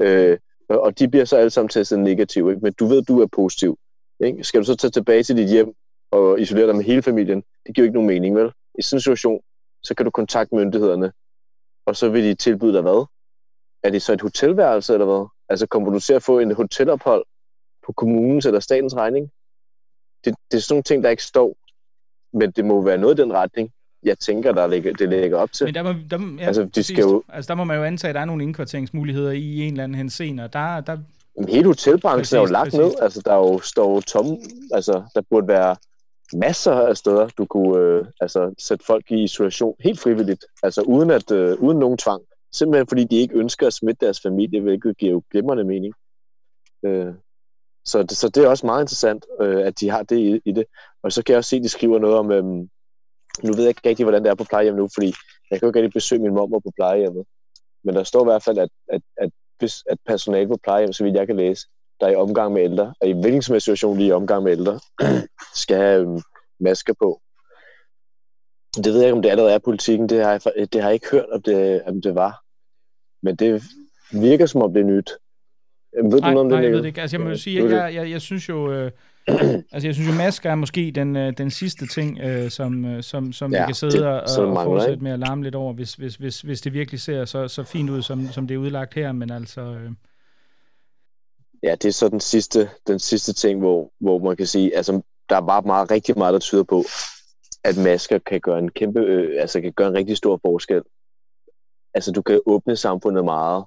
[0.00, 2.60] Øh, og de bliver så alle sammen testet negativ, ikke?
[2.62, 3.78] men du ved, at du er positiv.
[4.24, 4.44] Ikke?
[4.44, 5.72] Skal du så tage tilbage til dit hjem
[6.10, 7.42] og isolere dig med hele familien?
[7.66, 8.52] Det giver ikke nogen mening, vel?
[8.78, 9.40] I sådan en situation,
[9.82, 11.12] så kan du kontakte myndighederne
[11.86, 13.06] og så vil de tilbyde dig hvad?
[13.82, 15.26] Er det så et hotelværelse eller hvad?
[15.48, 17.24] Altså kommer du til at få en hotelophold
[17.86, 19.30] på kommunens eller statens regning?
[20.24, 21.56] Det, det er sådan nogle ting, der ikke står.
[22.32, 23.70] Men det må være noget i den retning,
[24.02, 25.64] jeg tænker, der ligger, det ligger op til.
[25.66, 27.22] Men der må, der, ja, altså, de skal jo...
[27.28, 29.98] altså, der må man jo antage, at der er nogle indkvarteringsmuligheder i en eller anden
[29.98, 30.48] henseende.
[30.52, 30.98] Der, der...
[31.48, 32.78] Hele hotelbranchen er jo lagt præcis.
[32.78, 32.92] ned.
[33.02, 34.26] Altså, der er jo, står jo tom.
[34.72, 35.76] Altså, der burde være
[36.32, 41.10] masser af steder, du kunne øh, altså, sætte folk i isolation helt frivilligt, altså uden,
[41.10, 42.22] at, øh, uden nogen tvang.
[42.52, 45.94] Simpelthen fordi de ikke ønsker at smitte deres familie, hvilket giver jo glimrende mening.
[46.84, 47.14] Øh,
[47.84, 50.52] så, det, så det er også meget interessant, øh, at de har det i, i
[50.52, 50.64] det.
[51.02, 52.44] Og så kan jeg også se, at de skriver noget om, øh,
[53.44, 55.12] nu ved jeg ikke rigtig, hvordan det er på plejehjem nu, fordi
[55.50, 57.24] jeg kan jo ikke rigtig besøge min mor på plejehjemmet.
[57.84, 61.04] Men der står i hvert fald, at, at, at, hvis, at personale på plejehjem, så
[61.04, 61.66] vidt jeg kan læse,
[62.02, 64.52] der er i omgang med ældre, og i hvilken som situation lige i omgang med
[64.52, 64.80] ældre,
[65.62, 66.20] skal have øhm,
[66.60, 67.20] masker på.
[68.76, 70.08] Det ved jeg ikke, om det allerede er politikken.
[70.08, 72.42] Det har jeg, det har jeg ikke hørt, om det, om det var.
[73.22, 73.62] Men det
[74.12, 75.10] virker som om det er nyt.
[76.02, 76.64] Ved nej, du noget om nej, det?
[76.64, 77.00] Jeg ved det ikke.
[77.00, 78.72] Altså, jeg må sige, jeg, jeg, jeg, jeg synes jo...
[78.72, 78.90] Øh,
[79.72, 83.02] altså, jeg synes jo, masker er måske den, øh, den sidste ting, øh, som, øh,
[83.02, 85.72] som, som ja, vi kan sidde det, og, og fortsætte med at larme lidt over,
[85.72, 88.58] hvis, hvis, hvis, hvis det virkelig ser så, så fint ud, som, som det er
[88.58, 89.12] udlagt her.
[89.12, 89.60] Men altså...
[89.60, 89.90] Øh,
[91.62, 95.02] ja, det er så den sidste, den sidste ting, hvor, hvor man kan sige, altså
[95.28, 96.84] der er bare meget, rigtig meget, der tyder på,
[97.64, 100.82] at masker kan gøre en kæmpe, øh, altså kan gøre en rigtig stor forskel.
[101.94, 103.64] Altså du kan åbne samfundet meget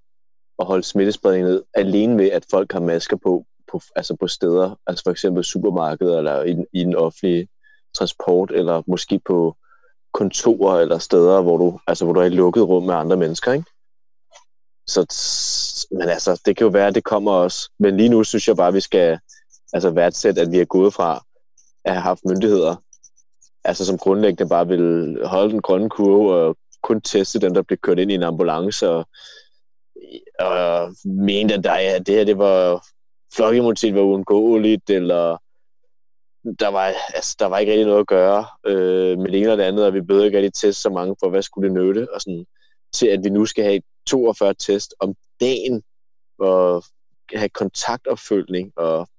[0.58, 4.80] og holde smittespredningen ned, alene ved, at folk har masker på, på, altså på steder,
[4.88, 7.48] altså for eksempel supermarkeder, eller i, i den offentlige
[7.98, 9.56] transport, eller måske på
[10.14, 13.54] kontorer eller steder, hvor du, altså hvor du er i lukket rum med andre mennesker,
[13.54, 13.66] ikke?
[14.88, 15.06] Så,
[15.92, 17.70] men altså, det kan jo være, at det kommer også.
[17.80, 19.20] Men lige nu synes jeg bare, at vi skal
[19.74, 21.26] altså værdsætte, at vi er gået fra
[21.86, 22.76] at have haft myndigheder,
[23.64, 27.78] altså som grundlæggende bare vil holde den grønne kurve og kun teste dem, der blev
[27.78, 29.06] kørt ind i en ambulance, og,
[30.40, 32.88] og mente, at der, ja, det her det var
[33.36, 35.38] flokimmunitet var uundgåeligt, eller
[36.60, 39.56] der var, altså, der var ikke rigtig noget at gøre øh, med det ene eller
[39.56, 42.08] det andet, og vi bød ikke rigtig teste så mange for, hvad skulle det nytte,
[42.14, 42.46] og sådan,
[42.94, 45.84] til at vi nu skal have 42 test om dagen,
[46.40, 46.84] og
[47.34, 49.10] have kontaktopfølgning, og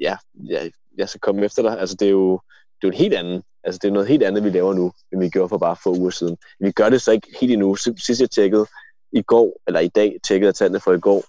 [0.00, 1.80] ja, jeg, jeg skal komme efter dig.
[1.80, 2.32] Altså, det er jo,
[2.80, 4.92] det er jo en helt anden, altså, det er noget helt andet, vi laver nu,
[5.12, 6.36] end vi gjorde for bare få uger siden.
[6.60, 7.76] Vi gør det så ikke helt endnu.
[7.76, 8.66] Sidst jeg tjekkede
[9.12, 11.24] i går, eller i dag, tjekkede jeg tallene for i går,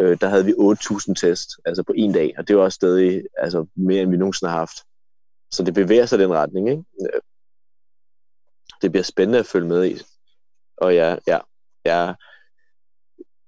[0.00, 3.22] øh, der havde vi 8.000 test, altså på en dag, og det var også stadig
[3.38, 4.84] altså, mere, end vi nogensinde har haft.
[5.50, 6.84] Så det bevæger sig i den retning, ikke?
[7.00, 7.20] Øh,
[8.82, 9.98] det bliver spændende at følge med i.
[10.76, 11.38] Og ja, ja,
[11.86, 12.14] ja,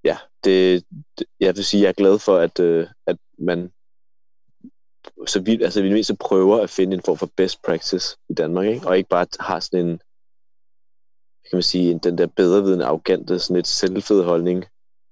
[0.04, 0.84] ja det,
[1.18, 3.70] det, jeg vil sige, jeg er glad for, at, øh, at man
[5.26, 8.66] så vi, altså vi mindst prøver at finde en form for best practice i Danmark,
[8.66, 8.88] ikke?
[8.88, 9.98] og ikke bare har sådan en,
[11.50, 14.64] kan man sige, den der bedrevidende, arrogante, sådan et selvfed holdning,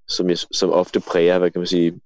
[0.09, 2.01] som, jeg, som ofte præger, hvad kan man sige,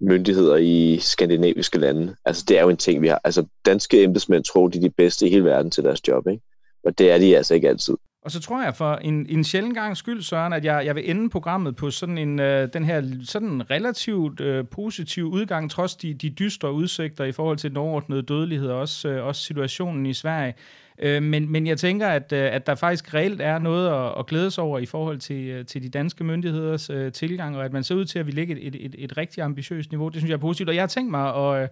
[0.00, 2.16] myndigheder i skandinaviske lande.
[2.24, 3.20] Altså, det er jo en ting, vi har.
[3.24, 6.42] Altså, danske embedsmænd tror, de er de bedste i hele verden til deres job, ikke?
[6.84, 7.96] Og det er de altså ikke altid.
[8.26, 11.10] Og så tror jeg for en, en sjældent gang skyld, Søren, at jeg, jeg vil
[11.10, 16.14] ende programmet på sådan en øh, den her sådan relativt øh, positiv udgang, trods de,
[16.14, 20.14] de dystre udsigter i forhold til den overordnede dødelighed, og også, øh, også situationen i
[20.14, 20.54] Sverige.
[20.98, 24.26] Øh, men, men jeg tænker, at, øh, at der faktisk reelt er noget at, at
[24.26, 27.84] glædes over i forhold til, øh, til de danske myndigheders øh, tilgang, og at man
[27.84, 30.08] ser ud til, at vi ligger et, et, et, et rigtig ambitiøst niveau.
[30.08, 31.62] Det synes jeg er positivt, og jeg har tænkt mig at...
[31.62, 31.68] Øh,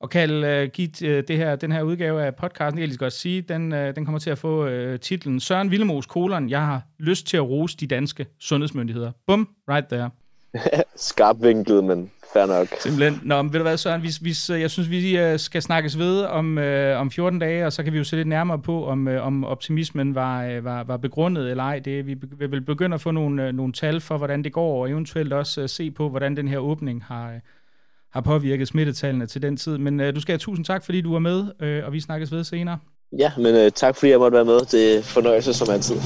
[0.00, 3.12] og kalde uh, give uh, det her, den her udgave af podcasten, jeg lige godt
[3.12, 6.82] sige, den, uh, den kommer til at få uh, titlen Søren Villemos kolon, jeg har
[6.98, 9.12] lyst til at rose de danske sundhedsmyndigheder.
[9.26, 10.10] Bum, right there.
[10.96, 12.68] Skarp vinklet, men fair nok.
[12.80, 13.20] Simpelthen.
[13.24, 16.58] Nå, men ved du hvad, Søren, hvis, hvis, jeg synes, vi skal snakkes ved om,
[16.58, 19.26] uh, om 14 dage, og så kan vi jo se lidt nærmere på, om, uh,
[19.26, 21.78] om optimismen var, uh, var, var begrundet eller ej.
[21.78, 24.90] Det, vi vil begynde at få nogle, uh, nogle tal for, hvordan det går, og
[24.90, 27.40] eventuelt også uh, se på, hvordan den her åbning har, uh,
[28.14, 29.78] har påvirket smittetallene til den tid.
[29.78, 32.32] Men øh, du skal have tusind tak, fordi du var med, øh, og vi snakkes
[32.32, 32.78] ved senere.
[33.18, 34.60] Ja, men øh, tak fordi jeg måtte være med.
[34.60, 35.96] Det er fornøjelse som altid.